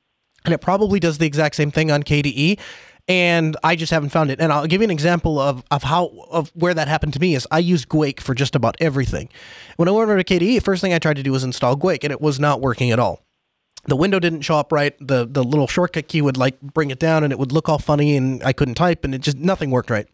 and 0.45 0.53
it 0.53 0.59
probably 0.59 0.99
does 0.99 1.17
the 1.17 1.25
exact 1.25 1.55
same 1.55 1.71
thing 1.71 1.91
on 1.91 2.03
KDE. 2.03 2.59
And 3.07 3.57
I 3.63 3.75
just 3.75 3.91
haven't 3.91 4.09
found 4.09 4.29
it. 4.29 4.39
And 4.39 4.53
I'll 4.53 4.67
give 4.67 4.81
you 4.81 4.85
an 4.85 4.91
example 4.91 5.39
of, 5.39 5.63
of 5.71 5.81
how 5.81 6.11
of 6.29 6.51
where 6.53 6.75
that 6.75 6.87
happened 6.87 7.13
to 7.13 7.19
me 7.19 7.33
is 7.33 7.47
I 7.49 7.57
used 7.57 7.89
Guake 7.89 8.19
for 8.19 8.35
just 8.35 8.55
about 8.55 8.77
everything. 8.79 9.29
When 9.77 9.87
I 9.87 9.91
went 9.91 10.03
over 10.03 10.21
to 10.21 10.39
KDE, 10.39 10.61
first 10.61 10.81
thing 10.81 10.93
I 10.93 10.99
tried 10.99 11.15
to 11.15 11.23
do 11.23 11.31
was 11.31 11.43
install 11.43 11.75
Guake, 11.75 12.03
and 12.03 12.11
it 12.11 12.21
was 12.21 12.39
not 12.39 12.61
working 12.61 12.91
at 12.91 12.99
all 12.99 13.23
the 13.89 13.95
window 13.95 14.19
didn't 14.19 14.41
show 14.41 14.55
up 14.55 14.71
right. 14.71 14.95
The 14.99 15.25
the 15.25 15.43
little 15.43 15.67
shortcut 15.67 16.07
key 16.07 16.21
would 16.21 16.37
like 16.37 16.59
bring 16.61 16.91
it 16.91 16.99
down 16.99 17.23
and 17.23 17.33
it 17.33 17.39
would 17.39 17.51
look 17.51 17.69
all 17.69 17.79
funny 17.79 18.15
and 18.15 18.43
I 18.43 18.53
couldn't 18.53 18.75
type 18.75 19.03
and 19.03 19.13
it 19.13 19.21
just 19.21 19.37
nothing 19.37 19.71
worked 19.71 19.89
right. 19.89 20.07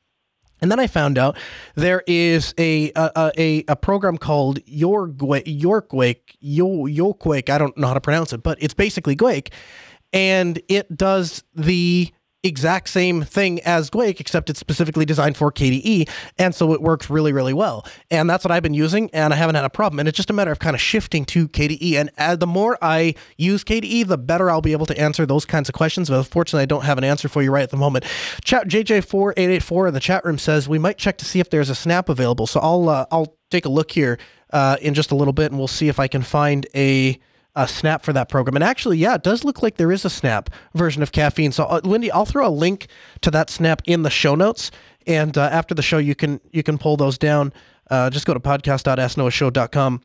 And 0.61 0.71
then 0.71 0.79
I 0.79 0.87
found 0.87 1.17
out 1.17 1.37
there 1.75 2.03
is 2.07 2.53
a 2.57 2.91
a 2.95 3.31
a, 3.37 3.63
a 3.67 3.75
program 3.75 4.17
called 4.17 4.59
Yorkwake 4.65 5.59
Yorkwake 5.59 6.35
Yo. 6.39 7.53
I 7.53 7.57
don't 7.57 7.77
know 7.77 7.87
how 7.87 7.93
to 7.93 8.01
pronounce 8.01 8.33
it, 8.33 8.41
but 8.41 8.57
it's 8.61 8.73
basically 8.73 9.15
Quake, 9.15 9.51
and 10.13 10.61
it 10.69 10.95
does 10.95 11.43
the 11.53 12.11
exact 12.45 12.89
same 12.89 13.23
thing 13.23 13.59
as 13.61 13.89
Quake, 13.89 14.19
except 14.19 14.49
it's 14.49 14.59
specifically 14.59 15.05
designed 15.05 15.35
for 15.35 15.51
KDE, 15.51 16.09
and 16.37 16.53
so 16.53 16.73
it 16.73 16.81
works 16.81 17.09
really, 17.09 17.33
really 17.33 17.53
well. 17.53 17.85
And 18.11 18.29
that's 18.29 18.43
what 18.45 18.51
I've 18.51 18.63
been 18.63 18.73
using, 18.73 19.09
and 19.13 19.33
I 19.33 19.37
haven't 19.37 19.55
had 19.55 19.65
a 19.65 19.69
problem. 19.69 19.99
And 19.99 20.07
it's 20.07 20.15
just 20.15 20.29
a 20.29 20.33
matter 20.33 20.51
of 20.51 20.59
kind 20.59 20.75
of 20.75 20.81
shifting 20.81 21.25
to 21.25 21.47
KDE. 21.47 21.93
And 21.93 22.11
uh, 22.17 22.35
the 22.35 22.47
more 22.47 22.77
I 22.81 23.15
use 23.37 23.63
KDE, 23.63 24.07
the 24.07 24.17
better 24.17 24.49
I'll 24.49 24.61
be 24.61 24.71
able 24.71 24.85
to 24.85 24.99
answer 24.99 25.25
those 25.25 25.45
kinds 25.45 25.69
of 25.69 25.75
questions. 25.75 26.09
But 26.09 26.17
unfortunately, 26.17 26.63
I 26.63 26.67
don't 26.67 26.85
have 26.85 26.97
an 26.97 27.03
answer 27.03 27.27
for 27.27 27.41
you 27.41 27.51
right 27.51 27.63
at 27.63 27.71
the 27.71 27.77
moment. 27.77 28.05
Chat 28.43 28.67
JJ4884 28.67 29.87
in 29.87 29.93
the 29.93 29.99
chat 29.99 30.23
room 30.25 30.37
says 30.37 30.69
we 30.69 30.79
might 30.79 30.97
check 30.97 31.17
to 31.17 31.25
see 31.25 31.39
if 31.39 31.49
there's 31.49 31.69
a 31.69 31.75
snap 31.75 32.09
available. 32.09 32.47
So 32.47 32.59
I'll 32.59 32.89
uh, 32.89 33.05
I'll 33.11 33.35
take 33.49 33.65
a 33.65 33.69
look 33.69 33.91
here 33.91 34.17
uh, 34.51 34.77
in 34.81 34.93
just 34.93 35.11
a 35.11 35.15
little 35.15 35.33
bit, 35.33 35.51
and 35.51 35.57
we'll 35.57 35.67
see 35.67 35.87
if 35.87 35.99
I 35.99 36.07
can 36.07 36.21
find 36.21 36.67
a 36.75 37.19
a 37.55 37.67
snap 37.67 38.03
for 38.03 38.13
that 38.13 38.29
program. 38.29 38.55
And 38.55 38.63
actually, 38.63 38.97
yeah, 38.97 39.15
it 39.15 39.23
does 39.23 39.43
look 39.43 39.61
like 39.61 39.77
there 39.77 39.91
is 39.91 40.05
a 40.05 40.09
snap 40.09 40.49
version 40.73 41.01
of 41.01 41.11
caffeine. 41.11 41.51
So, 41.51 41.65
uh, 41.65 41.81
Lindy, 41.83 42.11
I'll 42.11 42.25
throw 42.25 42.47
a 42.47 42.49
link 42.49 42.87
to 43.21 43.31
that 43.31 43.49
snap 43.49 43.81
in 43.85 44.03
the 44.03 44.09
show 44.09 44.35
notes, 44.35 44.71
and 45.07 45.37
uh, 45.37 45.43
after 45.43 45.73
the 45.73 45.81
show, 45.81 45.97
you 45.97 46.15
can 46.15 46.41
you 46.51 46.63
can 46.63 46.77
pull 46.77 46.97
those 46.97 47.17
down. 47.17 47.53
Uh, 47.89 48.09
just 48.09 48.25
go 48.25 48.33
to 48.33 48.39
podcast.asknoahshow.com, 48.39 50.01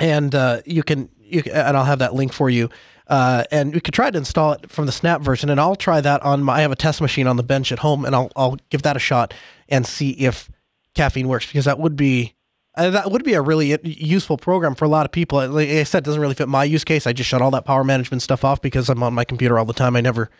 and 0.00 0.34
uh, 0.34 0.62
you 0.64 0.82
can 0.82 1.08
you 1.18 1.42
and 1.52 1.76
I'll 1.76 1.84
have 1.84 2.00
that 2.00 2.14
link 2.14 2.32
for 2.32 2.50
you. 2.50 2.70
Uh, 3.08 3.44
and 3.52 3.72
we 3.72 3.80
could 3.80 3.94
try 3.94 4.10
to 4.10 4.18
install 4.18 4.52
it 4.52 4.68
from 4.68 4.86
the 4.86 4.92
snap 4.92 5.20
version, 5.20 5.48
and 5.48 5.60
I'll 5.60 5.76
try 5.76 6.00
that 6.00 6.22
on 6.22 6.42
my. 6.42 6.56
I 6.58 6.60
have 6.62 6.72
a 6.72 6.76
test 6.76 7.00
machine 7.00 7.28
on 7.28 7.36
the 7.36 7.44
bench 7.44 7.70
at 7.70 7.80
home, 7.80 8.04
and 8.04 8.16
I'll 8.16 8.32
I'll 8.34 8.56
give 8.70 8.82
that 8.82 8.96
a 8.96 9.00
shot 9.00 9.32
and 9.68 9.86
see 9.86 10.10
if 10.12 10.50
caffeine 10.94 11.28
works 11.28 11.46
because 11.46 11.66
that 11.66 11.78
would 11.78 11.94
be 11.94 12.34
uh, 12.76 12.90
that 12.90 13.10
would 13.10 13.24
be 13.24 13.34
a 13.34 13.40
really 13.40 13.78
useful 13.82 14.36
program 14.36 14.74
for 14.74 14.84
a 14.84 14.88
lot 14.88 15.06
of 15.06 15.12
people. 15.12 15.46
Like 15.48 15.68
I 15.68 15.82
said, 15.84 15.98
it 15.98 16.04
doesn't 16.04 16.20
really 16.20 16.34
fit 16.34 16.48
my 16.48 16.64
use 16.64 16.84
case. 16.84 17.06
I 17.06 17.12
just 17.12 17.28
shut 17.28 17.40
all 17.40 17.50
that 17.52 17.64
power 17.64 17.84
management 17.84 18.22
stuff 18.22 18.44
off 18.44 18.60
because 18.60 18.88
I'm 18.88 19.02
on 19.02 19.14
my 19.14 19.24
computer 19.24 19.58
all 19.58 19.64
the 19.64 19.72
time. 19.72 19.96
I 19.96 20.00
never, 20.00 20.30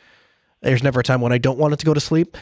there's 0.61 0.83
never 0.83 1.01
a 1.01 1.03
time 1.03 1.21
when 1.21 1.33
I 1.33 1.39
don't 1.39 1.59
want 1.59 1.73
it 1.73 1.79
to 1.79 1.87
go 1.87 1.95
to 1.95 2.01
sleep, 2.01 2.37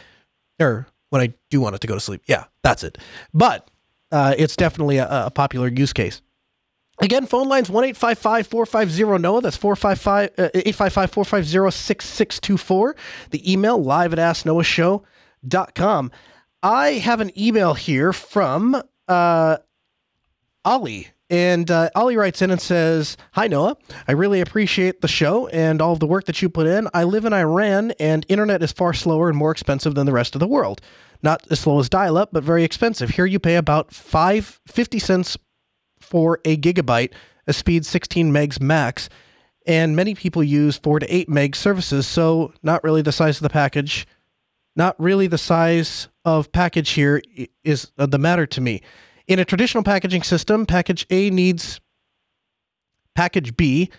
or 0.61 0.87
when 1.11 1.23
I 1.23 1.35
do 1.51 1.61
want 1.61 1.77
it 1.77 1.81
to 1.83 1.87
go 1.87 1.95
to 1.95 2.01
sleep. 2.01 2.23
Yeah, 2.27 2.45
that's 2.63 2.83
it. 2.83 2.99
But 3.33 3.71
uh, 4.11 4.35
it's 4.37 4.57
definitely 4.57 4.99
a, 4.99 5.27
a 5.27 5.31
popular 5.31 5.69
use 5.69 5.93
case. 5.93 6.23
Again, 7.01 7.27
phone 7.27 7.49
lines 7.49 7.69
1 7.69 7.95
450 7.95 9.05
NOAH. 9.19 9.41
That's 9.43 9.57
455 9.57 10.31
uh, 10.39 10.51
855 10.55 11.11
450 11.11 11.77
6624. 11.77 12.97
The 13.31 13.53
email 13.53 13.83
live 13.83 14.13
at 14.13 14.19
asknoahshow.com. 14.19 16.11
I 16.63 16.89
have 16.93 17.21
an 17.21 17.31
email 17.39 17.75
here 17.75 18.13
from 18.13 18.81
uh, 19.09 19.57
Ollie. 20.65 21.09
And 21.31 21.71
uh, 21.71 21.91
Ollie 21.95 22.17
writes 22.17 22.43
in 22.43 22.51
and 22.51 22.61
says, 22.61 23.17
Hi, 23.33 23.49
Noah. 23.49 23.77
I 24.07 24.13
really 24.13 24.41
appreciate 24.41 25.01
the 25.01 25.09
show 25.09 25.49
and 25.49 25.81
all 25.81 25.95
of 25.95 26.01
the 26.01 26.07
work 26.07 26.27
that 26.27 26.43
you 26.43 26.49
put 26.49 26.67
in. 26.67 26.89
I 26.93 27.05
live 27.05 27.25
in 27.25 27.33
Iran, 27.33 27.93
and 27.99 28.27
internet 28.29 28.63
is 28.63 28.73
far 28.73 28.93
slower 28.93 29.29
and 29.29 29.37
more 29.37 29.51
expensive 29.51 29.95
than 29.95 30.07
the 30.07 30.13
rest 30.13 30.35
of 30.35 30.41
the 30.41 30.47
world. 30.47 30.81
Not 31.23 31.47
as 31.51 31.61
slow 31.61 31.81
as 31.81 31.89
dial 31.89 32.19
up, 32.19 32.31
but 32.33 32.45
very 32.45 32.63
expensive. 32.63 33.11
Here 33.11 33.27
you 33.27 33.39
pay 33.39 33.57
about 33.57 33.93
five, 33.93 34.61
50 34.67 34.99
cents 34.99 35.39
for 35.99 36.41
a 36.45 36.57
gigabyte, 36.57 37.13
a 37.47 37.53
speed 37.53 37.87
16 37.87 38.31
megs 38.31 38.61
max. 38.61 39.09
And 39.67 39.97
many 39.97 40.15
people 40.15 40.45
use 40.45 40.77
4 40.77 41.01
to 41.01 41.15
8 41.15 41.29
meg 41.31 41.57
services, 41.57 42.07
so 42.07 42.53
not 42.63 42.85
really 42.85 43.01
the 43.01 43.13
size 43.13 43.39
of 43.39 43.43
the 43.43 43.51
package. 43.51 44.07
Not 44.77 44.95
really 45.01 45.27
the 45.27 45.39
size 45.39 46.09
of 46.25 46.53
package 46.53 46.91
here 46.91 47.23
is 47.63 47.91
the 47.97 48.19
matter 48.19 48.45
to 48.47 48.61
me. 48.61 48.83
In 49.27 49.39
a 49.39 49.45
traditional 49.45 49.83
packaging 49.83 50.23
system, 50.23 50.67
package 50.67 51.07
A 51.11 51.31
needs 51.31 51.81
package 53.15 53.57
B. 53.57 53.91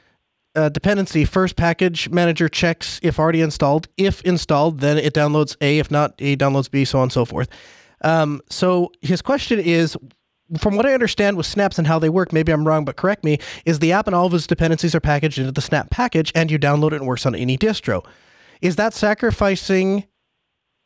Uh, 0.56 0.70
dependency 0.70 1.26
first 1.26 1.58
package 1.58 2.10
manager 2.10 2.48
checks 2.48 3.00
if 3.04 3.20
already 3.20 3.42
installed. 3.42 3.88
If 3.98 4.22
installed, 4.22 4.80
then 4.80 4.98
it 4.98 5.14
downloads 5.14 5.58
A. 5.60 5.80
If 5.80 5.92
not, 5.92 6.14
A 6.20 6.38
downloads 6.38 6.72
B, 6.72 6.86
so 6.86 7.00
on 7.00 7.04
and 7.04 7.12
so 7.12 7.26
forth. 7.26 7.50
Um, 8.02 8.40
so 8.50 8.92
his 9.02 9.22
question 9.22 9.60
is 9.60 9.98
from 10.60 10.76
what 10.76 10.86
I 10.86 10.94
understand 10.94 11.38
with 11.38 11.46
snaps 11.46 11.78
and 11.78 11.88
how 11.88 11.98
they 12.00 12.10
work, 12.10 12.32
maybe 12.32 12.52
I'm 12.52 12.68
wrong, 12.68 12.86
but 12.86 12.96
correct 12.96 13.24
me, 13.24 13.40
is 13.66 13.80
the 13.80 13.92
app 13.92 14.08
and 14.08 14.16
all 14.16 14.28
of 14.28 14.34
its 14.34 14.48
dependencies 14.48 14.94
are 14.94 15.00
packaged 15.00 15.40
into 15.40 15.52
the 15.52 15.62
snap 15.62 15.90
package 15.90 16.32
and 16.36 16.52
you 16.52 16.60
download 16.60 16.92
it 16.92 16.98
and 16.98 17.08
works 17.08 17.26
on 17.26 17.36
any 17.36 17.58
distro. 17.58 18.06
Is 18.62 18.76
that 18.76 18.94
sacrificing 18.94 20.06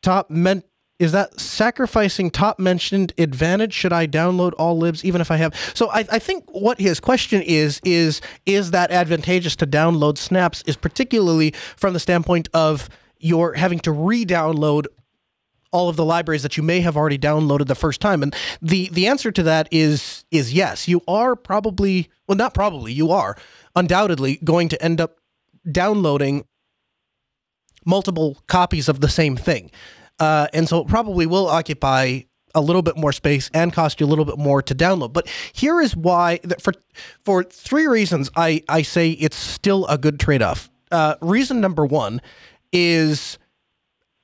top 0.02 0.30
men 0.30 0.64
is 1.00 1.14
that 1.14 1.40
sacrificing 1.40 2.30
top 2.30 2.60
mentioned 2.60 3.14
advantage 3.18 3.74
should 3.74 3.94
i 3.94 4.06
download 4.06 4.54
all 4.58 4.78
libs 4.78 5.04
even 5.04 5.22
if 5.22 5.32
i 5.32 5.38
have 5.38 5.56
so 5.74 5.90
I, 5.90 6.06
I 6.12 6.20
think 6.20 6.46
what 6.52 6.80
his 6.80 7.00
question 7.00 7.42
is 7.42 7.82
is 7.84 8.22
is 8.46 8.72
that 8.72 8.92
advantageous 8.92 9.56
to 9.58 9.68
download 9.68 10.18
snaps 10.18 10.62
is 10.68 10.76
particularly 10.76 11.52
from 11.76 11.94
the 11.94 12.00
standpoint 12.00 12.50
of 12.54 12.90
you're 13.18 13.54
having 13.54 13.80
to 13.80 13.92
re-download 13.92 14.86
all 15.72 15.88
of 15.88 15.96
the 15.96 16.06
libraries 16.06 16.44
that 16.44 16.58
you 16.58 16.64
may 16.64 16.82
have 16.82 16.98
already 16.98 17.18
downloaded 17.18 17.68
the 17.68 17.76
first 17.76 18.02
time 18.02 18.22
and 18.22 18.36
the 18.62 18.90
the 18.92 19.08
answer 19.08 19.32
to 19.32 19.44
that 19.44 19.68
is 19.72 20.26
is 20.32 20.54
yes 20.54 20.88
you 20.88 21.02
are 21.08 21.36
probably 21.36 22.10
well 22.28 22.38
not 22.38 22.54
probably 22.54 22.92
you 22.92 23.12
are 23.12 23.36
undoubtedly 23.76 24.38
going 24.44 24.68
to 24.68 24.82
end 24.84 25.00
up 25.00 25.18
downloading 25.72 26.46
multiple 27.86 28.38
copies 28.48 28.90
of 28.90 29.02
the 29.02 29.10
same 29.10 29.36
thing. 29.36 29.72
Uh, 30.20 30.48
and 30.54 30.68
so 30.68 30.82
it 30.82 30.88
probably 30.88 31.26
will 31.26 31.48
occupy 31.48 32.22
a 32.56 32.62
little 32.62 32.82
bit 32.82 32.98
more 32.98 33.12
space 33.12 33.50
and 33.54 33.72
cost 33.74 34.00
you 34.00 34.06
a 34.06 34.10
little 34.10 34.26
bit 34.26 34.38
more 34.38 34.62
to 34.62 34.76
download. 34.76 35.14
But 35.14 35.28
here 35.54 35.80
is 35.80 35.96
why 35.96 36.40
for 36.60 36.74
for 37.24 37.44
three 37.44 37.88
reasons 37.88 38.30
I, 38.36 38.64
I 38.68 38.82
say 38.82 39.12
it's 39.12 39.38
still 39.38 39.86
a 39.88 39.98
good 39.98 40.20
trade 40.20 40.42
off. 40.42 40.70
Uh, 40.92 41.16
reason 41.22 41.62
number 41.62 41.86
one 41.86 42.22
is 42.72 43.38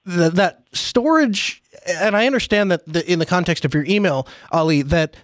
the, 0.06 0.30
that 0.32 0.64
storage, 0.74 1.62
and 1.88 2.16
I 2.16 2.26
understand 2.26 2.72
that 2.72 2.86
the, 2.88 3.10
in 3.12 3.20
the 3.20 3.26
context 3.26 3.66
of 3.66 3.74
your 3.74 3.86
email, 3.86 4.28
Ali, 4.52 4.82
that 4.84 5.16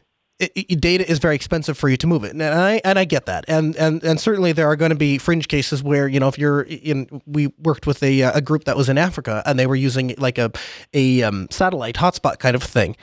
it, 0.42 0.52
it, 0.56 0.82
data 0.82 1.10
is 1.10 1.20
very 1.20 1.36
expensive 1.36 1.78
for 1.78 1.88
you 1.88 1.98
to 1.98 2.08
move 2.08 2.24
it, 2.24 2.32
and 2.32 2.42
I 2.42 2.82
and 2.84 2.98
I 2.98 3.06
get 3.06 3.28
that, 3.28 3.46
and 3.48 3.76
and 3.76 4.04
and 4.04 4.20
certainly 4.20 4.52
there 4.52 4.68
are 4.68 4.76
going 4.76 4.90
to 4.90 4.96
be 4.96 5.18
fringe 5.18 5.48
cases 5.48 5.84
where 5.84 6.08
you 6.08 6.20
know 6.20 6.28
if 6.28 6.40
you're 6.40 6.64
in, 6.64 7.22
we 7.26 7.48
worked 7.60 7.86
with 7.86 8.02
a 8.02 8.22
a 8.22 8.42
group 8.42 8.64
that 8.64 8.76
was 8.76 8.90
in 8.90 8.98
Africa 8.98 9.44
and 9.46 9.60
they 9.60 9.68
were 9.68 9.76
using 9.76 10.16
like 10.18 10.38
a 10.38 10.52
a 10.94 11.22
um, 11.22 11.48
satellite 11.52 11.96
hotspot 11.96 12.40
kind 12.40 12.56
of 12.56 12.64
thing, 12.64 12.96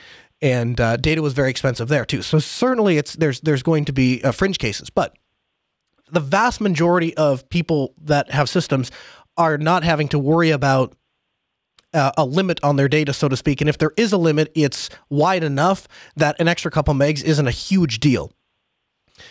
and 0.42 0.80
uh, 0.80 0.96
data 0.96 1.22
was 1.22 1.32
very 1.32 1.50
expensive 1.50 1.88
there 1.88 2.04
too. 2.04 2.22
So 2.22 2.40
certainly 2.40 2.98
it's 2.98 3.14
there's 3.14 3.40
there's 3.40 3.62
going 3.62 3.84
to 3.86 3.92
be 3.92 4.22
uh, 4.24 4.32
fringe 4.32 4.58
cases, 4.58 4.90
but 4.90 5.16
the 6.10 6.20
vast 6.20 6.60
majority 6.60 7.16
of 7.16 7.48
people 7.50 7.94
that 8.02 8.30
have 8.30 8.48
systems 8.48 8.90
are 9.36 9.58
not 9.58 9.84
having 9.84 10.08
to 10.08 10.18
worry 10.18 10.50
about 10.50 10.94
uh, 11.94 12.12
a 12.16 12.24
limit 12.24 12.60
on 12.62 12.76
their 12.76 12.88
data, 12.88 13.12
so 13.12 13.28
to 13.28 13.36
speak. 13.36 13.60
And 13.60 13.68
if 13.68 13.78
there 13.78 13.92
is 13.96 14.12
a 14.12 14.18
limit, 14.18 14.50
it's 14.54 14.90
wide 15.08 15.44
enough 15.44 15.88
that 16.16 16.38
an 16.40 16.48
extra 16.48 16.70
couple 16.70 16.94
megs 16.94 17.22
isn't 17.22 17.46
a 17.46 17.52
huge 17.52 18.00
deal. 18.00 18.32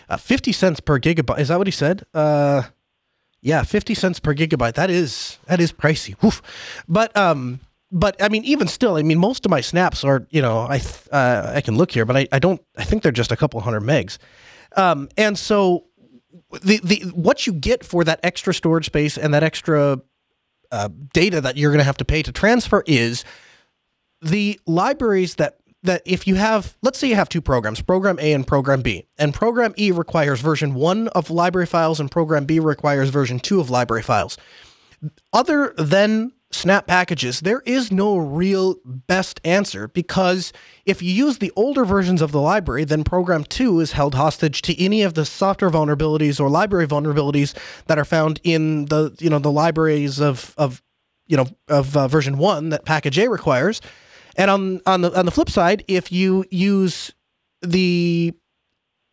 Uh, 0.09 0.17
50 0.17 0.51
cents 0.51 0.79
per 0.79 0.99
gigabyte. 0.99 1.39
Is 1.39 1.47
that 1.47 1.57
what 1.57 1.67
he 1.67 1.71
said? 1.71 2.05
Uh, 2.13 2.63
yeah, 3.41 3.63
50 3.63 3.93
cents 3.93 4.19
per 4.19 4.33
gigabyte. 4.33 4.73
That 4.73 4.89
is, 4.89 5.37
that 5.45 5.59
is 5.59 5.71
pricey. 5.71 6.21
Woof. 6.21 6.41
But, 6.87 7.15
um, 7.15 7.59
but 7.91 8.21
I 8.21 8.29
mean, 8.29 8.43
even 8.43 8.67
still, 8.67 8.95
I 8.95 9.03
mean, 9.03 9.19
most 9.19 9.45
of 9.45 9.51
my 9.51 9.61
snaps 9.61 10.03
are, 10.03 10.27
you 10.29 10.41
know, 10.41 10.59
I, 10.59 10.81
uh, 11.11 11.53
I 11.55 11.61
can 11.61 11.77
look 11.77 11.91
here, 11.91 12.05
but 12.05 12.17
I, 12.17 12.27
I 12.31 12.39
don't, 12.39 12.61
I 12.75 12.83
think 12.83 13.03
they're 13.03 13.11
just 13.11 13.31
a 13.31 13.37
couple 13.37 13.59
hundred 13.61 13.83
megs. 13.83 14.17
Um, 14.75 15.07
and 15.17 15.37
so 15.37 15.85
the, 16.61 16.81
the, 16.83 16.99
what 17.13 17.47
you 17.47 17.53
get 17.53 17.85
for 17.85 18.03
that 18.03 18.19
extra 18.23 18.53
storage 18.53 18.87
space 18.87 19.17
and 19.17 19.33
that 19.33 19.43
extra 19.43 20.01
uh, 20.71 20.89
data 21.13 21.41
that 21.41 21.57
you're 21.57 21.71
going 21.71 21.79
to 21.79 21.85
have 21.85 21.97
to 21.97 22.05
pay 22.05 22.21
to 22.23 22.31
transfer 22.31 22.83
is 22.87 23.23
the 24.21 24.59
libraries 24.65 25.35
that 25.35 25.57
that 25.83 26.01
if 26.05 26.27
you 26.27 26.35
have 26.35 26.75
let's 26.81 26.97
say 26.97 27.07
you 27.07 27.15
have 27.15 27.29
two 27.29 27.41
programs 27.41 27.81
program 27.81 28.17
a 28.19 28.33
and 28.33 28.47
program 28.47 28.81
b 28.81 29.05
and 29.17 29.33
program 29.33 29.73
e 29.77 29.91
requires 29.91 30.41
version 30.41 30.73
1 30.73 31.07
of 31.09 31.29
library 31.29 31.67
files 31.67 31.99
and 31.99 32.09
program 32.09 32.45
b 32.45 32.59
requires 32.59 33.09
version 33.09 33.39
2 33.39 33.59
of 33.59 33.69
library 33.69 34.01
files. 34.03 34.37
Other 35.31 35.73
than 35.77 36.31
snap 36.51 36.87
packages, 36.87 37.41
there 37.41 37.61
is 37.65 37.91
no 37.91 38.17
real 38.17 38.75
best 38.85 39.41
answer 39.43 39.87
because 39.87 40.53
if 40.85 41.01
you 41.01 41.11
use 41.11 41.39
the 41.39 41.51
older 41.55 41.83
versions 41.85 42.21
of 42.21 42.31
the 42.31 42.41
library, 42.41 42.85
then 42.85 43.03
program 43.03 43.43
2 43.43 43.79
is 43.79 43.91
held 43.91 44.15
hostage 44.15 44.61
to 44.63 44.83
any 44.83 45.01
of 45.01 45.13
the 45.13 45.25
software 45.25 45.69
vulnerabilities 45.69 46.39
or 46.39 46.49
library 46.49 46.87
vulnerabilities 46.87 47.55
that 47.87 47.99
are 47.99 48.05
found 48.05 48.39
in 48.43 48.85
the 48.85 49.15
you 49.19 49.29
know 49.29 49.39
the 49.39 49.51
libraries 49.51 50.19
of 50.19 50.53
of 50.57 50.81
you 51.27 51.37
know 51.37 51.47
of 51.67 51.95
uh, 51.97 52.07
version 52.07 52.37
1 52.37 52.69
that 52.69 52.85
package 52.85 53.19
A 53.19 53.29
requires. 53.29 53.81
And 54.35 54.49
on 54.49 54.81
on 54.85 55.01
the 55.01 55.17
on 55.17 55.25
the 55.25 55.31
flip 55.31 55.49
side, 55.49 55.83
if 55.87 56.11
you 56.11 56.45
use 56.49 57.11
the 57.61 58.33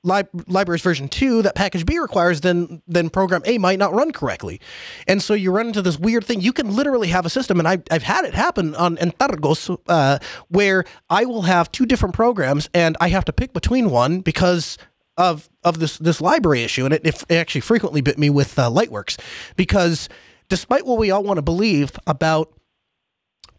li- 0.04 0.22
libraries 0.46 0.82
version 0.82 1.08
2 1.08 1.42
that 1.42 1.54
package 1.54 1.84
B 1.84 1.98
requires, 1.98 2.42
then 2.42 2.82
then 2.86 3.10
program 3.10 3.42
A 3.46 3.58
might 3.58 3.78
not 3.78 3.92
run 3.92 4.12
correctly. 4.12 4.60
And 5.08 5.22
so 5.22 5.34
you 5.34 5.50
run 5.50 5.66
into 5.66 5.82
this 5.82 5.98
weird 5.98 6.24
thing. 6.24 6.40
You 6.40 6.52
can 6.52 6.74
literally 6.74 7.08
have 7.08 7.26
a 7.26 7.30
system, 7.30 7.58
and 7.58 7.66
I've, 7.66 7.82
I've 7.90 8.02
had 8.04 8.24
it 8.24 8.34
happen 8.34 8.74
on 8.76 8.96
Antergos, 8.98 9.76
uh, 9.88 10.18
where 10.48 10.84
I 11.10 11.24
will 11.24 11.42
have 11.42 11.72
two 11.72 11.86
different 11.86 12.14
programs, 12.14 12.68
and 12.72 12.96
I 13.00 13.08
have 13.08 13.24
to 13.24 13.32
pick 13.32 13.52
between 13.52 13.90
one 13.90 14.20
because 14.20 14.78
of 15.16 15.48
of 15.62 15.78
this 15.78 15.98
this 15.98 16.20
library 16.20 16.62
issue, 16.62 16.84
and 16.84 16.94
it, 16.94 17.04
it 17.04 17.24
actually 17.30 17.62
frequently 17.62 18.00
bit 18.00 18.18
me 18.18 18.30
with 18.30 18.58
uh, 18.58 18.68
Lightworks 18.70 19.18
because 19.56 20.08
despite 20.48 20.86
what 20.86 20.98
we 20.98 21.10
all 21.10 21.22
want 21.22 21.38
to 21.38 21.42
believe 21.42 21.92
about 22.06 22.52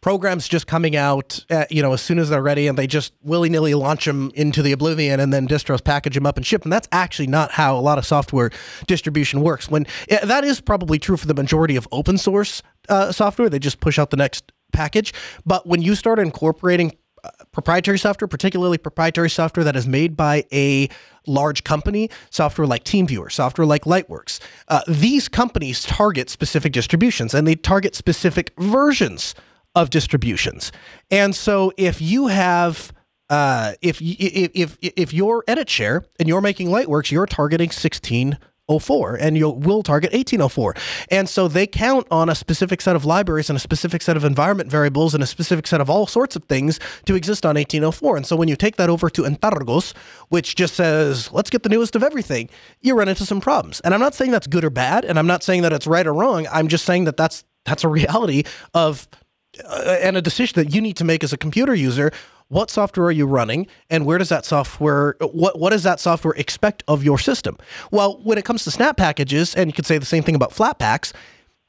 programs 0.05 0.47
just 0.47 0.67
coming 0.67 0.95
out, 0.95 1.43
at, 1.49 1.71
you 1.71 1.81
know, 1.81 1.91
as 1.91 1.99
soon 1.99 2.19
as 2.19 2.29
they're 2.29 2.39
ready, 2.39 2.67
and 2.67 2.77
they 2.77 2.85
just 2.85 3.11
willy 3.23 3.49
nilly 3.49 3.73
launch 3.73 4.05
them 4.05 4.31
into 4.35 4.61
the 4.61 4.71
oblivion, 4.71 5.19
and 5.19 5.33
then 5.33 5.47
distros 5.47 5.83
package 5.83 6.13
them 6.13 6.27
up 6.27 6.37
and 6.37 6.45
ship. 6.45 6.61
And 6.61 6.71
that's 6.71 6.87
actually 6.91 7.25
not 7.25 7.49
how 7.49 7.75
a 7.75 7.81
lot 7.81 7.97
of 7.97 8.05
software 8.05 8.51
distribution 8.85 9.41
works. 9.41 9.67
When 9.67 9.87
that 10.07 10.43
is 10.43 10.61
probably 10.61 10.99
true 10.99 11.17
for 11.17 11.25
the 11.25 11.33
majority 11.33 11.75
of 11.75 11.87
open 11.91 12.19
source 12.19 12.61
uh, 12.87 13.11
software, 13.11 13.49
they 13.49 13.57
just 13.57 13.79
push 13.79 13.97
out 13.97 14.11
the 14.11 14.17
next 14.17 14.51
package. 14.71 15.11
But 15.43 15.65
when 15.65 15.81
you 15.81 15.95
start 15.95 16.19
incorporating 16.19 16.95
uh, 17.23 17.31
proprietary 17.51 17.97
software, 17.97 18.27
particularly 18.27 18.77
proprietary 18.77 19.31
software 19.31 19.63
that 19.63 19.75
is 19.75 19.87
made 19.87 20.15
by 20.15 20.45
a 20.53 20.87
large 21.25 21.63
company, 21.63 22.11
software 22.29 22.67
like 22.67 22.83
TeamViewer, 22.83 23.31
software 23.31 23.65
like 23.65 23.85
Lightworks. 23.85 24.39
Uh, 24.67 24.81
these 24.87 25.27
companies 25.27 25.81
target 25.81 26.29
specific 26.29 26.73
distributions 26.73 27.33
and 27.33 27.47
they 27.47 27.55
target 27.55 27.95
specific 27.95 28.51
versions 28.59 29.33
of 29.75 29.89
distributions. 29.89 30.71
And 31.11 31.35
so 31.35 31.71
if 31.77 32.01
you 32.01 32.27
have 32.27 32.91
uh, 33.29 33.73
if, 33.81 34.01
if 34.01 34.51
if 34.53 34.77
if 34.81 35.13
you're 35.13 35.43
EditShare 35.47 36.05
and 36.19 36.27
you're 36.27 36.41
making 36.41 36.67
Lightworks, 36.67 37.11
you're 37.11 37.25
targeting 37.25 37.69
1604 37.69 39.15
and 39.15 39.35
you 39.35 39.49
will 39.49 39.81
target 39.81 40.13
1804. 40.13 40.75
And 41.09 41.27
so 41.27 41.47
they 41.47 41.65
count 41.65 42.05
on 42.11 42.29
a 42.29 42.35
specific 42.35 42.81
set 42.81 42.95
of 42.95 43.03
libraries 43.03 43.49
and 43.49 43.57
a 43.57 43.59
specific 43.59 44.03
set 44.03 44.15
of 44.15 44.23
environment 44.23 44.69
variables 44.69 45.15
and 45.15 45.23
a 45.23 45.27
specific 45.27 45.65
set 45.65 45.81
of 45.81 45.89
all 45.89 46.05
sorts 46.05 46.35
of 46.35 46.43
things 46.43 46.79
to 47.05 47.15
exist 47.15 47.47
on 47.47 47.55
1804. 47.55 48.17
And 48.17 48.27
so 48.27 48.35
when 48.35 48.47
you 48.47 48.55
take 48.55 48.75
that 48.75 48.91
over 48.91 49.09
to 49.09 49.23
Antergos, 49.23 49.95
which 50.29 50.55
just 50.55 50.75
says, 50.75 51.31
let's 51.31 51.49
get 51.49 51.63
the 51.63 51.69
newest 51.69 51.95
of 51.95 52.03
everything, 52.03 52.47
you 52.81 52.95
run 52.95 53.09
into 53.09 53.25
some 53.25 53.41
problems. 53.41 53.79
And 53.79 53.95
I'm 53.95 53.99
not 53.99 54.13
saying 54.13 54.29
that's 54.29 54.47
good 54.47 54.63
or 54.63 54.69
bad, 54.69 55.03
and 55.03 55.17
I'm 55.17 55.27
not 55.27 55.41
saying 55.41 55.63
that 55.63 55.73
it's 55.73 55.87
right 55.87 56.05
or 56.05 56.13
wrong. 56.13 56.45
I'm 56.51 56.67
just 56.67 56.85
saying 56.85 57.05
that 57.05 57.17
that's 57.17 57.43
that's 57.65 57.83
a 57.83 57.87
reality 57.87 58.43
of 58.75 59.07
uh, 59.63 59.97
and 60.01 60.17
a 60.17 60.21
decision 60.21 60.61
that 60.61 60.73
you 60.73 60.81
need 60.81 60.97
to 60.97 61.03
make 61.03 61.23
as 61.23 61.33
a 61.33 61.37
computer 61.37 61.73
user 61.73 62.11
what 62.47 62.69
software 62.69 63.07
are 63.07 63.11
you 63.11 63.25
running 63.25 63.67
and 63.89 64.05
where 64.05 64.17
does 64.17 64.29
that 64.29 64.45
software 64.45 65.15
what 65.19 65.59
what 65.59 65.71
does 65.71 65.83
that 65.83 65.99
software 65.99 66.33
expect 66.35 66.83
of 66.87 67.03
your 67.03 67.17
system? 67.17 67.57
Well 67.91 68.19
when 68.23 68.37
it 68.37 68.45
comes 68.45 68.63
to 68.65 68.71
snap 68.71 68.97
packages 68.97 69.55
and 69.55 69.69
you 69.69 69.73
could 69.73 69.85
say 69.85 69.97
the 69.97 70.05
same 70.05 70.23
thing 70.23 70.35
about 70.35 70.51
Flatpaks 70.51 71.13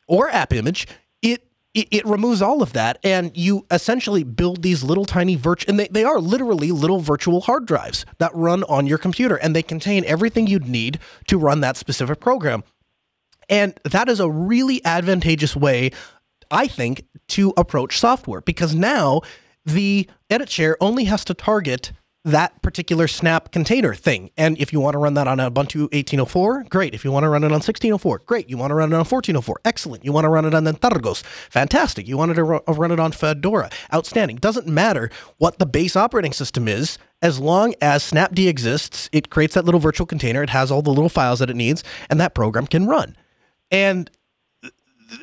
or 0.06 0.28
AppImage 0.30 0.86
it 1.22 1.46
it, 1.74 1.88
it 1.90 2.06
removes 2.06 2.40
all 2.40 2.62
of 2.62 2.72
that 2.72 2.98
and 3.04 3.36
you 3.36 3.66
essentially 3.70 4.22
build 4.22 4.62
these 4.62 4.82
little 4.82 5.04
tiny 5.04 5.34
virtual 5.34 5.70
and 5.70 5.80
they, 5.80 5.88
they 5.88 6.04
are 6.04 6.20
literally 6.20 6.72
little 6.72 7.00
virtual 7.00 7.42
hard 7.42 7.66
drives 7.66 8.04
that 8.18 8.34
run 8.34 8.62
on 8.64 8.86
your 8.86 8.98
computer 8.98 9.36
and 9.36 9.54
they 9.54 9.62
contain 9.62 10.04
everything 10.04 10.46
you'd 10.46 10.68
need 10.68 10.98
to 11.26 11.38
run 11.38 11.60
that 11.60 11.76
specific 11.76 12.20
program. 12.20 12.64
And 13.48 13.78
that 13.84 14.08
is 14.08 14.18
a 14.18 14.28
really 14.28 14.84
advantageous 14.84 15.54
way 15.54 15.92
I 16.50 16.66
think, 16.66 17.04
to 17.28 17.52
approach 17.56 17.98
software 17.98 18.40
because 18.40 18.74
now 18.74 19.20
the 19.64 20.08
EditShare 20.30 20.74
only 20.80 21.04
has 21.04 21.24
to 21.24 21.34
target 21.34 21.92
that 22.24 22.60
particular 22.60 23.06
snap 23.06 23.52
container 23.52 23.94
thing. 23.94 24.30
And 24.36 24.58
if 24.58 24.72
you 24.72 24.80
want 24.80 24.94
to 24.94 24.98
run 24.98 25.14
that 25.14 25.28
on 25.28 25.38
Ubuntu 25.38 25.82
1804, 25.92 26.64
great. 26.64 26.92
If 26.92 27.04
you 27.04 27.12
want 27.12 27.22
to 27.22 27.28
run 27.28 27.44
it 27.44 27.46
on 27.46 27.52
1604, 27.52 28.22
great. 28.26 28.50
You 28.50 28.56
want 28.56 28.72
to 28.72 28.74
run 28.74 28.90
it 28.90 28.96
on 28.96 29.04
1404, 29.04 29.60
excellent. 29.64 30.04
You 30.04 30.10
want 30.10 30.24
to 30.24 30.28
run 30.28 30.44
it 30.44 30.52
on 30.52 30.64
Antergos, 30.64 31.22
fantastic. 31.22 32.08
You 32.08 32.16
wanted 32.16 32.34
to 32.34 32.42
run 32.42 32.90
it 32.90 32.98
on 32.98 33.12
Fedora, 33.12 33.70
outstanding. 33.94 34.38
Doesn't 34.38 34.66
matter 34.66 35.08
what 35.38 35.60
the 35.60 35.66
base 35.66 35.94
operating 35.94 36.32
system 36.32 36.66
is, 36.66 36.98
as 37.22 37.38
long 37.38 37.74
as 37.80 38.10
snapd 38.10 38.44
exists, 38.48 39.08
it 39.12 39.30
creates 39.30 39.54
that 39.54 39.64
little 39.64 39.78
virtual 39.78 40.06
container, 40.06 40.42
it 40.42 40.50
has 40.50 40.72
all 40.72 40.82
the 40.82 40.90
little 40.90 41.08
files 41.08 41.38
that 41.38 41.48
it 41.48 41.56
needs, 41.56 41.84
and 42.10 42.18
that 42.18 42.34
program 42.34 42.66
can 42.66 42.88
run. 42.88 43.16
And 43.70 44.10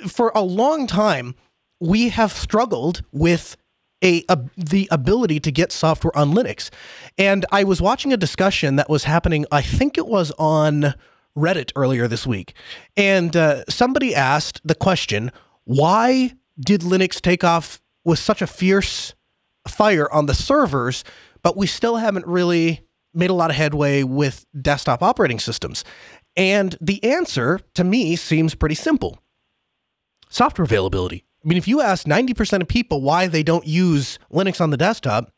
for 0.08 0.32
a 0.36 0.42
long 0.42 0.88
time, 0.88 1.36
we 1.80 2.10
have 2.10 2.32
struggled 2.32 3.04
with 3.12 3.58
a, 4.04 4.24
a, 4.30 4.40
the 4.58 4.88
ability 4.92 5.40
to 5.40 5.52
get 5.52 5.72
software 5.72 6.16
on 6.16 6.34
Linux. 6.34 6.70
And 7.18 7.46
I 7.52 7.64
was 7.64 7.82
watching 7.82 8.12
a 8.14 8.18
discussion 8.18 8.76
that 8.76 8.90
was 8.90 9.06
happening, 9.06 9.46
I 9.52 9.62
think 9.62 9.98
it 9.98 10.08
was 10.08 10.32
on 10.38 10.94
Reddit 11.38 11.72
earlier 11.76 12.08
this 12.08 12.28
week. 12.28 12.54
And 12.96 13.36
uh, 13.36 13.64
somebody 13.70 14.14
asked 14.14 14.62
the 14.64 14.76
question 14.76 15.32
why 15.66 16.34
did 16.60 16.82
Linux 16.82 17.22
take 17.22 17.44
off 17.44 17.82
with 18.04 18.20
such 18.20 18.42
a 18.42 18.48
fierce 18.48 19.14
fire 19.68 20.12
on 20.12 20.26
the 20.26 20.34
servers, 20.34 21.06
but 21.42 21.56
we 21.56 21.68
still 21.68 21.96
haven't 21.96 22.28
really 22.28 22.82
made 23.14 23.30
a 23.30 23.34
lot 23.34 23.50
of 23.50 23.56
headway 23.56 24.04
with 24.04 24.46
desktop 24.62 25.02
operating 25.02 25.40
systems? 25.40 25.86
And 26.36 26.78
the 26.82 27.02
answer 27.04 27.62
to 27.76 27.84
me 27.84 28.16
seems 28.18 28.56
pretty 28.56 28.76
simple 28.76 29.23
software 30.34 30.66
availability. 30.66 31.26
I 31.44 31.48
mean, 31.48 31.58
if 31.58 31.68
you 31.68 31.82
ask 31.82 32.08
90% 32.08 32.62
of 32.62 32.68
people 32.68 33.02
why 33.02 33.28
they 33.28 33.44
don't 33.44 33.68
use 33.68 34.18
Linux 34.32 34.62
on 34.62 34.70
the 34.70 34.78
desktop, 34.78 35.32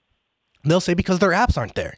they'll 0.64 0.80
say 0.80 0.93
because 0.93 1.20
their 1.20 1.32
apps 1.32 1.58
aren't 1.58 1.76
there. 1.76 1.98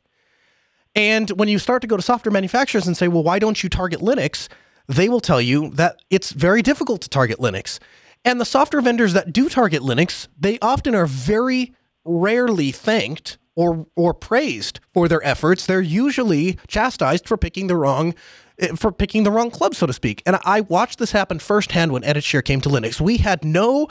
And 0.96 1.30
when 1.32 1.48
you 1.48 1.60
start 1.60 1.82
to 1.82 1.88
go 1.88 1.98
to 1.98 2.02
software 2.02 2.32
manufacturers 2.32 2.88
and 2.88 2.98
say, 2.98 3.08
well, 3.08 3.24
why 3.24 3.38
don't 3.40 3.62
you 3.62 3.70
target 3.70 4.00
Linux? 4.00 4.48
They 4.88 5.10
will 5.10 5.20
tell 5.20 5.42
you 5.42 5.70
that 5.72 6.00
it's 6.10 6.32
very 6.32 6.62
difficult 6.62 7.02
to 7.02 7.10
target 7.10 7.38
Linux. 7.40 7.80
And 8.26 8.42
the 8.42 8.46
software 8.46 8.82
vendors 8.82 9.14
that 9.14 9.32
do 9.32 9.48
target 9.50 9.84
Linux, 9.84 10.28
they 10.40 10.58
often 10.60 10.96
are 10.96 11.06
very 11.06 11.76
rarely 12.04 12.72
thanked 12.72 13.38
or 13.56 13.88
or 13.96 14.14
praised 14.14 14.80
for 14.94 15.08
their 15.08 15.24
efforts. 15.26 15.66
They're 15.66 15.82
usually 15.82 16.58
chastised 16.68 17.28
for 17.28 17.38
picking 17.38 17.68
the 17.68 17.76
wrong 17.76 18.16
Eh, 18.60 18.70
for 18.76 18.92
picking 18.92 19.24
the 19.24 19.32
wrong 19.32 19.52
club, 19.52 19.76
so 19.76 19.86
to 19.86 19.94
speak. 19.94 20.24
And 20.26 20.40
I 20.44 20.62
watched 20.62 21.00
this 21.00 21.12
happen 21.12 21.40
firsthand 21.40 21.92
when 21.92 22.02
EditShare 22.04 22.44
came 22.44 22.62
to 22.62 22.70
Linux. 22.70 23.00
We 23.00 23.18
had 23.18 23.46
no 23.46 23.88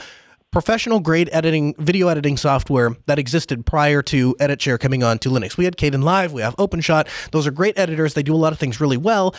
professional 0.51 1.01
grade 1.01 1.29
editing, 1.33 1.75
video 1.79 2.09
editing 2.09 2.37
software 2.37 2.97
that 3.07 3.19
existed 3.19 3.67
prior 3.67 4.03
to 4.03 4.35
EditShare 4.41 4.81
coming 4.81 5.03
on 5.03 5.19
to 5.21 5.29
Linux. 5.29 5.57
We 5.57 5.65
had 5.65 5.77
Kdenlive, 5.77 6.31
we 6.31 6.43
have 6.43 6.57
OpenShot. 6.57 7.07
Those 7.31 7.47
are 7.47 7.51
great 7.51 7.79
editors. 7.79 8.15
They 8.15 8.23
do 8.23 8.35
a 8.35 8.37
lot 8.37 8.53
of 8.53 8.59
things 8.59 8.81
really 8.81 8.97
well. 8.97 9.35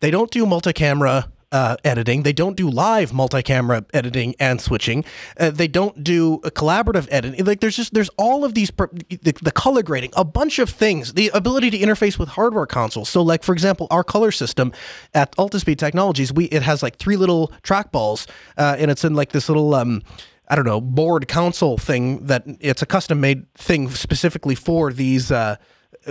They 0.00 0.10
don't 0.10 0.30
do 0.30 0.46
multi-camera 0.46 1.28
uh, 1.52 1.76
editing. 1.84 2.22
They 2.22 2.32
don't 2.32 2.56
do 2.56 2.68
live 2.70 3.12
multi-camera 3.12 3.86
editing 3.92 4.34
and 4.38 4.60
switching. 4.60 5.04
Uh, 5.38 5.50
they 5.50 5.68
don't 5.68 6.02
do 6.02 6.38
collaborative 6.38 7.08
editing. 7.10 7.44
Like 7.44 7.60
there's 7.60 7.76
just 7.76 7.94
there's 7.94 8.10
all 8.16 8.44
of 8.44 8.54
these 8.54 8.70
the, 8.70 9.34
the, 9.42 9.52
color 9.52 9.82
grading, 9.82 10.12
a 10.16 10.24
bunch 10.24 10.58
of 10.58 10.70
things. 10.70 11.14
The 11.14 11.30
ability 11.34 11.70
to 11.70 11.78
interface 11.78 12.18
with 12.18 12.30
hardware 12.30 12.66
consoles. 12.66 13.08
So 13.08 13.22
like 13.22 13.42
for 13.42 13.52
example, 13.52 13.86
our 13.90 14.04
color 14.04 14.30
system 14.30 14.72
at 15.14 15.34
Altispeed 15.36 15.78
Technologies, 15.78 16.32
we 16.32 16.46
it 16.46 16.62
has 16.62 16.82
like 16.82 16.96
three 16.96 17.16
little 17.16 17.52
trackballs, 17.62 18.28
uh, 18.56 18.76
and 18.78 18.90
it's 18.90 19.04
in 19.04 19.14
like 19.14 19.32
this 19.32 19.48
little 19.48 19.74
um, 19.74 20.02
I 20.48 20.56
don't 20.56 20.66
know, 20.66 20.80
board 20.80 21.28
console 21.28 21.78
thing 21.78 22.26
that 22.26 22.44
it's 22.58 22.82
a 22.82 22.86
custom 22.86 23.20
made 23.20 23.52
thing 23.54 23.88
specifically 23.90 24.56
for 24.56 24.92
these 24.92 25.30
uh, 25.30 25.56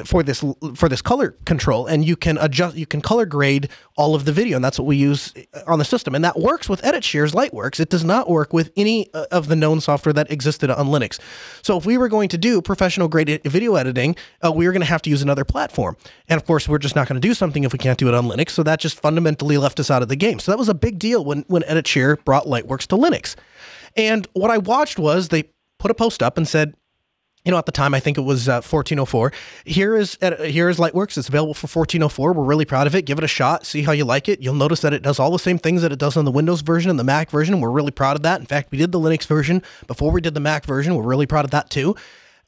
for 0.05 0.21
this 0.21 0.43
for 0.75 0.87
this 0.87 1.01
color 1.01 1.31
control 1.45 1.87
and 1.87 2.05
you 2.05 2.15
can 2.15 2.37
adjust 2.39 2.75
you 2.75 2.85
can 2.85 3.01
color 3.01 3.25
grade 3.25 3.69
all 3.97 4.13
of 4.13 4.25
the 4.25 4.31
video 4.31 4.55
and 4.55 4.63
that's 4.63 4.77
what 4.77 4.85
we 4.85 4.95
use 4.95 5.33
on 5.65 5.79
the 5.79 5.85
system. 5.85 6.13
And 6.13 6.23
that 6.23 6.39
works 6.39 6.69
with 6.69 6.81
EditShare's 6.83 7.33
Lightworks. 7.33 7.79
It 7.79 7.89
does 7.89 8.03
not 8.03 8.29
work 8.29 8.53
with 8.53 8.71
any 8.77 9.11
uh, 9.13 9.25
of 9.31 9.47
the 9.47 9.55
known 9.55 9.81
software 9.81 10.13
that 10.13 10.31
existed 10.31 10.69
on 10.69 10.87
Linux. 10.87 11.19
So 11.63 11.77
if 11.77 11.85
we 11.85 11.97
were 11.97 12.07
going 12.07 12.29
to 12.29 12.37
do 12.37 12.61
professional 12.61 13.07
grade 13.07 13.41
video 13.43 13.75
editing 13.75 14.15
uh, 14.45 14.51
we 14.51 14.67
were 14.67 14.71
going 14.71 14.81
to 14.81 14.87
have 14.87 15.01
to 15.03 15.09
use 15.09 15.21
another 15.21 15.43
platform. 15.43 15.97
And 16.27 16.39
of 16.39 16.45
course 16.45 16.69
we're 16.69 16.77
just 16.77 16.95
not 16.95 17.07
going 17.07 17.19
to 17.19 17.27
do 17.27 17.33
something 17.33 17.63
if 17.63 17.73
we 17.73 17.79
can't 17.79 17.97
do 17.97 18.07
it 18.07 18.13
on 18.13 18.25
Linux 18.25 18.51
so 18.51 18.63
that 18.63 18.79
just 18.79 18.99
fundamentally 18.99 19.57
left 19.57 19.79
us 19.79 19.89
out 19.89 20.01
of 20.01 20.07
the 20.07 20.15
game. 20.15 20.39
So 20.39 20.51
that 20.51 20.57
was 20.57 20.69
a 20.69 20.73
big 20.75 20.99
deal 20.99 21.25
when 21.25 21.45
when 21.47 21.63
EditShare 21.63 22.23
brought 22.23 22.45
Lightworks 22.45 22.85
to 22.87 22.95
Linux. 22.95 23.35
And 23.95 24.27
what 24.33 24.51
I 24.51 24.59
watched 24.59 24.99
was 24.99 25.29
they 25.29 25.49
put 25.79 25.89
a 25.89 25.95
post 25.95 26.21
up 26.21 26.37
and 26.37 26.47
said, 26.47 26.75
you 27.45 27.51
know, 27.51 27.57
at 27.57 27.65
the 27.65 27.71
time, 27.71 27.93
I 27.93 27.99
think 27.99 28.17
it 28.17 28.21
was 28.21 28.49
uh, 28.49 28.61
1404. 28.61 29.31
Here 29.65 29.95
is 29.95 30.17
here 30.21 30.69
is 30.69 30.77
Lightworks. 30.77 31.17
It's 31.17 31.29
available 31.29 31.53
for 31.53 31.67
1404. 31.67 32.33
We're 32.33 32.43
really 32.43 32.65
proud 32.65 32.85
of 32.85 32.95
it. 32.95 33.03
Give 33.05 33.17
it 33.17 33.23
a 33.23 33.29
shot. 33.29 33.65
See 33.65 33.83
how 33.83 33.93
you 33.93 34.03
like 34.03 34.27
it. 34.27 34.41
You'll 34.41 34.55
notice 34.55 34.81
that 34.81 34.93
it 34.93 35.01
does 35.01 35.19
all 35.19 35.31
the 35.31 35.39
same 35.39 35.57
things 35.57 35.81
that 35.81 35.91
it 35.91 35.99
does 35.99 36.17
on 36.17 36.25
the 36.25 36.31
Windows 36.31 36.61
version 36.61 36.89
and 36.89 36.99
the 36.99 37.03
Mac 37.03 37.29
version. 37.29 37.61
We're 37.61 37.71
really 37.71 37.91
proud 37.91 38.17
of 38.17 38.23
that. 38.23 38.39
In 38.41 38.45
fact, 38.45 38.71
we 38.71 38.77
did 38.77 38.91
the 38.91 38.99
Linux 38.99 39.25
version 39.25 39.63
before 39.87 40.11
we 40.11 40.19
did 40.19 40.33
the 40.33 40.41
Mac 40.41 40.65
version. 40.65 40.95
We're 40.95 41.03
really 41.03 41.27
proud 41.27 41.45
of 41.45 41.51
that 41.51 41.69
too. 41.69 41.95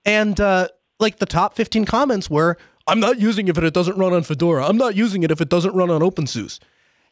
And 0.06 0.40
uh, 0.40 0.68
like 1.00 1.20
the 1.20 1.26
top 1.26 1.56
15 1.56 1.86
comments 1.86 2.30
were, 2.30 2.58
"I'm 2.86 3.00
not 3.00 3.18
using 3.18 3.48
it 3.48 3.58
if 3.58 3.64
it 3.64 3.74
doesn't 3.74 3.98
run 3.98 4.14
on 4.14 4.24
Fedora. 4.24 4.68
I'm 4.68 4.78
not 4.78 4.96
using 4.96 5.24
it 5.24 5.32
if 5.32 5.40
it 5.40 5.50
doesn't 5.50 5.74
run 5.74 5.90
on 5.90 6.02
OpenSUSE." 6.02 6.60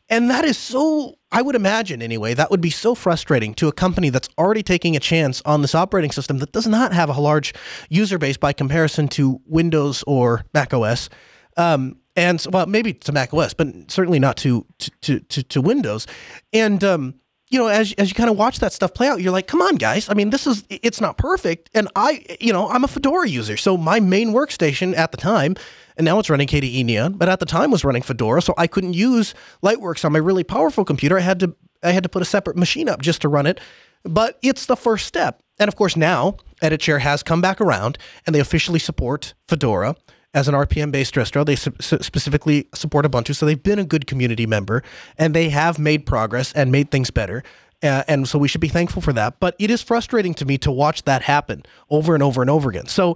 And 0.10 0.30
that 0.30 0.44
is 0.44 0.58
so, 0.58 1.20
I 1.32 1.42
would 1.42 1.56
imagine 1.56 2.02
anyway, 2.02 2.34
that 2.34 2.50
would 2.50 2.62
be 2.62 2.72
so 2.72 2.96
frustrating 2.96 3.54
to 3.56 3.68
a 3.68 3.72
company 3.72 4.10
that's 4.10 4.30
already 4.38 4.64
taking 4.64 4.96
a 4.96 5.00
chance 5.00 5.42
on 5.46 5.62
this 5.62 5.76
operating 5.76 6.12
system 6.12 6.40
that 6.40 6.52
does 6.52 6.66
not 6.66 6.94
have 6.94 7.10
a 7.10 7.22
large 7.22 7.54
user 7.90 8.18
base 8.18 8.38
by 8.38 8.52
comparison 8.52 9.08
to 9.10 9.40
Windows 9.46 10.04
or 10.08 10.44
Mac 10.54 10.74
OS. 10.74 11.10
Um, 11.58 11.98
and 12.16 12.44
well, 12.52 12.66
maybe 12.66 12.94
to 12.94 13.12
Mac 13.12 13.34
OS, 13.34 13.54
but 13.54 13.68
certainly 13.90 14.20
not 14.20 14.36
to 14.38 14.66
to 15.02 15.20
to, 15.20 15.44
to 15.44 15.62
Windows. 15.62 16.08
And 16.52 16.84
um, 16.84 17.14
you 17.50 17.58
know, 17.58 17.68
as 17.68 17.94
as 17.94 18.10
you 18.10 18.16
kind 18.16 18.30
of 18.30 18.38
watch 18.38 18.60
that 18.60 18.74
stuff 18.74 18.94
play 18.94 19.08
out, 19.08 19.22
you're 19.22 19.32
like, 19.32 19.48
come 19.48 19.62
on, 19.62 19.76
guys. 19.76 20.10
I 20.10 20.14
mean, 20.14 20.30
this 20.30 20.46
is 20.46 20.64
it's 20.70 21.00
not 21.00 21.18
perfect, 21.18 21.70
and 21.74 21.88
I, 21.96 22.26
you 22.40 22.52
know, 22.52 22.70
I'm 22.70 22.84
a 22.84 22.88
Fedora 22.88 23.28
user, 23.28 23.58
so 23.58 23.78
my 23.78 24.00
main 24.00 24.32
workstation 24.34 24.96
at 24.98 25.12
the 25.12 25.18
time 25.18 25.56
and 26.00 26.06
now 26.06 26.18
it's 26.18 26.30
running 26.30 26.48
KDE 26.48 26.86
Neon, 26.86 27.14
but 27.14 27.28
at 27.28 27.42
the 27.42 27.46
time 27.46 27.72
was 27.72 27.84
running 27.84 28.02
Fedora, 28.02 28.42
so 28.42 28.54
I 28.58 28.68
couldn't 28.68 28.94
use 28.94 29.36
Lightworks 29.62 30.06
on 30.06 30.14
my 30.14 30.20
really 30.20 30.46
powerful 30.46 30.86
computer. 30.86 31.18
I 31.18 31.22
had 31.22 31.42
to 31.42 31.54
I 31.84 31.92
had 31.92 32.04
to 32.04 32.10
put 32.10 32.22
a 32.22 32.26
separate 32.26 32.56
machine 32.56 32.88
up 32.88 33.02
just 33.02 33.22
to 33.22 33.28
run 33.30 33.46
it. 33.46 33.60
But 34.04 34.40
it's 34.42 34.66
the 34.66 34.78
first 34.78 35.08
step. 35.08 35.42
And 35.60 35.68
of 35.68 35.76
course, 35.76 35.98
now 35.98 36.38
EditShare 36.62 37.02
has 37.02 37.22
come 37.22 37.42
back 37.42 37.60
around 37.60 37.98
and 38.26 38.34
they 38.34 38.40
officially 38.40 38.80
support 38.80 39.34
Fedora 39.50 39.96
as 40.34 40.48
an 40.48 40.56
RPM 40.56 40.92
based 40.92 41.16
distro. 41.16 41.46
They 41.46 41.58
su- 41.58 41.74
specifically 41.80 42.70
support 42.74 43.06
Ubuntu. 43.06 43.36
So 43.36 43.46
they've 43.46 43.62
been 43.62 43.80
a 43.80 43.86
good 43.86 44.08
community 44.08 44.46
member 44.46 44.84
and 45.18 45.34
they 45.34 45.50
have 45.50 45.80
made 45.80 46.06
progress 46.06 46.54
and 46.54 46.72
made 46.72 46.92
things 46.92 47.12
better. 47.12 47.44
Uh, 47.82 48.04
and 48.08 48.28
so 48.28 48.38
we 48.38 48.48
should 48.48 48.62
be 48.62 48.68
thankful 48.68 49.02
for 49.02 49.14
that. 49.14 49.40
But 49.40 49.56
it 49.60 49.72
is 49.72 49.82
frustrating 49.82 50.34
to 50.36 50.46
me 50.46 50.58
to 50.60 50.72
watch 50.72 51.04
that 51.04 51.24
happen 51.24 51.64
over 51.90 52.14
and 52.14 52.24
over 52.24 52.42
and 52.42 52.50
over 52.50 52.70
again. 52.70 52.88
So 52.88 53.16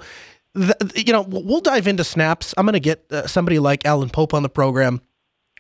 the, 0.54 0.76
you 0.96 1.14
know, 1.14 1.22
we'll 1.22 1.62
dive 1.62 1.88
into 1.88 2.04
snaps. 2.04 2.54
I'm 2.58 2.66
going 2.66 2.74
to 2.74 2.80
get 2.80 3.06
uh, 3.12 3.28
somebody 3.28 3.60
like 3.60 3.86
Alan 3.86 4.10
Pope 4.10 4.34
on 4.34 4.44
the 4.44 4.50
program 4.50 5.02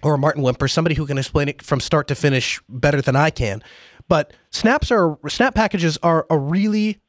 or 0.04 0.18
Martin 0.18 0.44
Wimpress, 0.44 0.72
somebody 0.72 0.96
who 0.96 1.06
can 1.06 1.18
explain 1.18 1.50
it 1.50 1.62
from 1.62 1.80
start 1.80 2.08
to 2.10 2.16
finish 2.16 2.62
better 2.70 3.02
than 3.02 3.16
I 3.16 3.30
can. 3.30 3.64
But 4.08 4.34
snaps 4.52 4.92
are 4.92 5.18
snap 5.30 5.56
packages 5.56 5.98
are 6.04 6.26
a 6.30 6.38
really 6.38 7.00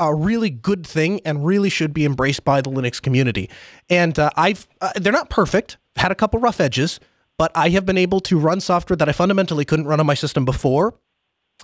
a 0.00 0.14
really 0.14 0.50
good 0.50 0.86
thing 0.86 1.20
and 1.24 1.46
really 1.46 1.70
should 1.70 1.94
be 1.94 2.04
embraced 2.04 2.44
by 2.44 2.60
the 2.60 2.70
Linux 2.70 3.00
community. 3.00 3.48
And 3.88 4.18
uh, 4.18 4.30
I've 4.36 4.66
uh, 4.80 4.92
they're 4.96 5.12
not 5.12 5.30
perfect. 5.30 5.78
Had 5.96 6.12
a 6.12 6.14
couple 6.14 6.40
rough 6.40 6.60
edges, 6.60 7.00
but 7.38 7.52
I 7.54 7.70
have 7.70 7.86
been 7.86 7.98
able 7.98 8.20
to 8.20 8.38
run 8.38 8.60
software 8.60 8.96
that 8.96 9.08
I 9.08 9.12
fundamentally 9.12 9.64
couldn't 9.64 9.86
run 9.86 10.00
on 10.00 10.06
my 10.06 10.14
system 10.14 10.44
before. 10.44 10.94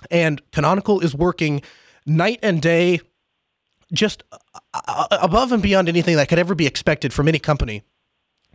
And 0.09 0.41
Canonical 0.51 1.01
is 1.01 1.13
working 1.13 1.61
night 2.05 2.39
and 2.41 2.61
day 2.61 3.01
just 3.93 4.23
uh, 4.73 5.07
above 5.11 5.51
and 5.51 5.63
beyond 5.63 5.87
anything 5.87 6.15
that 6.15 6.29
could 6.29 6.39
ever 6.39 6.55
be 6.55 6.65
expected 6.65 7.13
from 7.13 7.27
any 7.27 7.39
company 7.39 7.83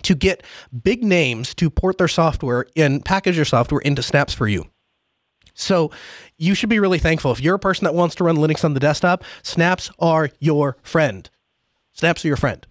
to 0.02 0.14
get 0.14 0.42
big 0.82 1.02
names 1.02 1.54
to 1.54 1.70
port 1.70 1.98
their 1.98 2.08
software 2.08 2.66
and 2.76 3.04
package 3.04 3.36
their 3.36 3.44
software 3.44 3.80
into 3.80 4.02
snaps 4.02 4.32
for 4.34 4.46
you. 4.46 4.64
So 5.54 5.90
you 6.36 6.54
should 6.54 6.68
be 6.68 6.78
really 6.78 7.00
thankful. 7.00 7.32
If 7.32 7.40
you're 7.40 7.56
a 7.56 7.58
person 7.58 7.84
that 7.84 7.94
wants 7.94 8.14
to 8.16 8.24
run 8.24 8.36
Linux 8.36 8.64
on 8.64 8.74
the 8.74 8.80
desktop, 8.80 9.24
snaps 9.42 9.90
are 9.98 10.30
your 10.38 10.76
friend. 10.82 11.28
Snaps 11.92 12.24
are 12.24 12.28
your 12.28 12.36
friend. 12.36 12.64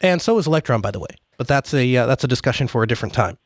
And 0.00 0.20
so 0.20 0.36
is 0.38 0.46
Electron, 0.46 0.80
by 0.80 0.90
the 0.90 0.98
way. 0.98 1.08
But 1.36 1.46
that's 1.46 1.72
a 1.72 1.96
uh, 1.96 2.06
that's 2.06 2.24
a 2.24 2.28
discussion 2.28 2.66
for 2.66 2.82
a 2.82 2.88
different 2.88 3.14
time. 3.14 3.38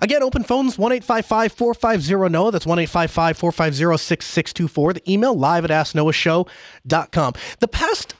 Again, 0.00 0.22
open 0.22 0.44
phones 0.44 0.78
1 0.78 1.00
450 1.00 2.14
NOAH. 2.30 2.50
That's 2.52 2.66
1 2.66 2.86
450 2.86 3.96
6624. 3.98 4.92
The 4.92 5.12
email 5.12 5.34
live 5.34 5.64
at 5.64 5.70
asknoahshow.com. 5.70 7.32
The 7.58 7.68
past, 7.68 8.14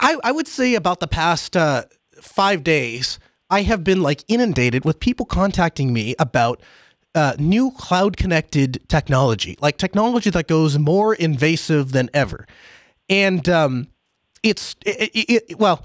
I, 0.00 0.18
I, 0.22 0.32
would 0.32 0.46
say 0.46 0.74
about 0.74 1.00
the 1.00 1.06
past 1.06 1.56
uh, 1.56 1.84
five 2.20 2.62
days, 2.62 3.18
I 3.48 3.62
have 3.62 3.82
been 3.82 4.02
like 4.02 4.22
inundated 4.28 4.84
with 4.84 5.00
people 5.00 5.24
contacting 5.24 5.94
me 5.94 6.14
about 6.18 6.60
uh, 7.14 7.34
new 7.38 7.70
cloud 7.70 8.18
connected 8.18 8.86
technology, 8.88 9.56
like 9.62 9.78
technology 9.78 10.28
that 10.30 10.46
goes 10.46 10.78
more 10.78 11.14
invasive 11.14 11.92
than 11.92 12.10
ever. 12.12 12.46
And 13.08 13.48
um, 13.48 13.88
it's, 14.42 14.76
it, 14.84 15.10
it, 15.14 15.58
well, 15.58 15.84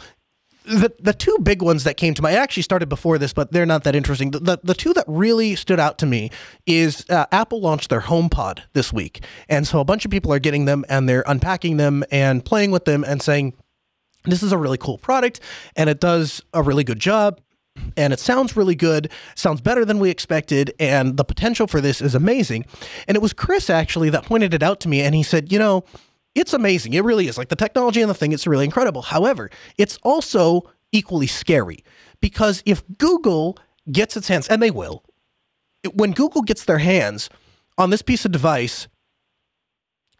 the 0.67 0.93
the 0.99 1.13
two 1.13 1.37
big 1.41 1.61
ones 1.61 1.83
that 1.85 1.97
came 1.97 2.13
to 2.13 2.21
mind. 2.21 2.35
I 2.35 2.39
actually 2.39 2.63
started 2.63 2.89
before 2.89 3.17
this, 3.17 3.33
but 3.33 3.51
they're 3.51 3.65
not 3.65 3.83
that 3.85 3.95
interesting. 3.95 4.31
The 4.31 4.39
the, 4.39 4.59
the 4.63 4.73
two 4.73 4.93
that 4.93 5.05
really 5.07 5.55
stood 5.55 5.79
out 5.79 5.97
to 5.99 6.05
me 6.05 6.29
is 6.65 7.05
uh, 7.09 7.25
Apple 7.31 7.61
launched 7.61 7.89
their 7.89 8.01
HomePod 8.01 8.59
this 8.73 8.91
week, 8.91 9.23
and 9.49 9.67
so 9.67 9.79
a 9.79 9.85
bunch 9.85 10.05
of 10.05 10.11
people 10.11 10.33
are 10.33 10.39
getting 10.39 10.65
them 10.65 10.85
and 10.89 11.07
they're 11.07 11.23
unpacking 11.25 11.77
them 11.77 12.03
and 12.11 12.43
playing 12.43 12.71
with 12.71 12.85
them 12.85 13.03
and 13.03 13.21
saying, 13.21 13.53
"This 14.25 14.43
is 14.43 14.51
a 14.51 14.57
really 14.57 14.77
cool 14.77 14.97
product, 14.97 15.39
and 15.75 15.89
it 15.89 15.99
does 15.99 16.41
a 16.53 16.61
really 16.61 16.83
good 16.83 16.99
job." 16.99 17.39
and 17.95 18.11
it 18.11 18.19
sounds 18.19 18.57
really 18.57 18.73
good, 18.73 19.11
sounds 19.35 19.61
better 19.61 19.85
than 19.85 19.99
we 19.99 20.09
expected, 20.09 20.73
and 20.79 21.15
the 21.15 21.23
potential 21.23 21.67
for 21.67 21.79
this 21.79 22.01
is 22.01 22.15
amazing. 22.15 22.65
And 23.07 23.15
it 23.15 23.21
was 23.21 23.33
Chris 23.33 23.69
actually 23.69 24.09
that 24.09 24.25
pointed 24.25 24.53
it 24.53 24.63
out 24.63 24.79
to 24.81 24.89
me, 24.89 25.01
and 25.01 25.13
he 25.13 25.21
said, 25.21 25.51
you 25.51 25.59
know, 25.59 25.83
it's 26.37 26.53
amazing. 26.53 26.93
It 26.93 27.03
really 27.03 27.27
is. 27.27 27.37
Like 27.37 27.49
the 27.49 27.55
technology 27.55 28.01
and 28.01 28.09
the 28.09 28.13
thing, 28.13 28.31
it's 28.31 28.47
really 28.47 28.65
incredible. 28.65 29.01
However, 29.01 29.49
it's 29.77 29.97
also 30.03 30.63
equally 30.91 31.27
scary 31.27 31.83
because 32.21 32.63
if 32.65 32.83
Google 32.97 33.57
gets 33.91 34.17
its 34.17 34.27
hands, 34.27 34.47
and 34.47 34.61
they 34.61 34.71
will, 34.71 35.03
when 35.93 36.11
Google 36.11 36.41
gets 36.41 36.65
their 36.65 36.79
hands 36.79 37.29
on 37.77 37.89
this 37.89 38.01
piece 38.01 38.25
of 38.25 38.31
device 38.31 38.87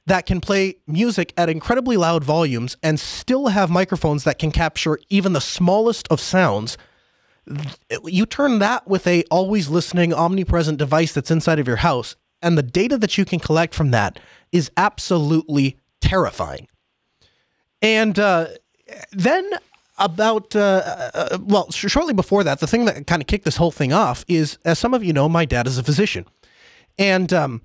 that 0.05 0.25
can 0.25 0.39
play 0.39 0.75
music 0.87 1.33
at 1.35 1.49
incredibly 1.49 1.97
loud 1.97 2.23
volumes 2.23 2.77
and 2.81 2.99
still 2.99 3.47
have 3.47 3.69
microphones 3.69 4.23
that 4.23 4.39
can 4.39 4.51
capture 4.51 4.97
even 5.09 5.33
the 5.33 5.41
smallest 5.41 6.07
of 6.09 6.21
sounds, 6.21 6.77
you 8.05 8.25
turn 8.25 8.59
that 8.59 8.87
with 8.87 9.05
a 9.05 9.23
always 9.29 9.69
listening 9.69 10.13
omnipresent 10.13 10.77
device 10.77 11.13
that's 11.13 11.31
inside 11.31 11.59
of 11.59 11.67
your 11.67 11.77
house 11.77 12.15
and 12.41 12.57
the 12.57 12.63
data 12.63 12.97
that 12.97 13.17
you 13.17 13.25
can 13.25 13.39
collect 13.39 13.73
from 13.73 13.91
that 13.91 14.19
is 14.51 14.71
absolutely 14.77 15.77
terrifying. 16.01 16.67
And 17.81 18.17
uh, 18.17 18.47
then 19.11 19.49
about 19.97 20.55
uh, 20.55 21.09
uh, 21.13 21.37
well, 21.41 21.71
sh- 21.71 21.89
shortly 21.89 22.13
before 22.13 22.43
that, 22.43 22.59
the 22.59 22.67
thing 22.67 22.85
that 22.85 23.07
kind 23.07 23.21
of 23.21 23.27
kicked 23.27 23.45
this 23.45 23.57
whole 23.57 23.71
thing 23.71 23.93
off 23.93 24.25
is, 24.27 24.57
as 24.65 24.79
some 24.79 24.93
of 24.93 25.03
you 25.03 25.13
know, 25.13 25.27
my 25.27 25.45
dad 25.45 25.67
is 25.67 25.77
a 25.77 25.83
physician, 25.83 26.25
and 26.97 27.33
um, 27.33 27.61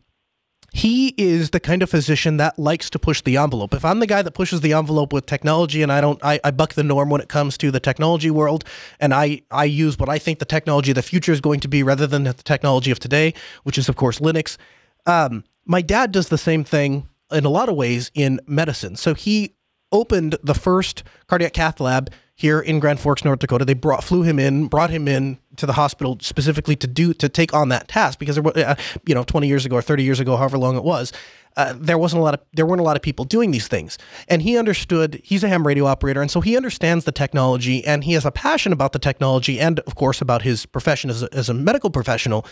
he 0.72 1.14
is 1.18 1.50
the 1.50 1.60
kind 1.60 1.82
of 1.82 1.90
physician 1.90 2.38
that 2.38 2.58
likes 2.58 2.88
to 2.90 2.98
push 2.98 3.20
the 3.20 3.36
envelope. 3.36 3.74
If 3.74 3.84
I'm 3.84 4.00
the 4.00 4.06
guy 4.06 4.22
that 4.22 4.30
pushes 4.32 4.62
the 4.62 4.72
envelope 4.72 5.12
with 5.12 5.26
technology 5.26 5.82
and 5.82 5.92
I 5.92 6.00
don't 6.00 6.18
I, 6.24 6.40
I 6.42 6.50
buck 6.50 6.72
the 6.72 6.82
norm 6.82 7.10
when 7.10 7.20
it 7.20 7.28
comes 7.28 7.58
to 7.58 7.70
the 7.70 7.80
technology 7.80 8.30
world 8.30 8.64
and 8.98 9.12
I, 9.12 9.42
I 9.50 9.64
use 9.64 9.98
what 9.98 10.08
I 10.08 10.18
think 10.18 10.38
the 10.38 10.46
technology 10.46 10.90
of 10.92 10.94
the 10.94 11.02
future 11.02 11.32
is 11.32 11.42
going 11.42 11.60
to 11.60 11.68
be 11.68 11.82
rather 11.82 12.06
than 12.06 12.24
the 12.24 12.32
technology 12.32 12.90
of 12.90 12.98
today, 12.98 13.34
which 13.64 13.76
is 13.76 13.88
of 13.88 13.96
course 13.96 14.18
Linux. 14.18 14.56
Um, 15.04 15.44
my 15.66 15.82
dad 15.82 16.10
does 16.10 16.28
the 16.28 16.38
same 16.38 16.64
thing 16.64 17.06
in 17.32 17.44
a 17.44 17.48
lot 17.48 17.68
of 17.68 17.74
ways 17.74 18.10
in 18.14 18.40
medicine. 18.46 18.96
So 18.96 19.14
he 19.14 19.54
opened 19.90 20.36
the 20.42 20.54
first 20.54 21.02
cardiac 21.26 21.52
cath 21.52 21.80
lab 21.80 22.10
here 22.34 22.60
in 22.60 22.80
Grand 22.80 22.98
Forks, 22.98 23.24
North 23.24 23.38
Dakota. 23.38 23.64
They 23.64 23.74
brought 23.74 24.02
flew 24.02 24.22
him 24.22 24.38
in, 24.38 24.66
brought 24.66 24.90
him 24.90 25.06
in 25.06 25.38
to 25.56 25.66
the 25.66 25.74
hospital 25.74 26.18
specifically 26.20 26.74
to 26.76 26.86
do 26.86 27.12
to 27.14 27.28
take 27.28 27.52
on 27.52 27.68
that 27.68 27.88
task 27.88 28.18
because 28.18 28.36
there 28.36 28.42
was, 28.42 28.56
uh, 28.56 28.74
you 29.06 29.14
know, 29.14 29.22
20 29.22 29.46
years 29.46 29.66
ago 29.66 29.76
or 29.76 29.82
30 29.82 30.02
years 30.02 30.18
ago, 30.18 30.36
however 30.36 30.58
long 30.58 30.76
it 30.76 30.82
was, 30.82 31.12
uh, 31.56 31.74
there 31.76 31.98
wasn't 31.98 32.18
a 32.18 32.22
lot 32.22 32.34
of 32.34 32.40
there 32.54 32.64
weren't 32.64 32.80
a 32.80 32.84
lot 32.84 32.96
of 32.96 33.02
people 33.02 33.24
doing 33.24 33.50
these 33.50 33.68
things, 33.68 33.98
and 34.28 34.42
he 34.42 34.56
understood. 34.56 35.20
He's 35.22 35.44
a 35.44 35.48
ham 35.48 35.66
radio 35.66 35.84
operator, 35.84 36.22
and 36.22 36.30
so 36.30 36.40
he 36.40 36.56
understands 36.56 37.04
the 37.04 37.12
technology, 37.12 37.84
and 37.84 38.04
he 38.04 38.14
has 38.14 38.24
a 38.24 38.30
passion 38.30 38.72
about 38.72 38.92
the 38.92 38.98
technology, 38.98 39.60
and 39.60 39.80
of 39.80 39.94
course 39.94 40.20
about 40.20 40.42
his 40.42 40.64
profession 40.64 41.10
as 41.10 41.22
a, 41.22 41.28
as 41.34 41.48
a 41.48 41.54
medical 41.54 41.90
professional. 41.90 42.46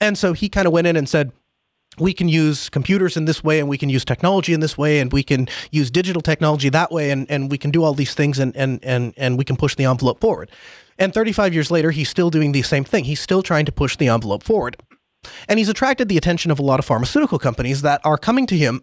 And 0.00 0.16
so 0.16 0.32
he 0.32 0.48
kind 0.48 0.68
of 0.68 0.72
went 0.72 0.86
in 0.86 0.94
and 0.94 1.08
said, 1.08 1.32
we 2.00 2.12
can 2.12 2.28
use 2.28 2.68
computers 2.68 3.16
in 3.16 3.24
this 3.24 3.42
way 3.42 3.60
and 3.60 3.68
we 3.68 3.78
can 3.78 3.88
use 3.88 4.04
technology 4.04 4.52
in 4.52 4.60
this 4.60 4.76
way 4.78 5.00
and 5.00 5.12
we 5.12 5.22
can 5.22 5.48
use 5.70 5.90
digital 5.90 6.22
technology 6.22 6.68
that 6.68 6.90
way 6.90 7.10
and, 7.10 7.30
and 7.30 7.50
we 7.50 7.58
can 7.58 7.70
do 7.70 7.84
all 7.84 7.94
these 7.94 8.14
things 8.14 8.38
and, 8.38 8.56
and, 8.56 8.80
and, 8.84 9.14
and 9.16 9.38
we 9.38 9.44
can 9.44 9.56
push 9.56 9.74
the 9.74 9.84
envelope 9.84 10.20
forward. 10.20 10.50
And 10.98 11.14
35 11.14 11.54
years 11.54 11.70
later, 11.70 11.90
he's 11.90 12.08
still 12.08 12.30
doing 12.30 12.52
the 12.52 12.62
same 12.62 12.84
thing. 12.84 13.04
He's 13.04 13.20
still 13.20 13.42
trying 13.42 13.64
to 13.66 13.72
push 13.72 13.96
the 13.96 14.08
envelope 14.08 14.42
forward. 14.42 14.76
And 15.48 15.58
he's 15.58 15.68
attracted 15.68 16.08
the 16.08 16.16
attention 16.16 16.50
of 16.50 16.58
a 16.58 16.62
lot 16.62 16.78
of 16.78 16.84
pharmaceutical 16.84 17.38
companies 17.38 17.82
that 17.82 18.00
are 18.04 18.18
coming 18.18 18.46
to 18.46 18.56
him 18.56 18.82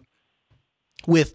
with 1.06 1.34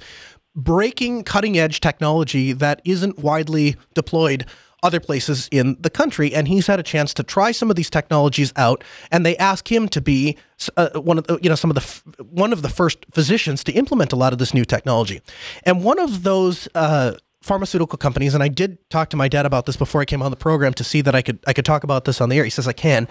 breaking 0.56 1.24
cutting 1.24 1.58
edge 1.58 1.80
technology 1.80 2.52
that 2.54 2.82
isn't 2.84 3.20
widely 3.20 3.76
deployed 3.94 4.46
other 4.84 5.00
places 5.00 5.48
in 5.52 5.78
the 5.80 5.90
country. 5.90 6.34
And 6.34 6.48
he's 6.48 6.68
had 6.68 6.80
a 6.80 6.84
chance 6.84 7.14
to 7.16 7.24
try 7.24 7.52
some 7.52 7.70
of 7.70 7.76
these 7.76 7.90
technologies 7.90 8.52
out. 8.56 8.84
And 9.12 9.26
they 9.26 9.38
ask 9.38 9.72
him 9.72 9.88
to 9.90 10.02
be 10.02 10.38
uh, 10.78 10.90
one 11.00 11.18
of 11.18 11.28
the, 11.28 11.40
you 11.42 11.50
know, 11.50 11.56
some 11.56 11.70
of 11.70 11.76
the, 11.76 11.82
f- 11.82 12.04
one 12.30 12.54
of 12.54 12.62
the 12.62 12.70
first 12.70 13.06
physicians 13.12 13.64
to 13.66 13.72
implement 13.74 14.12
a 14.12 14.16
lot 14.16 14.34
of 14.34 14.40
this 14.40 14.54
new 14.54 14.66
technology. 14.66 15.22
And 15.64 15.84
one 15.84 16.00
of 16.00 16.24
those, 16.24 16.68
uh, 16.76 17.14
pharmaceutical 17.42 17.98
companies, 17.98 18.34
and 18.36 18.44
I 18.44 18.48
did 18.48 18.78
talk 18.90 19.10
to 19.10 19.18
my 19.18 19.28
dad 19.28 19.46
about 19.46 19.66
this 19.66 19.76
before 19.76 20.02
I 20.02 20.06
came 20.06 20.22
on 20.22 20.30
the 20.32 20.38
program 20.38 20.74
to 20.76 20.84
see 20.84 21.02
that 21.02 21.16
I 21.16 21.22
could 21.22 21.40
I 21.48 21.54
could 21.54 21.66
talk 21.66 21.84
about 21.84 22.06
this 22.06 22.22
on 22.22 22.30
the 22.30 22.38
air. 22.38 22.44
He 22.44 22.50
says 22.50 22.68
I 22.68 22.74
can. 22.74 23.08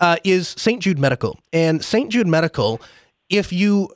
Uh, 0.00 0.16
is 0.24 0.54
St. 0.56 0.80
Jude 0.80 0.98
Medical 0.98 1.38
and 1.52 1.84
St. 1.84 2.10
Jude 2.10 2.26
Medical? 2.26 2.80
If 3.28 3.52
you 3.52 3.88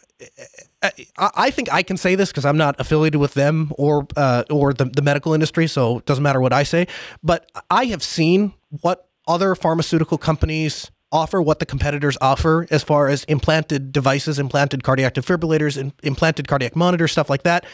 I 1.19 1.51
think 1.51 1.73
I 1.73 1.83
can 1.83 1.97
say 1.97 2.15
this 2.15 2.31
because 2.31 2.45
I'm 2.45 2.57
not 2.57 2.77
affiliated 2.79 3.21
with 3.21 3.35
them 3.35 3.73
or 3.77 4.07
uh, 4.17 4.45
or 4.51 4.73
the, 4.73 4.87
the 4.87 5.03
medical 5.03 5.35
industry, 5.35 5.67
so 5.67 5.99
it 5.99 6.07
doesn't 6.07 6.23
matter 6.23 6.41
what 6.41 6.53
I 6.53 6.63
say. 6.63 6.87
But 7.23 7.51
I 7.71 7.87
have 7.87 8.03
seen 8.03 8.55
what 8.83 9.09
other 9.27 9.55
pharmaceutical 9.55 10.19
companies 10.19 10.91
offer, 11.13 11.41
what 11.41 11.59
the 11.59 11.67
competitors 11.67 12.17
offer 12.21 12.67
as 12.71 12.83
far 12.83 13.09
as 13.09 13.25
implanted 13.25 13.93
devices, 13.93 14.39
implanted 14.39 14.83
cardiac 14.83 15.15
defibrillators, 15.15 15.77
and 15.81 15.93
implanted 16.03 16.49
cardiac 16.49 16.77
monitors, 16.77 17.13
stuff 17.13 17.31
like 17.31 17.43
that. 17.45 17.65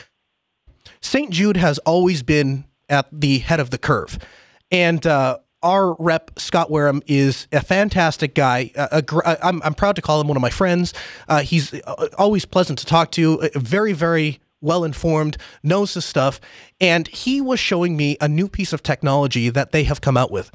St. 1.00 1.30
Jude 1.30 1.56
has 1.56 1.78
always 1.78 2.22
been 2.22 2.64
at 2.88 3.06
the 3.12 3.38
head 3.38 3.60
of 3.60 3.70
the 3.70 3.78
curve, 3.78 4.18
and 4.70 5.06
uh, 5.06 5.38
our 5.62 5.94
rep 5.98 6.38
Scott 6.38 6.70
Wareham 6.70 7.02
is 7.06 7.46
a 7.52 7.60
fantastic 7.60 8.34
guy. 8.34 8.70
I'm, 9.42 9.62
I'm 9.64 9.74
proud 9.74 9.96
to 9.96 10.02
call 10.02 10.20
him 10.20 10.28
one 10.28 10.36
of 10.36 10.40
my 10.40 10.50
friends. 10.50 10.94
Uh, 11.28 11.40
he's 11.40 11.74
uh, 11.74 12.08
always 12.18 12.44
pleasant 12.44 12.78
to 12.80 12.86
talk 12.86 13.10
to. 13.12 13.40
Uh, 13.42 13.48
very 13.54 13.92
very 13.92 14.40
well 14.60 14.84
informed, 14.84 15.36
knows 15.62 15.94
his 15.94 16.04
stuff, 16.04 16.40
and 16.80 17.08
he 17.08 17.40
was 17.40 17.58
showing 17.58 17.96
me 17.96 18.16
a 18.20 18.28
new 18.28 18.48
piece 18.48 18.72
of 18.72 18.82
technology 18.82 19.48
that 19.50 19.72
they 19.72 19.84
have 19.84 20.00
come 20.00 20.16
out 20.16 20.30
with. 20.30 20.50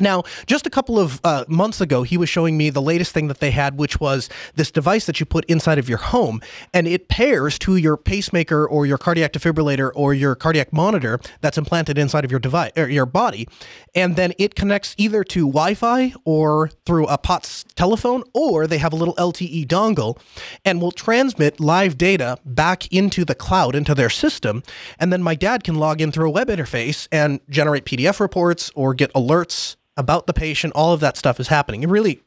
Now, 0.00 0.24
just 0.46 0.66
a 0.66 0.70
couple 0.70 0.98
of 0.98 1.20
uh, 1.22 1.44
months 1.46 1.80
ago, 1.80 2.02
he 2.02 2.16
was 2.16 2.28
showing 2.28 2.56
me 2.56 2.70
the 2.70 2.82
latest 2.82 3.12
thing 3.12 3.28
that 3.28 3.38
they 3.38 3.50
had, 3.50 3.78
which 3.78 4.00
was 4.00 4.30
this 4.54 4.70
device 4.70 5.06
that 5.06 5.20
you 5.20 5.26
put 5.26 5.44
inside 5.44 5.78
of 5.78 5.88
your 5.88 5.98
home, 5.98 6.40
and 6.72 6.88
it 6.88 7.08
pairs 7.08 7.58
to 7.60 7.76
your 7.76 7.96
pacemaker 7.96 8.66
or 8.66 8.86
your 8.86 8.98
cardiac 8.98 9.32
defibrillator 9.32 9.90
or 9.94 10.14
your 10.14 10.34
cardiac 10.34 10.72
monitor 10.72 11.20
that's 11.42 11.58
implanted 11.58 11.98
inside 11.98 12.24
of 12.24 12.30
your 12.30 12.40
device 12.40 12.72
or 12.76 12.88
your 12.88 13.06
body, 13.06 13.46
and 13.94 14.16
then 14.16 14.32
it 14.38 14.54
connects 14.54 14.94
either 14.96 15.22
to 15.24 15.46
Wi-Fi 15.46 16.14
or 16.24 16.70
through 16.86 17.06
a 17.06 17.18
POTS 17.18 17.64
telephone, 17.74 18.24
or 18.32 18.66
they 18.66 18.78
have 18.78 18.92
a 18.92 18.96
little 18.96 19.14
LTE 19.16 19.66
dongle, 19.66 20.18
and 20.64 20.80
will 20.80 20.92
transmit 20.92 21.60
live 21.60 21.98
data 21.98 22.38
back 22.44 22.90
into 22.92 23.24
the 23.24 23.34
cloud 23.34 23.74
into 23.74 23.94
their 23.94 24.10
system, 24.10 24.62
and 24.98 25.12
then 25.12 25.22
my 25.22 25.34
dad 25.34 25.62
can 25.62 25.74
log 25.74 26.00
in 26.00 26.10
through 26.10 26.28
a 26.28 26.30
web 26.30 26.48
interface 26.48 27.06
and 27.12 27.40
generate 27.50 27.84
PDF 27.84 28.18
reports 28.20 28.70
or 28.74 28.94
get 28.94 29.12
alerts 29.12 29.76
about 30.00 30.26
the 30.26 30.32
patient. 30.32 30.72
All 30.74 30.92
of 30.92 31.00
that 31.00 31.16
stuff 31.16 31.38
is 31.38 31.46
happening. 31.46 31.84
And 31.84 31.92
really 31.92 32.22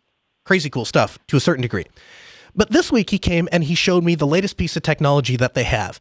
crazy 0.45 0.69
cool 0.69 0.85
stuff 0.85 1.19
to 1.27 1.35
a 1.35 1.39
certain 1.39 1.61
degree. 1.61 1.85
But 2.55 2.69
this 2.69 2.91
week 2.91 3.09
he 3.09 3.17
came 3.17 3.49
and 3.51 3.63
he 3.63 3.75
showed 3.75 4.03
me 4.03 4.15
the 4.15 4.27
latest 4.27 4.57
piece 4.57 4.77
of 4.77 4.83
technology 4.83 5.35
that 5.37 5.55
they 5.55 5.63
have. 5.63 5.99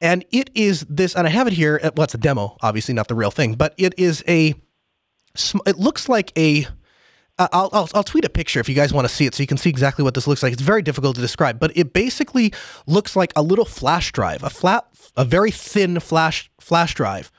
And 0.00 0.24
it 0.32 0.50
is 0.54 0.84
this, 0.88 1.14
and 1.14 1.26
I 1.26 1.30
have 1.30 1.46
it 1.46 1.52
here. 1.52 1.78
Well, 1.82 2.04
it's 2.04 2.14
a 2.14 2.18
demo, 2.18 2.56
obviously 2.60 2.94
not 2.94 3.06
the 3.06 3.14
real 3.14 3.30
thing, 3.30 3.54
but 3.54 3.74
it 3.76 3.94
is 3.98 4.24
a, 4.26 4.54
it 5.66 5.78
looks 5.78 6.08
like 6.08 6.32
a, 6.36 6.66
I'll, 7.38 7.70
I'll, 7.72 7.88
I'll 7.94 8.02
tweet 8.02 8.24
a 8.24 8.30
picture 8.30 8.58
if 8.58 8.68
you 8.68 8.74
guys 8.74 8.92
want 8.92 9.06
to 9.06 9.14
see 9.14 9.26
it 9.26 9.34
so 9.34 9.42
you 9.42 9.46
can 9.46 9.58
see 9.58 9.70
exactly 9.70 10.02
what 10.02 10.14
this 10.14 10.26
looks 10.26 10.42
like. 10.42 10.52
It's 10.52 10.62
very 10.62 10.82
difficult 10.82 11.14
to 11.16 11.20
describe, 11.20 11.60
but 11.60 11.76
it 11.76 11.92
basically 11.92 12.52
looks 12.86 13.14
like 13.14 13.32
a 13.36 13.42
little 13.42 13.64
flash 13.64 14.12
drive, 14.12 14.42
a 14.42 14.50
flat, 14.50 14.86
a 15.16 15.24
very 15.24 15.50
thin 15.50 16.00
flash 16.00 16.50
flash 16.58 16.94
drive 16.94 17.30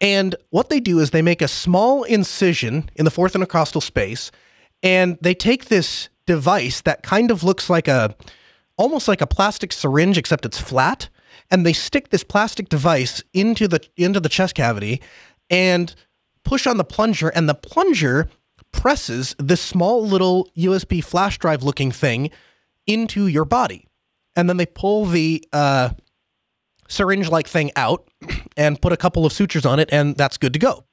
and 0.00 0.34
what 0.50 0.68
they 0.68 0.80
do 0.80 0.98
is 0.98 1.10
they 1.10 1.22
make 1.22 1.42
a 1.42 1.48
small 1.48 2.04
incision 2.04 2.90
in 2.94 3.04
the 3.04 3.10
fourth 3.10 3.34
intercostal 3.34 3.80
space, 3.80 4.30
and 4.82 5.18
they 5.20 5.34
take 5.34 5.66
this 5.66 6.08
device 6.26 6.80
that 6.82 7.02
kind 7.02 7.30
of 7.30 7.42
looks 7.42 7.70
like 7.70 7.88
a 7.88 8.14
almost 8.76 9.08
like 9.08 9.20
a 9.20 9.26
plastic 9.26 9.72
syringe, 9.72 10.18
except 10.18 10.44
it's 10.44 10.60
flat, 10.60 11.08
and 11.50 11.64
they 11.64 11.72
stick 11.72 12.10
this 12.10 12.24
plastic 12.24 12.68
device 12.68 13.22
into 13.32 13.66
the 13.66 13.80
into 13.96 14.20
the 14.20 14.28
chest 14.28 14.54
cavity 14.54 15.00
and 15.48 15.94
push 16.44 16.66
on 16.66 16.76
the 16.76 16.84
plunger, 16.84 17.28
and 17.28 17.48
the 17.48 17.54
plunger 17.54 18.28
presses 18.72 19.34
this 19.38 19.60
small 19.60 20.06
little 20.06 20.48
USB 20.56 21.02
flash 21.02 21.38
drive 21.38 21.62
looking 21.62 21.90
thing 21.90 22.30
into 22.86 23.26
your 23.26 23.44
body. 23.44 23.86
And 24.34 24.48
then 24.48 24.58
they 24.58 24.66
pull 24.66 25.06
the 25.06 25.42
uh, 25.52 25.90
syringe 26.88 27.28
like 27.28 27.48
thing 27.48 27.70
out 27.76 28.08
and 28.56 28.80
put 28.80 28.92
a 28.92 28.96
couple 28.96 29.26
of 29.26 29.32
sutures 29.32 29.66
on 29.66 29.78
it, 29.78 29.88
and 29.92 30.16
that's 30.16 30.36
good 30.36 30.52
to 30.52 30.58
go. 30.58 30.84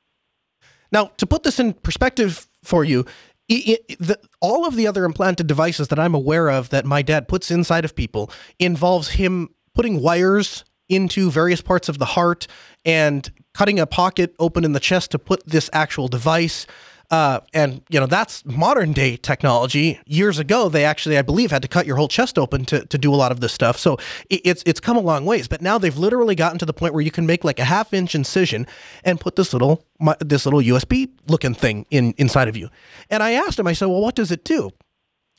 Now, 0.91 1.11
to 1.17 1.25
put 1.25 1.43
this 1.43 1.59
in 1.59 1.73
perspective 1.73 2.47
for 2.63 2.83
you, 2.83 3.05
it, 3.49 3.81
it, 3.89 3.99
the, 3.99 4.19
all 4.41 4.65
of 4.67 4.75
the 4.75 4.87
other 4.87 5.05
implanted 5.05 5.47
devices 5.47 5.89
that 5.89 5.99
I'm 5.99 6.13
aware 6.13 6.49
of 6.49 6.69
that 6.69 6.85
my 6.85 7.01
dad 7.01 7.27
puts 7.27 7.51
inside 7.51 7.83
of 7.83 7.95
people 7.95 8.31
involves 8.59 9.09
him 9.09 9.49
putting 9.73 10.01
wires 10.01 10.63
into 10.89 11.31
various 11.31 11.61
parts 11.61 11.89
of 11.89 11.97
the 11.97 12.05
heart 12.05 12.47
and 12.85 13.31
cutting 13.53 13.79
a 13.79 13.87
pocket 13.87 14.35
open 14.39 14.63
in 14.63 14.73
the 14.73 14.79
chest 14.79 15.11
to 15.11 15.19
put 15.19 15.45
this 15.45 15.69
actual 15.73 16.07
device. 16.07 16.67
Uh, 17.13 17.41
and 17.53 17.83
you 17.89 17.99
know 17.99 18.07
that's 18.07 18.43
modern 18.43 18.91
day 18.91 19.15
technology. 19.15 19.99
Years 20.07 20.39
ago, 20.39 20.67
they 20.67 20.83
actually, 20.83 21.15
I 21.15 21.21
believe, 21.21 21.51
had 21.51 21.61
to 21.61 21.67
cut 21.67 21.85
your 21.85 21.95
whole 21.95 22.07
chest 22.07 22.39
open 22.39 22.65
to, 22.65 22.87
to 22.87 22.97
do 22.97 23.13
a 23.13 23.15
lot 23.15 23.31
of 23.31 23.39
this 23.39 23.53
stuff. 23.53 23.77
So 23.77 23.97
it, 24.31 24.41
it's 24.43 24.63
it's 24.65 24.79
come 24.79 24.97
a 24.97 24.99
long 24.99 25.23
ways. 25.23 25.47
But 25.47 25.61
now 25.61 25.77
they've 25.77 25.95
literally 25.95 26.33
gotten 26.33 26.57
to 26.57 26.65
the 26.65 26.73
point 26.73 26.91
where 26.95 27.03
you 27.03 27.11
can 27.11 27.27
make 27.27 27.43
like 27.43 27.59
a 27.59 27.65
half 27.65 27.93
inch 27.93 28.15
incision 28.15 28.65
and 29.03 29.19
put 29.19 29.35
this 29.35 29.53
little 29.53 29.85
this 30.21 30.47
little 30.47 30.61
USB 30.61 31.07
looking 31.27 31.53
thing 31.53 31.85
in 31.91 32.15
inside 32.17 32.47
of 32.47 32.57
you. 32.57 32.69
And 33.11 33.21
I 33.21 33.33
asked 33.33 33.59
him, 33.59 33.67
I 33.67 33.73
said, 33.73 33.89
well, 33.89 34.01
what 34.01 34.15
does 34.15 34.31
it 34.31 34.43
do? 34.43 34.71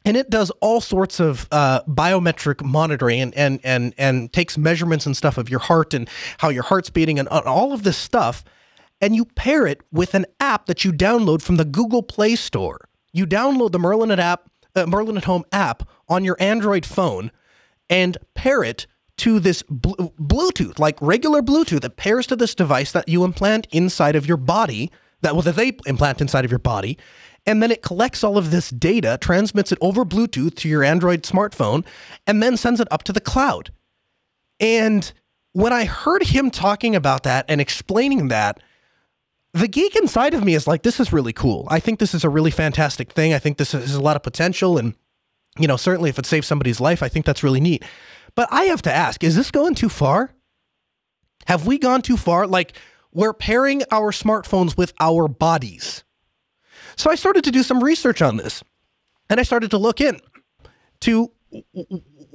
and 0.04 0.16
it 0.16 0.30
does 0.30 0.50
all 0.60 0.80
sorts 0.80 1.18
of 1.18 1.48
uh, 1.50 1.82
biometric 1.88 2.62
monitoring 2.62 3.20
and, 3.20 3.34
and 3.34 3.58
and 3.64 3.94
and 3.98 4.32
takes 4.32 4.56
measurements 4.56 5.06
and 5.06 5.16
stuff 5.16 5.38
of 5.38 5.48
your 5.48 5.58
heart 5.60 5.92
and 5.92 6.08
how 6.38 6.50
your 6.50 6.62
heart's 6.62 6.90
beating 6.90 7.18
and 7.18 7.26
all 7.26 7.72
of 7.72 7.82
this 7.82 7.96
stuff 7.96 8.44
and 9.04 9.14
you 9.14 9.26
pair 9.26 9.66
it 9.66 9.82
with 9.92 10.14
an 10.14 10.24
app 10.40 10.64
that 10.64 10.82
you 10.82 10.90
download 10.90 11.42
from 11.42 11.56
the 11.56 11.64
Google 11.66 12.02
Play 12.02 12.36
Store. 12.36 12.88
You 13.12 13.26
download 13.26 13.72
the 13.72 13.78
Merlin 13.78 14.10
at 14.10 14.18
app, 14.18 14.48
uh, 14.74 14.86
Merlin 14.86 15.18
at 15.18 15.24
Home 15.24 15.44
app 15.52 15.86
on 16.08 16.24
your 16.24 16.38
Android 16.40 16.86
phone, 16.86 17.30
and 17.90 18.16
pair 18.32 18.62
it 18.64 18.86
to 19.18 19.40
this 19.40 19.62
bl- 19.68 19.92
Bluetooth, 20.18 20.78
like 20.78 20.96
regular 21.02 21.42
Bluetooth, 21.42 21.82
that 21.82 21.98
pairs 21.98 22.26
to 22.28 22.34
this 22.34 22.54
device 22.54 22.92
that 22.92 23.06
you 23.06 23.24
implant 23.24 23.66
inside 23.70 24.16
of 24.16 24.26
your 24.26 24.38
body. 24.38 24.90
That 25.20 25.34
well, 25.34 25.42
that 25.42 25.56
they 25.56 25.72
implant 25.84 26.22
inside 26.22 26.46
of 26.46 26.50
your 26.50 26.58
body, 26.58 26.96
and 27.44 27.62
then 27.62 27.70
it 27.70 27.82
collects 27.82 28.24
all 28.24 28.38
of 28.38 28.50
this 28.50 28.70
data, 28.70 29.18
transmits 29.20 29.70
it 29.70 29.78
over 29.82 30.06
Bluetooth 30.06 30.54
to 30.56 30.68
your 30.68 30.82
Android 30.82 31.24
smartphone, 31.24 31.84
and 32.26 32.42
then 32.42 32.56
sends 32.56 32.80
it 32.80 32.88
up 32.90 33.02
to 33.02 33.12
the 33.12 33.20
cloud. 33.20 33.70
And 34.58 35.12
when 35.52 35.74
I 35.74 35.84
heard 35.84 36.22
him 36.22 36.50
talking 36.50 36.96
about 36.96 37.24
that 37.24 37.44
and 37.50 37.60
explaining 37.60 38.28
that, 38.28 38.60
the 39.54 39.68
geek 39.68 39.94
inside 39.96 40.34
of 40.34 40.44
me 40.44 40.54
is 40.54 40.66
like, 40.66 40.82
this 40.82 41.00
is 41.00 41.12
really 41.12 41.32
cool. 41.32 41.66
I 41.70 41.80
think 41.80 42.00
this 42.00 42.12
is 42.12 42.24
a 42.24 42.28
really 42.28 42.50
fantastic 42.50 43.12
thing. 43.12 43.32
I 43.32 43.38
think 43.38 43.56
this 43.56 43.72
has 43.72 43.94
a 43.94 44.02
lot 44.02 44.16
of 44.16 44.22
potential. 44.22 44.76
And 44.76 44.94
you 45.58 45.68
know, 45.68 45.76
certainly 45.76 46.10
if 46.10 46.18
it 46.18 46.26
saves 46.26 46.46
somebody's 46.46 46.80
life, 46.80 47.02
I 47.02 47.08
think 47.08 47.24
that's 47.24 47.42
really 47.44 47.60
neat. 47.60 47.84
But 48.34 48.48
I 48.50 48.64
have 48.64 48.82
to 48.82 48.92
ask, 48.92 49.22
is 49.22 49.36
this 49.36 49.52
going 49.52 49.76
too 49.76 49.88
far? 49.88 50.34
Have 51.46 51.66
we 51.66 51.78
gone 51.78 52.02
too 52.02 52.16
far? 52.16 52.46
Like, 52.46 52.76
we're 53.12 53.32
pairing 53.32 53.82
our 53.92 54.10
smartphones 54.10 54.76
with 54.76 54.92
our 54.98 55.28
bodies. 55.28 56.02
So 56.96 57.10
I 57.10 57.14
started 57.14 57.44
to 57.44 57.52
do 57.52 57.62
some 57.62 57.82
research 57.82 58.22
on 58.22 58.36
this 58.36 58.62
and 59.30 59.38
I 59.38 59.44
started 59.44 59.70
to 59.70 59.78
look 59.78 60.00
in 60.00 60.20
to 61.00 61.30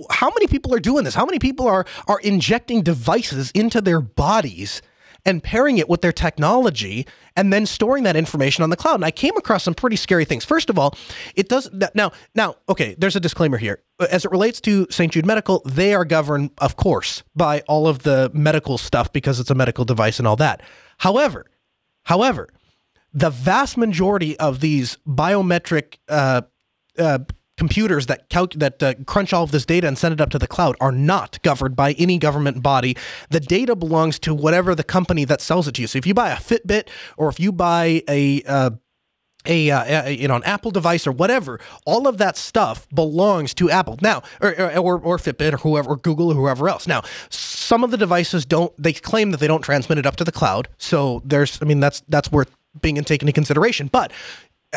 how 0.09 0.29
many 0.29 0.47
people 0.47 0.73
are 0.73 0.79
doing 0.79 1.03
this? 1.03 1.15
How 1.15 1.25
many 1.25 1.39
people 1.39 1.67
are 1.67 1.85
are 2.07 2.19
injecting 2.21 2.81
devices 2.81 3.51
into 3.51 3.81
their 3.81 3.99
bodies 3.99 4.81
and 5.29 5.43
pairing 5.43 5.77
it 5.77 5.87
with 5.87 6.01
their 6.01 6.11
technology 6.11 7.05
and 7.35 7.53
then 7.53 7.65
storing 7.65 8.03
that 8.03 8.15
information 8.15 8.63
on 8.63 8.69
the 8.69 8.75
cloud. 8.75 8.95
And 8.95 9.05
I 9.05 9.11
came 9.11 9.37
across 9.37 9.63
some 9.63 9.75
pretty 9.75 9.95
scary 9.95 10.25
things. 10.25 10.43
First 10.43 10.69
of 10.69 10.79
all, 10.79 10.97
it 11.35 11.47
does 11.47 11.69
now 11.93 12.11
now 12.35 12.55
okay, 12.67 12.95
there's 12.97 13.15
a 13.15 13.19
disclaimer 13.19 13.57
here. 13.57 13.81
As 14.11 14.25
it 14.25 14.31
relates 14.31 14.59
to 14.61 14.87
St. 14.89 15.13
Jude 15.13 15.25
Medical, 15.25 15.61
they 15.65 15.93
are 15.93 16.03
governed 16.03 16.51
of 16.57 16.75
course 16.75 17.23
by 17.35 17.61
all 17.67 17.87
of 17.87 17.99
the 17.99 18.31
medical 18.33 18.77
stuff 18.77 19.13
because 19.13 19.39
it's 19.39 19.51
a 19.51 19.55
medical 19.55 19.85
device 19.85 20.19
and 20.19 20.27
all 20.27 20.35
that. 20.37 20.61
However, 20.97 21.45
however, 22.03 22.49
the 23.13 23.29
vast 23.29 23.77
majority 23.77 24.37
of 24.39 24.59
these 24.59 24.97
biometric 25.07 25.97
uh, 26.09 26.41
uh, 26.97 27.19
computers 27.59 28.07
that 28.07 28.27
that 28.55 28.81
uh, 28.81 28.93
crunch 29.05 29.33
all 29.33 29.43
of 29.43 29.51
this 29.51 29.65
data 29.65 29.87
and 29.87 29.97
send 29.97 30.13
it 30.13 30.21
up 30.21 30.31
to 30.31 30.39
the 30.39 30.47
cloud 30.47 30.75
are 30.79 30.91
not 30.91 31.39
governed 31.43 31.75
by 31.75 31.91
any 31.93 32.17
government 32.17 32.63
body. 32.63 32.97
The 33.29 33.39
data 33.39 33.75
belongs 33.75 34.17
to 34.19 34.33
whatever 34.33 34.73
the 34.73 34.83
company 34.83 35.25
that 35.25 35.41
sells 35.41 35.67
it 35.67 35.75
to 35.75 35.81
you. 35.81 35.87
So 35.87 35.97
if 35.97 36.07
you 36.07 36.13
buy 36.13 36.31
a 36.31 36.37
Fitbit 36.37 36.87
or 37.17 37.29
if 37.29 37.39
you 37.39 37.51
buy 37.51 38.01
a 38.07 38.41
uh, 38.43 38.71
a, 39.45 39.71
uh, 39.71 40.05
a, 40.07 40.11
you 40.15 40.27
know 40.27 40.35
an 40.35 40.43
Apple 40.43 40.71
device 40.71 41.05
or 41.05 41.11
whatever, 41.11 41.59
all 41.85 42.07
of 42.07 42.17
that 42.17 42.37
stuff 42.37 42.87
belongs 42.93 43.53
to 43.55 43.69
Apple 43.69 43.97
now, 44.01 44.21
or, 44.41 44.53
or 44.77 44.99
or 44.99 45.17
Fitbit 45.17 45.53
or 45.53 45.57
whoever, 45.57 45.91
or 45.91 45.97
Google 45.97 46.29
or 46.31 46.35
whoever 46.35 46.67
else. 46.69 46.87
Now, 46.87 47.03
some 47.29 47.83
of 47.83 47.91
the 47.91 47.97
devices 47.97 48.45
don't. 48.45 48.73
They 48.81 48.93
claim 48.93 49.31
that 49.31 49.39
they 49.39 49.47
don't 49.47 49.61
transmit 49.61 49.97
it 49.97 50.05
up 50.05 50.15
to 50.17 50.23
the 50.23 50.31
cloud. 50.31 50.67
So 50.77 51.21
there's, 51.23 51.61
I 51.61 51.65
mean, 51.65 51.79
that's 51.79 52.01
that's 52.09 52.31
worth 52.31 52.55
being 52.81 52.95
taken 53.03 53.27
into 53.27 53.33
consideration. 53.33 53.87
But 53.87 54.11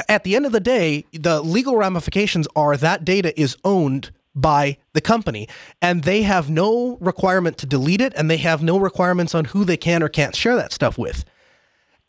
at 0.09 0.25
the 0.25 0.37
end 0.37 0.47
of 0.47 0.53
the 0.53 0.61
day, 0.61 1.05
the 1.13 1.43
legal 1.43 1.77
ramifications 1.77 2.49
are 2.57 2.77
that 2.77 3.05
data 3.05 3.39
is 3.41 3.57
owned 3.65 4.11
by 4.35 4.79
the 4.95 5.01
company 5.01 5.47
and 5.83 6.05
they 6.05 6.23
have 6.23 6.49
no 6.49 6.97
requirement 7.01 7.59
to 7.59 7.67
delete 7.67 8.01
it 8.01 8.13
and 8.17 8.31
they 8.31 8.39
have 8.39 8.63
no 8.63 8.79
requirements 8.79 9.35
on 9.35 9.47
who 9.47 9.65
they 9.65 9.77
can 9.77 10.03
or 10.03 10.09
can't 10.09 10.35
share 10.35 10.57
that 10.57 10.73
stuff 10.73 10.97
with. 10.97 11.25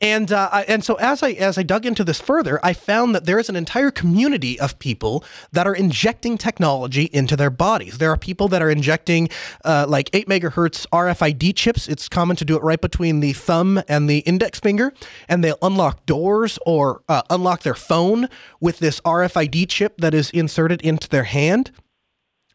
And 0.04 0.34
uh, 0.34 0.50
I, 0.52 0.64
and 0.64 0.84
so 0.84 0.96
as 0.96 1.24
I 1.24 1.32
as 1.32 1.58
I 1.58 1.64
dug 1.64 1.86
into 1.86 2.04
this 2.04 2.20
further, 2.20 2.60
I 2.62 2.74
found 2.74 3.16
that 3.16 3.26
there 3.26 3.40
is 3.40 3.48
an 3.48 3.56
entire 3.56 3.90
community 3.90 4.60
of 4.60 4.78
people 4.78 5.24
that 5.54 5.66
are 5.66 5.74
injecting 5.74 6.38
technology 6.38 7.06
into 7.14 7.38
their 7.38 7.50
bodies. 7.50 8.00
There 8.00 8.12
are 8.12 8.18
people 8.18 8.50
that 8.50 8.62
are 8.62 8.70
injecting 8.70 9.30
uh, 9.64 9.86
like 9.88 10.10
eight 10.12 10.28
megahertz 10.28 10.86
RFID 10.88 11.56
chips. 11.56 11.88
It's 11.88 12.10
common 12.10 12.36
to 12.36 12.44
do 12.44 12.58
it 12.58 12.64
right 12.64 12.82
between 12.82 13.22
the 13.22 13.32
thumb 13.32 13.82
and 13.88 14.10
the 14.10 14.20
index 14.20 14.60
finger, 14.60 14.92
and 15.30 15.42
they'll 15.42 15.58
unlock 15.62 16.06
doors 16.06 16.60
or 16.66 17.02
uh, 17.08 17.22
unlock 17.30 17.62
their 17.62 17.74
phone 17.74 18.28
with 18.60 18.80
this 18.80 19.00
RFID 19.06 19.70
chip 19.70 19.96
that 20.00 20.14
is 20.14 20.32
inserted 20.32 20.82
into 20.82 21.08
their 21.08 21.24
hand, 21.24 21.72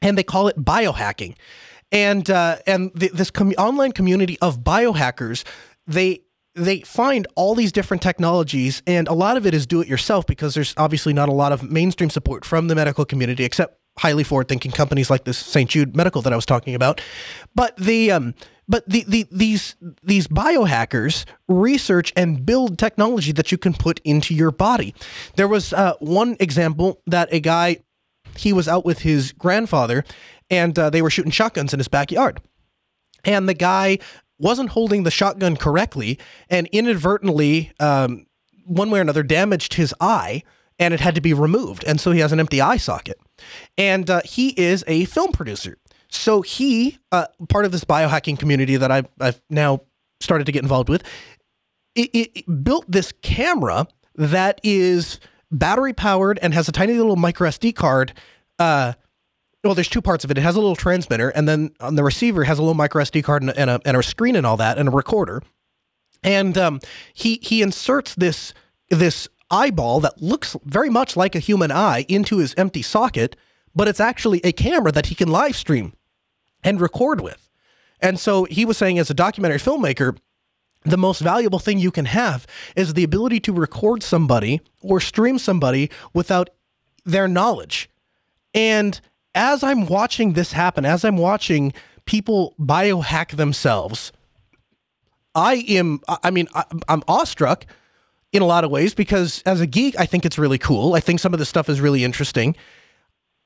and 0.02 0.18
they 0.18 0.22
call 0.22 0.48
it 0.48 0.66
biohacking. 0.66 1.34
And 1.90 2.28
uh, 2.28 2.58
and 2.66 2.94
th- 2.94 3.12
this 3.12 3.30
com- 3.30 3.54
online 3.56 3.92
community 3.92 4.38
of 4.42 4.58
biohackers, 4.58 5.44
they 5.86 6.20
they 6.58 6.80
find 6.80 7.26
all 7.36 7.54
these 7.54 7.72
different 7.72 8.02
technologies, 8.02 8.82
and 8.86 9.08
a 9.08 9.12
lot 9.12 9.36
of 9.36 9.46
it 9.46 9.54
is 9.54 9.66
do 9.66 9.80
it 9.80 9.88
yourself 9.88 10.26
because 10.26 10.54
there's 10.54 10.74
obviously 10.76 11.12
not 11.12 11.28
a 11.28 11.32
lot 11.32 11.52
of 11.52 11.70
mainstream 11.70 12.10
support 12.10 12.44
from 12.44 12.68
the 12.68 12.74
medical 12.74 13.04
community, 13.04 13.44
except 13.44 13.78
highly 13.98 14.24
forward 14.24 14.48
thinking 14.48 14.72
companies 14.72 15.10
like 15.10 15.24
this 15.24 15.38
St. 15.38 15.68
Jude 15.68 15.96
Medical 15.96 16.22
that 16.22 16.32
I 16.32 16.36
was 16.36 16.46
talking 16.46 16.74
about. 16.74 17.00
But 17.54 17.76
the 17.76 18.10
um, 18.10 18.34
but 18.68 18.88
the, 18.88 19.04
the 19.08 19.26
these 19.30 19.76
these 20.02 20.28
biohackers 20.28 21.24
research 21.48 22.12
and 22.16 22.44
build 22.44 22.78
technology 22.78 23.32
that 23.32 23.50
you 23.50 23.58
can 23.58 23.74
put 23.74 24.00
into 24.04 24.34
your 24.34 24.50
body. 24.50 24.94
There 25.36 25.48
was 25.48 25.72
uh, 25.72 25.94
one 26.00 26.36
example 26.40 27.00
that 27.06 27.28
a 27.32 27.40
guy 27.40 27.78
he 28.36 28.52
was 28.52 28.68
out 28.68 28.84
with 28.84 29.00
his 29.00 29.32
grandfather, 29.32 30.04
and 30.50 30.78
uh, 30.78 30.90
they 30.90 31.02
were 31.02 31.10
shooting 31.10 31.32
shotguns 31.32 31.72
in 31.72 31.80
his 31.80 31.88
backyard. 31.88 32.40
And 33.24 33.48
the 33.48 33.54
guy 33.54 33.98
wasn't 34.38 34.70
holding 34.70 35.02
the 35.02 35.10
shotgun 35.10 35.56
correctly 35.56 36.18
and 36.48 36.66
inadvertently, 36.68 37.72
um, 37.80 38.26
one 38.64 38.90
way 38.90 38.98
or 38.98 39.02
another, 39.02 39.22
damaged 39.22 39.74
his 39.74 39.94
eye 40.00 40.42
and 40.78 40.94
it 40.94 41.00
had 41.00 41.14
to 41.14 41.20
be 41.20 41.34
removed. 41.34 41.84
And 41.84 42.00
so 42.00 42.12
he 42.12 42.20
has 42.20 42.32
an 42.32 42.40
empty 42.40 42.60
eye 42.60 42.76
socket. 42.76 43.18
And 43.76 44.08
uh, 44.08 44.20
he 44.24 44.50
is 44.50 44.84
a 44.86 45.06
film 45.06 45.32
producer. 45.32 45.78
So 46.08 46.42
he, 46.42 46.98
uh, 47.12 47.26
part 47.48 47.64
of 47.64 47.72
this 47.72 47.84
biohacking 47.84 48.38
community 48.38 48.76
that 48.76 48.90
I've, 48.90 49.08
I've 49.20 49.40
now 49.50 49.82
started 50.20 50.44
to 50.44 50.52
get 50.52 50.62
involved 50.62 50.88
with, 50.88 51.02
it, 51.94 52.10
it 52.14 52.64
built 52.64 52.84
this 52.88 53.12
camera 53.22 53.86
that 54.14 54.60
is 54.62 55.20
battery 55.50 55.92
powered 55.92 56.38
and 56.40 56.54
has 56.54 56.68
a 56.68 56.72
tiny 56.72 56.94
little 56.94 57.16
micro 57.16 57.48
SD 57.48 57.74
card 57.74 58.12
uh, 58.58 58.94
well, 59.64 59.74
there's 59.74 59.88
two 59.88 60.02
parts 60.02 60.24
of 60.24 60.30
it. 60.30 60.38
It 60.38 60.42
has 60.42 60.56
a 60.56 60.60
little 60.60 60.76
transmitter, 60.76 61.30
and 61.30 61.48
then 61.48 61.70
on 61.80 61.96
the 61.96 62.04
receiver 62.04 62.44
has 62.44 62.58
a 62.58 62.62
little 62.62 62.74
micro 62.74 63.02
SD 63.02 63.24
card 63.24 63.42
and 63.42 63.50
a, 63.50 63.58
and 63.58 63.70
a, 63.70 63.80
and 63.84 63.96
a 63.96 64.02
screen 64.02 64.36
and 64.36 64.46
all 64.46 64.56
that, 64.56 64.78
and 64.78 64.88
a 64.88 64.92
recorder. 64.92 65.42
And 66.22 66.56
um, 66.56 66.80
he 67.12 67.38
he 67.42 67.62
inserts 67.62 68.14
this 68.14 68.54
this 68.90 69.28
eyeball 69.50 70.00
that 70.00 70.20
looks 70.22 70.56
very 70.64 70.90
much 70.90 71.16
like 71.16 71.34
a 71.34 71.40
human 71.40 71.72
eye 71.72 72.04
into 72.08 72.38
his 72.38 72.54
empty 72.56 72.82
socket, 72.82 73.36
but 73.74 73.88
it's 73.88 74.00
actually 74.00 74.40
a 74.44 74.52
camera 74.52 74.92
that 74.92 75.06
he 75.06 75.14
can 75.14 75.28
live 75.28 75.56
stream 75.56 75.92
and 76.62 76.80
record 76.80 77.20
with. 77.20 77.48
And 78.00 78.18
so 78.20 78.44
he 78.44 78.64
was 78.64 78.76
saying, 78.76 78.98
as 78.98 79.10
a 79.10 79.14
documentary 79.14 79.58
filmmaker, 79.58 80.16
the 80.84 80.98
most 80.98 81.20
valuable 81.20 81.58
thing 81.58 81.78
you 81.78 81.90
can 81.90 82.04
have 82.04 82.46
is 82.76 82.94
the 82.94 83.04
ability 83.04 83.40
to 83.40 83.52
record 83.52 84.02
somebody 84.02 84.60
or 84.80 85.00
stream 85.00 85.38
somebody 85.38 85.90
without 86.12 86.50
their 87.04 87.26
knowledge. 87.26 87.90
And 88.54 89.00
as 89.38 89.62
I'm 89.62 89.86
watching 89.86 90.32
this 90.32 90.52
happen, 90.52 90.84
as 90.84 91.04
I'm 91.04 91.16
watching 91.16 91.72
people 92.06 92.56
biohack 92.58 93.36
themselves, 93.36 94.12
I 95.32 95.64
am, 95.68 96.00
I 96.08 96.32
mean, 96.32 96.48
I'm 96.88 97.04
awestruck 97.06 97.64
in 98.32 98.42
a 98.42 98.46
lot 98.46 98.64
of 98.64 98.72
ways 98.72 98.94
because 98.94 99.40
as 99.46 99.60
a 99.60 99.66
geek, 99.66 99.98
I 99.98 100.06
think 100.06 100.26
it's 100.26 100.38
really 100.38 100.58
cool. 100.58 100.94
I 100.94 101.00
think 101.00 101.20
some 101.20 101.32
of 101.32 101.38
this 101.38 101.48
stuff 101.48 101.68
is 101.68 101.80
really 101.80 102.02
interesting. 102.02 102.56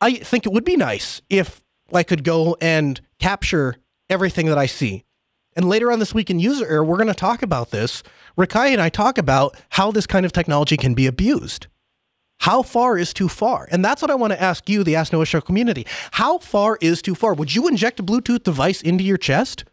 I 0.01 0.14
think 0.14 0.47
it 0.47 0.53
would 0.53 0.64
be 0.64 0.76
nice 0.76 1.20
if 1.28 1.62
I 1.93 2.03
could 2.03 2.24
go 2.24 2.57
and 2.59 2.99
capture 3.18 3.76
everything 4.09 4.47
that 4.47 4.57
I 4.57 4.66
see. 4.66 5.05
And 5.55 5.68
later 5.68 5.93
on 5.93 5.99
this 5.99 6.14
week 6.14 6.30
in 6.30 6.38
User 6.38 6.66
Error, 6.66 6.84
we're 6.84 6.97
going 6.97 7.07
to 7.09 7.14
talk 7.14 7.43
about 7.43 7.70
this. 7.70 8.03
Rikai 8.38 8.70
and 8.70 8.80
I 8.80 8.88
talk 8.88 9.18
about 9.18 9.55
how 9.68 9.93
this 9.93 10.07
kind 10.07 10.24
of 10.24 10.32
technology 10.32 10.78
can 10.78 10.95
be 10.95 11.07
abused. 11.07 11.66
How 12.43 12.62
far 12.62 12.99
is 12.99 13.12
too 13.12 13.28
far? 13.28 13.68
And 13.70 13.84
that's 13.84 14.03
what 14.03 14.11
I 14.11 14.16
want 14.16 14.32
to 14.32 14.43
ask 14.43 14.68
you, 14.68 14.82
the 14.82 14.97
Ask 14.97 15.12
Noah 15.12 15.26
Show 15.26 15.40
community. 15.40 15.86
How 16.11 16.38
far 16.38 16.76
is 16.80 17.01
too 17.01 17.14
far? 17.14 17.34
Would 17.34 17.55
you 17.55 17.68
inject 17.68 18.01
a 18.01 18.03
Bluetooth 18.03 18.43
device 18.43 18.82
into 18.82 19.05
your 19.05 19.16
chest 19.16 19.64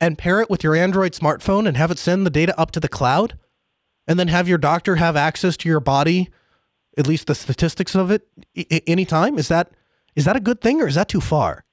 and 0.00 0.16
pair 0.16 0.40
it 0.40 0.48
with 0.48 0.64
your 0.64 0.74
Android 0.74 1.12
smartphone 1.12 1.68
and 1.68 1.76
have 1.76 1.90
it 1.90 1.98
send 1.98 2.24
the 2.24 2.30
data 2.30 2.58
up 2.58 2.70
to 2.70 2.80
the 2.80 2.88
cloud? 2.88 3.36
And 4.08 4.18
then 4.18 4.28
have 4.28 4.48
your 4.48 4.56
doctor 4.56 4.96
have 4.96 5.14
access 5.14 5.58
to 5.58 5.68
your 5.68 5.78
body, 5.78 6.30
at 6.96 7.06
least 7.06 7.26
the 7.26 7.34
statistics 7.34 7.94
of 7.94 8.10
it, 8.10 8.26
I- 8.56 8.82
anytime? 8.86 9.38
Is 9.38 9.48
that 9.48 9.70
is 10.16 10.24
that 10.24 10.36
a 10.36 10.40
good 10.40 10.62
thing 10.62 10.80
or 10.80 10.86
is 10.86 10.94
that 10.94 11.10
too 11.10 11.20
far? 11.20 11.66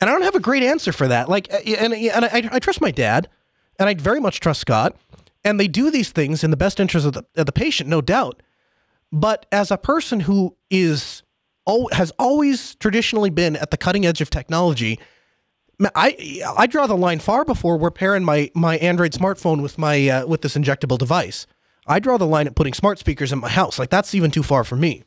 And 0.00 0.08
I 0.08 0.14
don't 0.14 0.22
have 0.22 0.34
a 0.34 0.40
great 0.40 0.62
answer 0.62 0.92
for 0.92 1.08
that. 1.08 1.28
Like, 1.28 1.52
and, 1.52 1.92
and 1.92 2.24
I, 2.24 2.48
I 2.52 2.58
trust 2.58 2.80
my 2.80 2.90
dad, 2.90 3.28
and 3.78 3.86
I 3.86 3.92
very 3.94 4.20
much 4.20 4.40
trust 4.40 4.62
Scott, 4.62 4.96
and 5.44 5.60
they 5.60 5.68
do 5.68 5.90
these 5.90 6.10
things 6.10 6.42
in 6.42 6.50
the 6.50 6.56
best 6.56 6.80
interest 6.80 7.04
of 7.04 7.12
the, 7.12 7.26
of 7.36 7.44
the 7.44 7.52
patient, 7.52 7.90
no 7.90 8.00
doubt. 8.00 8.42
But 9.12 9.46
as 9.52 9.70
a 9.70 9.78
person 9.78 10.20
who 10.20 10.56
is 10.70 11.22
has 11.92 12.10
always 12.18 12.74
traditionally 12.76 13.30
been 13.30 13.54
at 13.56 13.70
the 13.70 13.76
cutting 13.76 14.06
edge 14.06 14.20
of 14.20 14.30
technology, 14.30 14.98
I 15.94 16.42
I 16.56 16.66
draw 16.66 16.86
the 16.86 16.96
line 16.96 17.18
far 17.18 17.44
before 17.44 17.76
we're 17.76 17.90
pairing 17.90 18.24
my 18.24 18.50
my 18.54 18.78
Android 18.78 19.12
smartphone 19.12 19.62
with 19.62 19.78
my 19.78 20.08
uh, 20.08 20.26
with 20.26 20.42
this 20.42 20.56
injectable 20.56 20.98
device. 20.98 21.46
I 21.86 22.00
draw 22.00 22.18
the 22.18 22.26
line 22.26 22.46
at 22.46 22.54
putting 22.54 22.74
smart 22.74 22.98
speakers 22.98 23.32
in 23.32 23.38
my 23.38 23.48
house. 23.48 23.78
Like 23.78 23.90
that's 23.90 24.14
even 24.14 24.30
too 24.30 24.42
far 24.42 24.64
for 24.64 24.76
me. 24.76 25.04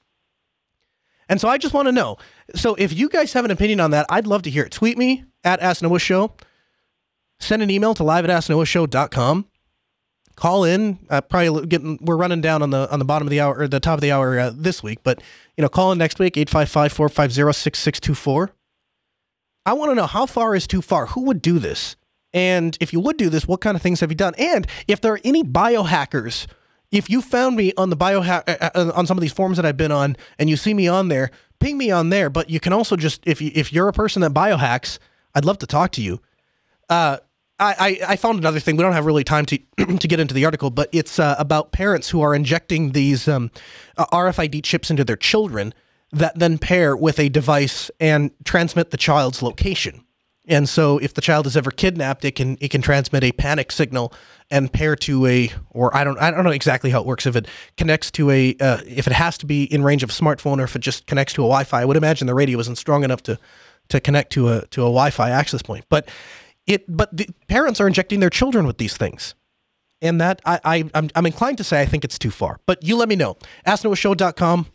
And 1.29 1.39
so 1.39 1.47
I 1.47 1.57
just 1.57 1.73
want 1.73 1.87
to 1.87 1.91
know. 1.91 2.17
So 2.55 2.75
if 2.75 2.91
you 2.91 3.07
guys 3.07 3.33
have 3.33 3.45
an 3.45 3.51
opinion 3.51 3.79
on 3.79 3.91
that, 3.91 4.05
I'd 4.09 4.27
love 4.27 4.41
to 4.43 4.49
hear 4.49 4.63
it. 4.65 4.71
Tweet 4.71 4.97
me 4.97 5.23
at 5.43 5.61
Ask 5.61 5.81
Noah 5.81 5.99
Show. 5.99 6.35
Send 7.39 7.61
an 7.61 7.69
email 7.69 7.93
to 7.95 8.03
live 8.03 8.25
at 8.25 8.31
asknoahshow.com 8.31 9.47
call 10.41 10.63
in. 10.63 10.97
Uh, 11.09 11.21
probably 11.21 11.65
getting 11.67 11.99
we're 12.01 12.17
running 12.17 12.41
down 12.41 12.63
on 12.63 12.71
the 12.71 12.91
on 12.91 12.97
the 12.97 13.05
bottom 13.05 13.27
of 13.27 13.29
the 13.29 13.39
hour 13.39 13.55
or 13.55 13.67
the 13.67 13.79
top 13.79 13.93
of 13.93 14.01
the 14.01 14.11
hour 14.11 14.39
uh, 14.39 14.51
this 14.53 14.81
week, 14.81 14.97
but 15.03 15.21
you 15.55 15.61
know, 15.61 15.69
call 15.69 15.91
in 15.91 15.99
next 15.99 16.17
week 16.17 16.33
855-450-6624. 16.33 18.49
I 19.67 19.73
want 19.73 19.91
to 19.91 19.95
know 19.95 20.07
how 20.07 20.25
far 20.25 20.55
is 20.55 20.65
too 20.65 20.81
far. 20.81 21.05
Who 21.07 21.25
would 21.25 21.43
do 21.43 21.59
this? 21.59 21.95
And 22.33 22.75
if 22.79 22.91
you 22.91 22.99
would 23.01 23.17
do 23.17 23.29
this, 23.29 23.47
what 23.47 23.61
kind 23.61 23.75
of 23.75 23.83
things 23.83 23.99
have 23.99 24.09
you 24.09 24.15
done? 24.15 24.33
And 24.39 24.65
if 24.87 24.99
there 24.99 25.13
are 25.13 25.19
any 25.23 25.43
biohackers, 25.43 26.47
if 26.89 27.07
you 27.07 27.21
found 27.21 27.55
me 27.55 27.71
on 27.77 27.91
the 27.91 27.97
biohack 27.97 28.49
uh, 28.49 28.71
uh, 28.73 28.91
on 28.95 29.05
some 29.05 29.17
of 29.17 29.21
these 29.21 29.33
forums 29.33 29.57
that 29.57 29.65
I've 29.65 29.77
been 29.77 29.91
on 29.91 30.17
and 30.39 30.49
you 30.49 30.57
see 30.57 30.73
me 30.73 30.87
on 30.87 31.09
there, 31.09 31.29
ping 31.59 31.77
me 31.77 31.91
on 31.91 32.09
there. 32.09 32.31
But 32.31 32.49
you 32.49 32.59
can 32.59 32.73
also 32.73 32.95
just 32.95 33.21
if 33.27 33.41
you, 33.41 33.51
if 33.53 33.71
you're 33.71 33.89
a 33.89 33.93
person 33.93 34.23
that 34.23 34.33
biohacks, 34.33 34.97
I'd 35.35 35.45
love 35.45 35.59
to 35.59 35.67
talk 35.67 35.91
to 35.91 36.01
you. 36.01 36.19
Uh, 36.89 37.17
I, 37.61 37.99
I, 38.07 38.15
found 38.15 38.39
another 38.39 38.59
thing. 38.59 38.75
We 38.75 38.83
don't 38.83 38.93
have 38.93 39.05
really 39.05 39.23
time 39.23 39.45
to 39.45 39.57
to 39.99 40.07
get 40.07 40.19
into 40.19 40.33
the 40.33 40.45
article, 40.45 40.69
but 40.69 40.89
it's 40.91 41.19
uh, 41.19 41.35
about 41.37 41.71
parents 41.71 42.09
who 42.09 42.21
are 42.21 42.33
injecting 42.33 42.91
these 42.91 43.27
um, 43.27 43.51
uh, 43.97 44.05
RFID 44.07 44.63
chips 44.63 44.89
into 44.89 45.03
their 45.03 45.15
children 45.15 45.73
that 46.11 46.37
then 46.37 46.57
pair 46.57 46.95
with 46.95 47.19
a 47.19 47.29
device 47.29 47.91
and 47.99 48.31
transmit 48.43 48.91
the 48.91 48.97
child's 48.97 49.41
location. 49.41 50.03
And 50.47 50.67
so, 50.67 50.97
if 50.97 51.13
the 51.13 51.21
child 51.21 51.45
is 51.45 51.55
ever 51.55 51.69
kidnapped, 51.69 52.25
it 52.25 52.35
can 52.35 52.57
it 52.59 52.69
can 52.71 52.81
transmit 52.81 53.23
a 53.23 53.31
panic 53.31 53.71
signal 53.71 54.11
and 54.49 54.73
pair 54.73 54.95
to 54.97 55.27
a 55.27 55.51
or 55.69 55.95
I 55.95 56.03
don't 56.03 56.19
I 56.19 56.31
don't 56.31 56.43
know 56.43 56.49
exactly 56.49 56.89
how 56.89 57.01
it 57.01 57.05
works. 57.05 57.27
If 57.27 57.35
it 57.35 57.47
connects 57.77 58.09
to 58.11 58.31
a 58.31 58.55
uh, 58.59 58.79
if 58.87 59.05
it 59.05 59.13
has 59.13 59.37
to 59.37 59.45
be 59.45 59.63
in 59.65 59.83
range 59.83 60.01
of 60.01 60.09
a 60.09 60.13
smartphone 60.13 60.59
or 60.59 60.63
if 60.63 60.75
it 60.75 60.81
just 60.81 61.05
connects 61.05 61.33
to 61.33 61.41
a 61.41 61.45
Wi-Fi, 61.45 61.81
I 61.81 61.85
would 61.85 61.97
imagine 61.97 62.25
the 62.25 62.33
radio 62.33 62.59
isn't 62.59 62.77
strong 62.77 63.03
enough 63.03 63.21
to 63.23 63.37
to 63.89 63.99
connect 63.99 64.31
to 64.33 64.49
a 64.49 64.65
to 64.67 64.81
a 64.81 64.85
Wi-Fi 64.85 65.29
access 65.29 65.61
point. 65.61 65.85
But 65.89 66.09
it 66.71 66.85
but 66.87 67.15
the 67.15 67.29
parents 67.47 67.79
are 67.79 67.87
injecting 67.87 68.19
their 68.19 68.29
children 68.29 68.65
with 68.65 68.77
these 68.77 68.97
things. 68.97 69.35
And 70.01 70.19
that 70.19 70.41
I, 70.45 70.59
I 70.63 70.89
I'm, 70.93 71.09
I'm 71.15 71.25
inclined 71.25 71.57
to 71.59 71.63
say 71.63 71.81
I 71.81 71.85
think 71.85 72.03
it's 72.03 72.17
too 72.17 72.31
far. 72.31 72.59
But 72.65 72.83
you 72.83 72.95
let 72.95 73.09
me 73.09 73.15
know. 73.15 73.37
AskNoahShow.com. 73.67 74.67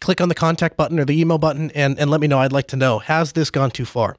Click 0.00 0.20
on 0.20 0.28
the 0.28 0.34
contact 0.34 0.76
button 0.76 0.98
or 0.98 1.04
the 1.04 1.18
email 1.18 1.38
button 1.38 1.70
and, 1.70 1.98
and 1.98 2.10
let 2.10 2.20
me 2.20 2.26
know. 2.26 2.38
I'd 2.38 2.52
like 2.52 2.66
to 2.68 2.76
know. 2.76 2.98
Has 2.98 3.32
this 3.32 3.50
gone 3.50 3.70
too 3.70 3.84
far? 3.84 4.16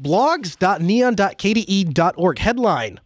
Blogs.neon.kde.org 0.00 2.38
headline 2.38 3.00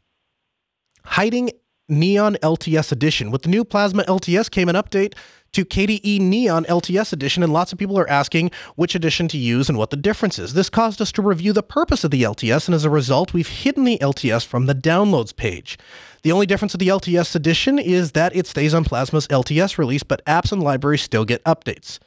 Hiding 1.07 1.51
Neon 1.89 2.37
LTS 2.43 2.93
Edition. 2.93 3.31
With 3.31 3.43
the 3.43 3.49
new 3.49 3.65
Plasma 3.65 4.05
LTS 4.05 4.51
came 4.51 4.69
an 4.69 4.77
update 4.77 5.15
to 5.53 5.65
KDE 5.65 6.21
Neon 6.21 6.65
LTS 6.65 7.13
Edition, 7.13 7.43
and 7.43 7.53
lots 7.53 7.73
of 7.73 7.79
people 7.79 7.99
are 7.99 8.09
asking 8.11 8.51
which 8.75 8.95
edition 8.95 9.29
to 9.29 9.39
use 9.39 9.69
and 9.69 9.79
what 9.79 9.91
the 9.91 9.97
difference 9.97 10.39
is. 10.39 10.55
This 10.55 10.69
caused 10.69 11.01
us 11.01 11.13
to 11.13 11.23
review 11.23 11.53
the 11.53 11.63
purpose 11.63 12.05
of 12.05 12.11
the 12.11 12.25
LTS, 12.25 12.67
and 12.67 12.75
as 12.75 12.85
a 12.85 12.91
result, 12.91 13.33
we've 13.33 13.49
hidden 13.49 13.85
the 13.85 13.99
LTS 13.99 14.45
from 14.45 14.67
the 14.67 14.75
downloads 14.75 15.35
page. 15.35 15.79
The 16.23 16.33
only 16.33 16.47
difference 16.47 16.75
of 16.75 16.81
the 16.81 16.89
LTS 16.89 17.37
edition 17.37 17.79
is 17.79 18.13
that 18.13 18.35
it 18.35 18.47
stays 18.47 18.75
on 18.75 18.85
Plasma's 18.85 19.29
LTS 19.29 19.79
release, 19.79 20.03
but 20.03 20.25
apps 20.27 20.53
and 20.53 20.63
libraries 20.63 21.03
still 21.03 21.25
get 21.25 21.45
updates. 21.45 21.99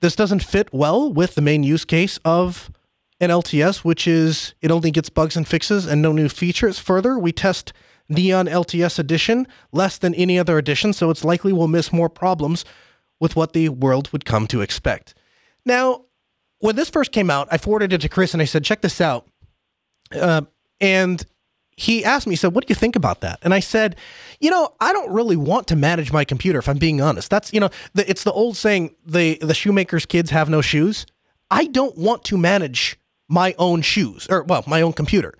This 0.00 0.16
doesn't 0.16 0.42
fit 0.42 0.72
well 0.72 1.12
with 1.12 1.34
the 1.34 1.42
main 1.42 1.62
use 1.62 1.84
case 1.84 2.18
of 2.24 2.70
an 3.20 3.30
LTS, 3.30 3.84
which 3.84 4.08
is 4.08 4.54
it 4.60 4.72
only 4.72 4.90
gets 4.90 5.10
bugs 5.10 5.36
and 5.36 5.46
fixes 5.46 5.86
and 5.86 6.02
no 6.02 6.10
new 6.10 6.28
features. 6.28 6.80
Further, 6.80 7.16
we 7.18 7.30
test 7.30 7.72
Neon 8.08 8.46
LTS 8.46 8.98
edition 8.98 9.46
less 9.72 9.98
than 9.98 10.14
any 10.14 10.38
other 10.38 10.58
edition, 10.58 10.92
so 10.92 11.10
it's 11.10 11.24
likely 11.24 11.52
we'll 11.52 11.68
miss 11.68 11.92
more 11.92 12.08
problems 12.08 12.64
with 13.20 13.36
what 13.36 13.52
the 13.52 13.68
world 13.68 14.12
would 14.12 14.24
come 14.24 14.46
to 14.48 14.60
expect. 14.60 15.14
Now, 15.64 16.04
when 16.58 16.76
this 16.76 16.90
first 16.90 17.12
came 17.12 17.30
out, 17.30 17.48
I 17.50 17.58
forwarded 17.58 17.92
it 17.92 18.00
to 18.02 18.08
Chris 18.08 18.34
and 18.34 18.42
I 18.42 18.46
said, 18.46 18.64
check 18.64 18.82
this 18.82 19.00
out. 19.00 19.26
Uh, 20.12 20.42
and 20.80 21.24
he 21.76 22.04
asked 22.04 22.26
me, 22.26 22.32
he 22.32 22.36
said, 22.36 22.54
What 22.54 22.66
do 22.66 22.70
you 22.70 22.74
think 22.74 22.96
about 22.96 23.20
that? 23.22 23.38
And 23.42 23.54
I 23.54 23.60
said, 23.60 23.96
You 24.40 24.50
know, 24.50 24.74
I 24.80 24.92
don't 24.92 25.10
really 25.10 25.36
want 25.36 25.66
to 25.68 25.76
manage 25.76 26.12
my 26.12 26.24
computer, 26.24 26.58
if 26.58 26.68
I'm 26.68 26.78
being 26.78 27.00
honest. 27.00 27.30
That's, 27.30 27.52
you 27.52 27.60
know, 27.60 27.70
the, 27.94 28.08
it's 28.08 28.24
the 28.24 28.32
old 28.32 28.56
saying, 28.56 28.94
the, 29.06 29.38
the 29.40 29.54
shoemaker's 29.54 30.06
kids 30.06 30.30
have 30.30 30.48
no 30.48 30.60
shoes. 30.60 31.06
I 31.50 31.66
don't 31.66 31.96
want 31.96 32.24
to 32.24 32.38
manage 32.38 32.98
my 33.28 33.54
own 33.58 33.82
shoes, 33.82 34.26
or, 34.28 34.42
well, 34.42 34.64
my 34.66 34.82
own 34.82 34.92
computer. 34.92 35.34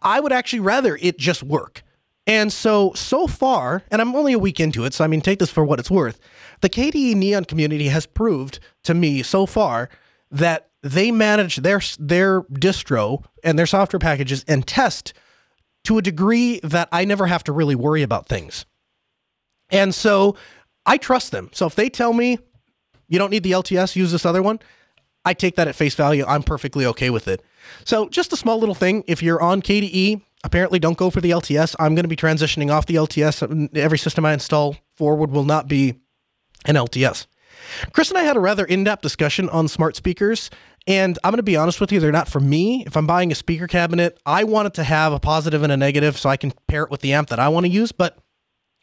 I 0.00 0.20
would 0.20 0.32
actually 0.32 0.60
rather 0.60 0.98
it 1.00 1.18
just 1.18 1.42
work. 1.42 1.82
And 2.26 2.52
so, 2.52 2.92
so 2.94 3.26
far, 3.26 3.82
and 3.90 4.00
I'm 4.00 4.14
only 4.14 4.32
a 4.32 4.38
week 4.38 4.60
into 4.60 4.84
it, 4.84 4.94
so 4.94 5.02
I 5.02 5.08
mean, 5.08 5.20
take 5.20 5.40
this 5.40 5.50
for 5.50 5.64
what 5.64 5.80
it's 5.80 5.90
worth. 5.90 6.20
The 6.60 6.70
KDE 6.70 7.16
Neon 7.16 7.44
community 7.44 7.88
has 7.88 8.06
proved 8.06 8.60
to 8.84 8.94
me 8.94 9.22
so 9.22 9.44
far 9.44 9.88
that 10.30 10.68
they 10.82 11.10
manage 11.10 11.56
their 11.56 11.80
their 11.98 12.42
distro 12.42 13.24
and 13.42 13.58
their 13.58 13.66
software 13.66 14.00
packages 14.00 14.44
and 14.46 14.66
test 14.66 15.12
to 15.84 15.98
a 15.98 16.02
degree 16.02 16.60
that 16.62 16.88
I 16.92 17.04
never 17.04 17.26
have 17.26 17.44
to 17.44 17.52
really 17.52 17.74
worry 17.74 18.02
about 18.02 18.28
things. 18.28 18.66
And 19.70 19.94
so 19.94 20.36
I 20.86 20.98
trust 20.98 21.32
them. 21.32 21.50
So 21.52 21.66
if 21.66 21.74
they 21.74 21.88
tell 21.88 22.12
me 22.12 22.38
you 23.08 23.18
don't 23.18 23.30
need 23.30 23.42
the 23.42 23.52
LTS, 23.52 23.96
use 23.96 24.12
this 24.12 24.24
other 24.24 24.42
one, 24.42 24.60
I 25.24 25.34
take 25.34 25.56
that 25.56 25.68
at 25.68 25.74
face 25.74 25.94
value. 25.94 26.24
I'm 26.26 26.42
perfectly 26.42 26.86
okay 26.86 27.10
with 27.10 27.28
it. 27.28 27.42
So 27.84 28.08
just 28.08 28.32
a 28.32 28.36
small 28.36 28.58
little 28.58 28.74
thing. 28.74 29.04
If 29.06 29.22
you're 29.22 29.40
on 29.40 29.62
KDE, 29.62 30.22
apparently 30.44 30.78
don't 30.78 30.98
go 30.98 31.10
for 31.10 31.20
the 31.20 31.30
LTS. 31.30 31.76
I'm 31.78 31.94
going 31.94 32.04
to 32.04 32.08
be 32.08 32.16
transitioning 32.16 32.72
off 32.72 32.86
the 32.86 32.96
LTS. 32.96 33.76
Every 33.76 33.98
system 33.98 34.24
I 34.24 34.32
install 34.32 34.76
forward 34.96 35.30
will 35.30 35.44
not 35.44 35.68
be 35.68 36.00
an 36.64 36.74
LTS. 36.74 37.26
Chris 37.92 38.10
and 38.10 38.18
I 38.18 38.24
had 38.24 38.36
a 38.36 38.40
rather 38.40 38.64
in-depth 38.64 39.02
discussion 39.02 39.48
on 39.48 39.68
smart 39.68 39.94
speakers 39.94 40.50
and 40.86 41.18
I'm 41.22 41.30
going 41.30 41.38
to 41.38 41.44
be 41.44 41.56
honest 41.56 41.80
with 41.80 41.92
you, 41.92 42.00
they're 42.00 42.10
not 42.10 42.28
for 42.28 42.40
me. 42.40 42.84
If 42.86 42.96
I'm 42.96 43.06
buying 43.06 43.30
a 43.30 43.36
speaker 43.36 43.68
cabinet, 43.68 44.18
I 44.26 44.44
want 44.44 44.66
it 44.66 44.74
to 44.74 44.84
have 44.84 45.12
a 45.12 45.20
positive 45.20 45.62
and 45.62 45.72
a 45.72 45.76
negative 45.76 46.18
so 46.18 46.28
I 46.28 46.36
can 46.36 46.52
pair 46.66 46.82
it 46.82 46.90
with 46.90 47.02
the 47.02 47.12
amp 47.12 47.28
that 47.28 47.38
I 47.38 47.48
want 47.48 47.66
to 47.66 47.70
use. 47.70 47.92
But 47.92 48.18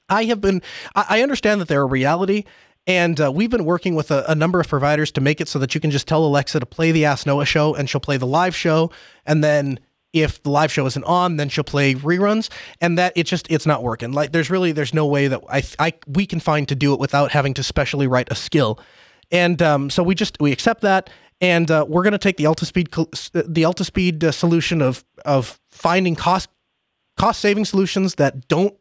I 0.08 0.24
have 0.26 0.40
been, 0.42 0.62
I 0.96 1.22
understand 1.22 1.60
that 1.62 1.68
they're 1.68 1.82
a 1.82 1.86
reality. 1.86 2.46
And 2.90 3.22
uh, 3.22 3.32
we've 3.32 3.52
been 3.52 3.66
working 3.66 3.94
with 3.94 4.10
a, 4.10 4.26
a, 4.28 4.34
number 4.34 4.60
of 4.60 4.68
providers 4.68 5.12
to 5.12 5.22
make 5.22 5.40
it 5.40 5.48
so 5.48 5.60
that 5.60 5.76
you 5.76 5.80
can 5.80 5.92
just 5.92 6.08
tell 6.08 6.26
Alexa 6.26 6.60
to 6.60 6.66
play 6.66 6.92
the 6.92 7.06
Ask 7.06 7.28
Noah 7.28 7.46
show 7.46 7.76
and 7.76 7.88
she'll 7.88 8.02
play 8.02 8.18
the 8.18 8.26
live 8.26 8.56
show. 8.56 8.90
And 9.28 9.44
then 9.44 9.80
if 10.12 10.42
the 10.42 10.50
live 10.50 10.72
show 10.72 10.88
isn't 10.88 11.04
on, 11.04 11.38
then 11.38 11.50
she'll 11.50 11.64
play 11.64 11.94
reruns. 11.94 12.50
And 12.82 12.98
that 12.98 13.14
it 13.16 13.28
just, 13.28 13.46
it's 13.52 13.68
not 13.68 13.84
working. 13.84 14.12
Like 14.12 14.32
there's 14.32 14.50
really, 14.50 14.72
there's 14.72 14.92
no 14.92 15.06
way 15.06 15.28
that 15.28 15.40
I, 15.48 15.62
I 15.78 15.94
we 16.08 16.26
can 16.26 16.40
find 16.40 16.68
to 16.68 16.76
do 16.76 16.92
it 16.92 17.00
without 17.00 17.32
having 17.32 17.54
to 17.54 17.64
specially 17.64 18.08
write 18.08 18.32
a 18.32 18.36
skill. 18.36 18.80
And 19.30 19.62
um, 19.62 19.92
so 19.92 20.02
we 20.02 20.16
just, 20.16 20.38
we 20.40 20.52
accept 20.52 20.82
that 20.82 21.12
and 21.42 21.70
uh, 21.70 21.86
we're 21.88 22.02
going 22.04 22.14
to 22.14 22.18
take 22.18 22.38
the 22.38 22.46
Altispeed 22.46 22.90
the 23.32 23.62
Altispeed 23.62 24.24
uh, 24.24 24.32
solution 24.32 24.82
of 24.82 25.06
of 25.26 25.60
finding 25.70 26.16
cost 26.16 26.50
cost 27.18 27.40
saving 27.40 27.66
solutions 27.66 28.16
that 28.16 28.48
don't 28.48 28.76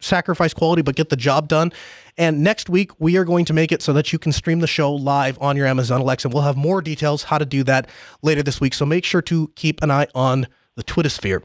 sacrifice 0.00 0.54
quality 0.54 0.82
but 0.82 0.96
get 0.96 1.08
the 1.08 1.16
job 1.16 1.48
done. 1.48 1.72
And 2.16 2.42
next 2.42 2.68
week 2.68 2.90
we 3.00 3.16
are 3.16 3.24
going 3.24 3.44
to 3.46 3.52
make 3.52 3.72
it 3.72 3.82
so 3.82 3.92
that 3.92 4.12
you 4.12 4.18
can 4.18 4.32
stream 4.32 4.60
the 4.60 4.66
show 4.66 4.92
live 4.92 5.38
on 5.40 5.56
your 5.56 5.66
Amazon 5.66 6.00
Alexa. 6.00 6.28
We'll 6.28 6.42
have 6.42 6.56
more 6.56 6.82
details 6.82 7.24
how 7.24 7.38
to 7.38 7.46
do 7.46 7.62
that 7.64 7.88
later 8.22 8.42
this 8.42 8.60
week. 8.60 8.74
So 8.74 8.84
make 8.86 9.04
sure 9.04 9.22
to 9.22 9.52
keep 9.54 9.82
an 9.82 9.90
eye 9.90 10.08
on 10.14 10.46
the 10.76 10.82
Twitter 10.82 11.08
sphere. 11.08 11.42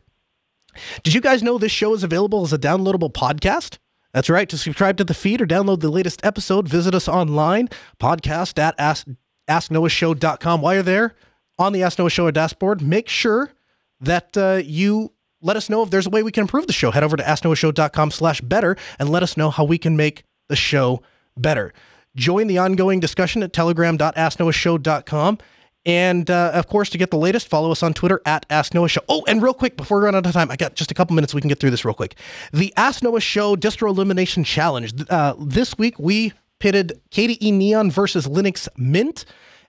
Did 1.04 1.14
you 1.14 1.22
guys 1.22 1.44
know 1.44 1.58
this 1.58 1.72
show 1.72 1.94
is 1.94 2.04
available 2.04 2.44
as 2.44 2.54
a 2.54 2.58
downloadable 2.58 3.12
podcast? 3.12 3.78
That's 4.14 4.30
right. 4.30 4.48
To 4.50 4.58
subscribe 4.58 4.98
to 4.98 5.04
the 5.04 5.14
feed 5.14 5.42
or 5.42 5.48
download 5.48 5.80
the 5.80 5.90
latest 5.90 6.24
episode, 6.24 6.68
visit 6.68 6.94
us 6.94 7.08
online, 7.08 7.70
podcast 8.00 8.60
at 8.60 8.76
ask 8.78 9.08
asknoahshow.com. 9.50 10.62
While 10.62 10.74
you're 10.76 10.84
there 10.84 11.16
on 11.60 11.74
the 11.74 11.84
Ask 11.84 12.00
Noah 12.00 12.10
Show 12.10 12.30
dashboard, 12.32 12.82
make 12.82 13.10
sure 13.10 13.52
that 14.00 14.38
uh, 14.38 14.62
you 14.64 15.14
let 15.44 15.58
us 15.58 15.70
know 15.70 15.84
if 15.84 15.92
there's 15.92 16.08
a 16.08 16.10
way 16.10 16.24
we 16.24 16.32
can 16.32 16.42
improve 16.42 16.66
the 16.68 16.74
show. 16.74 16.90
Head 16.90 17.04
over 17.04 17.18
to 17.18 17.24
asknoahshow.com 17.24 18.12
slash 18.12 18.42
better 18.42 18.76
and 18.98 19.10
let 19.10 19.22
us 19.22 19.38
know 19.38 19.52
how 19.52 19.64
we 19.64 19.78
can 19.78 19.96
make 19.96 20.24
the 20.50 20.56
show 20.56 21.04
better. 21.38 21.74
Join 22.16 22.48
the 22.48 22.58
ongoing 22.58 23.00
discussion 23.00 23.44
at 23.44 23.54
telegram.asknoahshow.com. 23.54 25.38
And 25.86 26.32
uh, 26.32 26.52
of 26.54 26.68
course, 26.68 26.90
to 26.92 26.98
get 26.98 27.12
the 27.12 27.18
latest, 27.18 27.50
follow 27.50 27.72
us 27.72 27.84
on 27.84 27.94
Twitter 27.94 28.22
at 28.26 28.46
Ask 28.50 28.74
Noah 28.74 28.88
Show. 28.88 29.02
Oh, 29.10 29.24
and 29.28 29.44
real 29.44 29.54
quick, 29.54 29.76
before 29.76 30.00
we 30.00 30.06
run 30.06 30.16
out 30.16 30.26
of 30.26 30.32
time, 30.32 30.50
I 30.50 30.56
got 30.56 30.76
just 30.76 30.92
a 30.92 30.94
couple 30.94 31.14
minutes. 31.14 31.34
We 31.34 31.42
can 31.42 31.50
get 31.50 31.60
through 31.60 31.72
this 31.72 31.84
real 31.84 31.94
quick. 31.94 32.16
The 32.54 32.74
Ask 32.78 33.04
Noah 33.04 33.20
Show 33.20 33.58
Distro 33.58 33.90
Elimination 33.90 34.46
Challenge. 34.46 34.94
Uh, 35.10 35.34
this 35.38 35.78
week, 35.78 36.00
we 36.00 36.32
pitted 36.60 37.02
KDE 37.12 37.52
Neon 37.52 37.92
versus 37.92 38.28
Linux 38.28 38.70
Mint. 38.78 39.26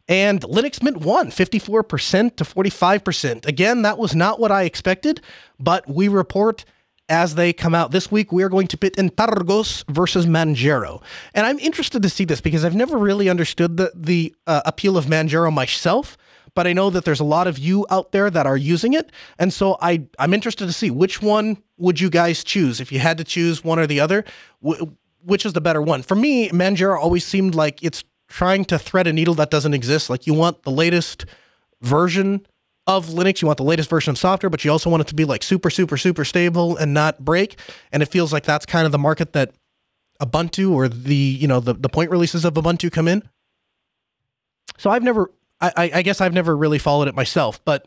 And 0.09 0.43
Linux 0.43 0.83
Mint 0.83 0.99
won 0.99 1.31
54% 1.31 2.37
to 2.37 2.45
45%. 2.45 3.47
Again, 3.47 3.83
that 3.83 3.99
was 3.99 4.15
not 4.15 4.39
what 4.39 4.53
I 4.53 4.65
expected, 4.65 5.21
but 5.59 5.89
we 5.89 6.09
report 6.09 6.65
as 7.09 7.35
they 7.35 7.53
come 7.53 7.75
out. 7.75 7.91
This 7.91 8.11
week, 8.11 8.33
we 8.33 8.43
are 8.43 8.49
going 8.49 8.67
to 8.69 8.77
pit 8.77 8.97
Antergos 8.97 9.85
versus 9.89 10.27
Manjaro. 10.27 11.03
And 11.35 11.47
I'm 11.47 11.59
interested 11.59 12.03
to 12.03 12.09
see 12.09 12.25
this 12.25 12.41
because 12.41 12.65
I've 12.65 12.75
never 12.75 12.99
really 12.99 13.29
understood 13.29 13.77
the, 13.77 13.93
the 13.95 14.35
uh, 14.47 14.63
appeal 14.65 14.97
of 14.97 15.07
Manjaro 15.07 15.53
myself, 15.53 16.17
but 16.55 16.67
I 16.67 16.73
know 16.73 16.91
that 16.91 17.05
there's 17.05 17.21
a 17.21 17.25
lot 17.25 17.47
of 17.47 17.59
you 17.59 17.87
out 17.91 18.13
there 18.13 18.31
that 18.31 18.47
are 18.47 18.57
using 18.57 18.95
it. 18.95 19.11
And 19.39 19.53
so 19.53 19.77
I, 19.81 20.07
I'm 20.19 20.33
interested 20.33 20.67
to 20.67 20.73
see 20.73 20.91
which 20.91 21.21
one 21.21 21.63
would 21.77 22.01
you 22.01 22.11
guys 22.11 22.45
choose 22.45 22.81
if 22.81 22.93
you 22.93 23.01
had 23.01 23.19
to 23.19 23.25
choose 23.25 23.65
one 23.65 23.79
or 23.79 23.87
the 23.87 24.01
other 24.01 24.25
which 25.25 25.47
is 25.47 25.55
the 25.55 25.61
better 25.61 25.81
one? 25.81 26.03
For 26.03 26.15
me, 26.15 26.51
Manjaro 26.51 26.99
always 26.99 27.25
seemed 27.25 27.55
like 27.55 27.83
it's 27.83 28.05
trying 28.35 28.65
to 28.65 28.77
thread 28.77 29.07
a 29.07 29.13
needle 29.13 29.35
that 29.35 29.49
doesn't 29.49 29.75
exist. 29.75 30.11
Like 30.11 30.27
you 30.27 30.35
want 30.35 30.65
the 30.65 30.71
latest 30.73 31.25
version 31.83 32.45
of 32.85 33.07
Linux, 33.07 33.41
you 33.41 33.47
want 33.47 33.59
the 33.59 33.65
latest 33.65 33.89
version 33.89 34.11
of 34.11 34.19
software, 34.19 34.51
but 34.51 34.65
you 34.65 34.73
also 34.73 34.91
want 34.91 35.03
it 35.03 35.07
to 35.07 35.15
be 35.15 35.25
like 35.25 35.45
super, 35.45 35.71
super, 35.71 35.97
super 35.97 36.25
stable 36.25 36.77
and 36.77 36.93
not 36.93 37.25
break. 37.25 37.57
And 37.93 38.03
it 38.03 38.07
feels 38.07 38.33
like 38.33 38.43
that's 38.43 38.67
kind 38.67 38.87
of 38.87 38.93
the 38.93 38.99
market 38.99 39.35
that 39.35 39.53
Ubuntu 40.21 40.73
or 40.73 40.89
the 40.89 41.15
you 41.15 41.47
know 41.47 41.61
the 41.61 41.75
the 41.75 41.89
point 41.89 42.11
releases 42.11 42.45
of 42.45 42.55
Ubuntu 42.55 42.91
come 42.91 43.07
in. 43.07 43.23
So 44.79 44.91
I've 44.91 45.05
never, 45.05 45.31
I, 45.61 45.91
I 45.95 46.03
guess 46.03 46.21
I've 46.21 46.33
never 46.33 46.57
really 46.57 46.79
followed 46.79 47.07
it 47.07 47.15
myself. 47.15 47.65
But 47.65 47.87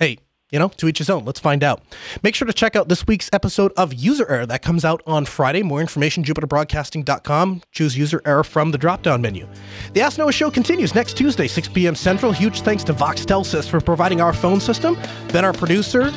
hey, 0.00 0.18
You 0.50 0.58
know, 0.58 0.68
to 0.68 0.86
each 0.86 0.98
his 0.98 1.10
own. 1.10 1.24
Let's 1.24 1.40
find 1.40 1.64
out. 1.64 1.82
Make 2.22 2.34
sure 2.34 2.46
to 2.46 2.52
check 2.52 2.76
out 2.76 2.88
this 2.88 3.06
week's 3.06 3.28
episode 3.32 3.72
of 3.76 3.92
User 3.92 4.30
Error 4.30 4.46
that 4.46 4.62
comes 4.62 4.84
out 4.84 5.02
on 5.06 5.24
Friday. 5.24 5.62
More 5.62 5.80
information, 5.80 6.22
jupiterbroadcasting.com. 6.22 7.62
Choose 7.72 7.96
User 7.96 8.22
Error 8.24 8.44
from 8.44 8.70
the 8.70 8.78
drop 8.78 9.02
down 9.02 9.20
menu. 9.20 9.48
The 9.94 10.02
Ask 10.02 10.18
Noah 10.18 10.32
show 10.32 10.50
continues 10.50 10.94
next 10.94 11.16
Tuesday, 11.16 11.48
6 11.48 11.68
p.m. 11.68 11.94
Central. 11.96 12.30
Huge 12.30 12.60
thanks 12.60 12.84
to 12.84 12.94
Voxtelesys 12.94 13.68
for 13.68 13.80
providing 13.80 14.20
our 14.20 14.32
phone 14.32 14.60
system. 14.60 14.96
Then 15.28 15.44
our 15.44 15.52
producer, 15.52 16.12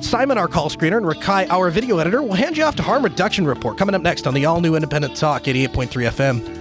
Simon, 0.00 0.38
our 0.38 0.48
call 0.48 0.70
screener, 0.70 0.96
and 0.96 1.06
Rakai, 1.06 1.48
our 1.50 1.70
video 1.70 1.98
editor, 1.98 2.22
will 2.22 2.34
hand 2.34 2.56
you 2.56 2.64
off 2.64 2.74
to 2.76 2.82
Harm 2.82 3.04
Reduction 3.04 3.46
Report 3.46 3.76
coming 3.78 3.94
up 3.94 4.02
next 4.02 4.26
on 4.26 4.34
the 4.34 4.46
all 4.46 4.60
new 4.60 4.74
Independent 4.74 5.14
Talk 5.16 5.44
88.3 5.44 5.88
FM. 6.10 6.59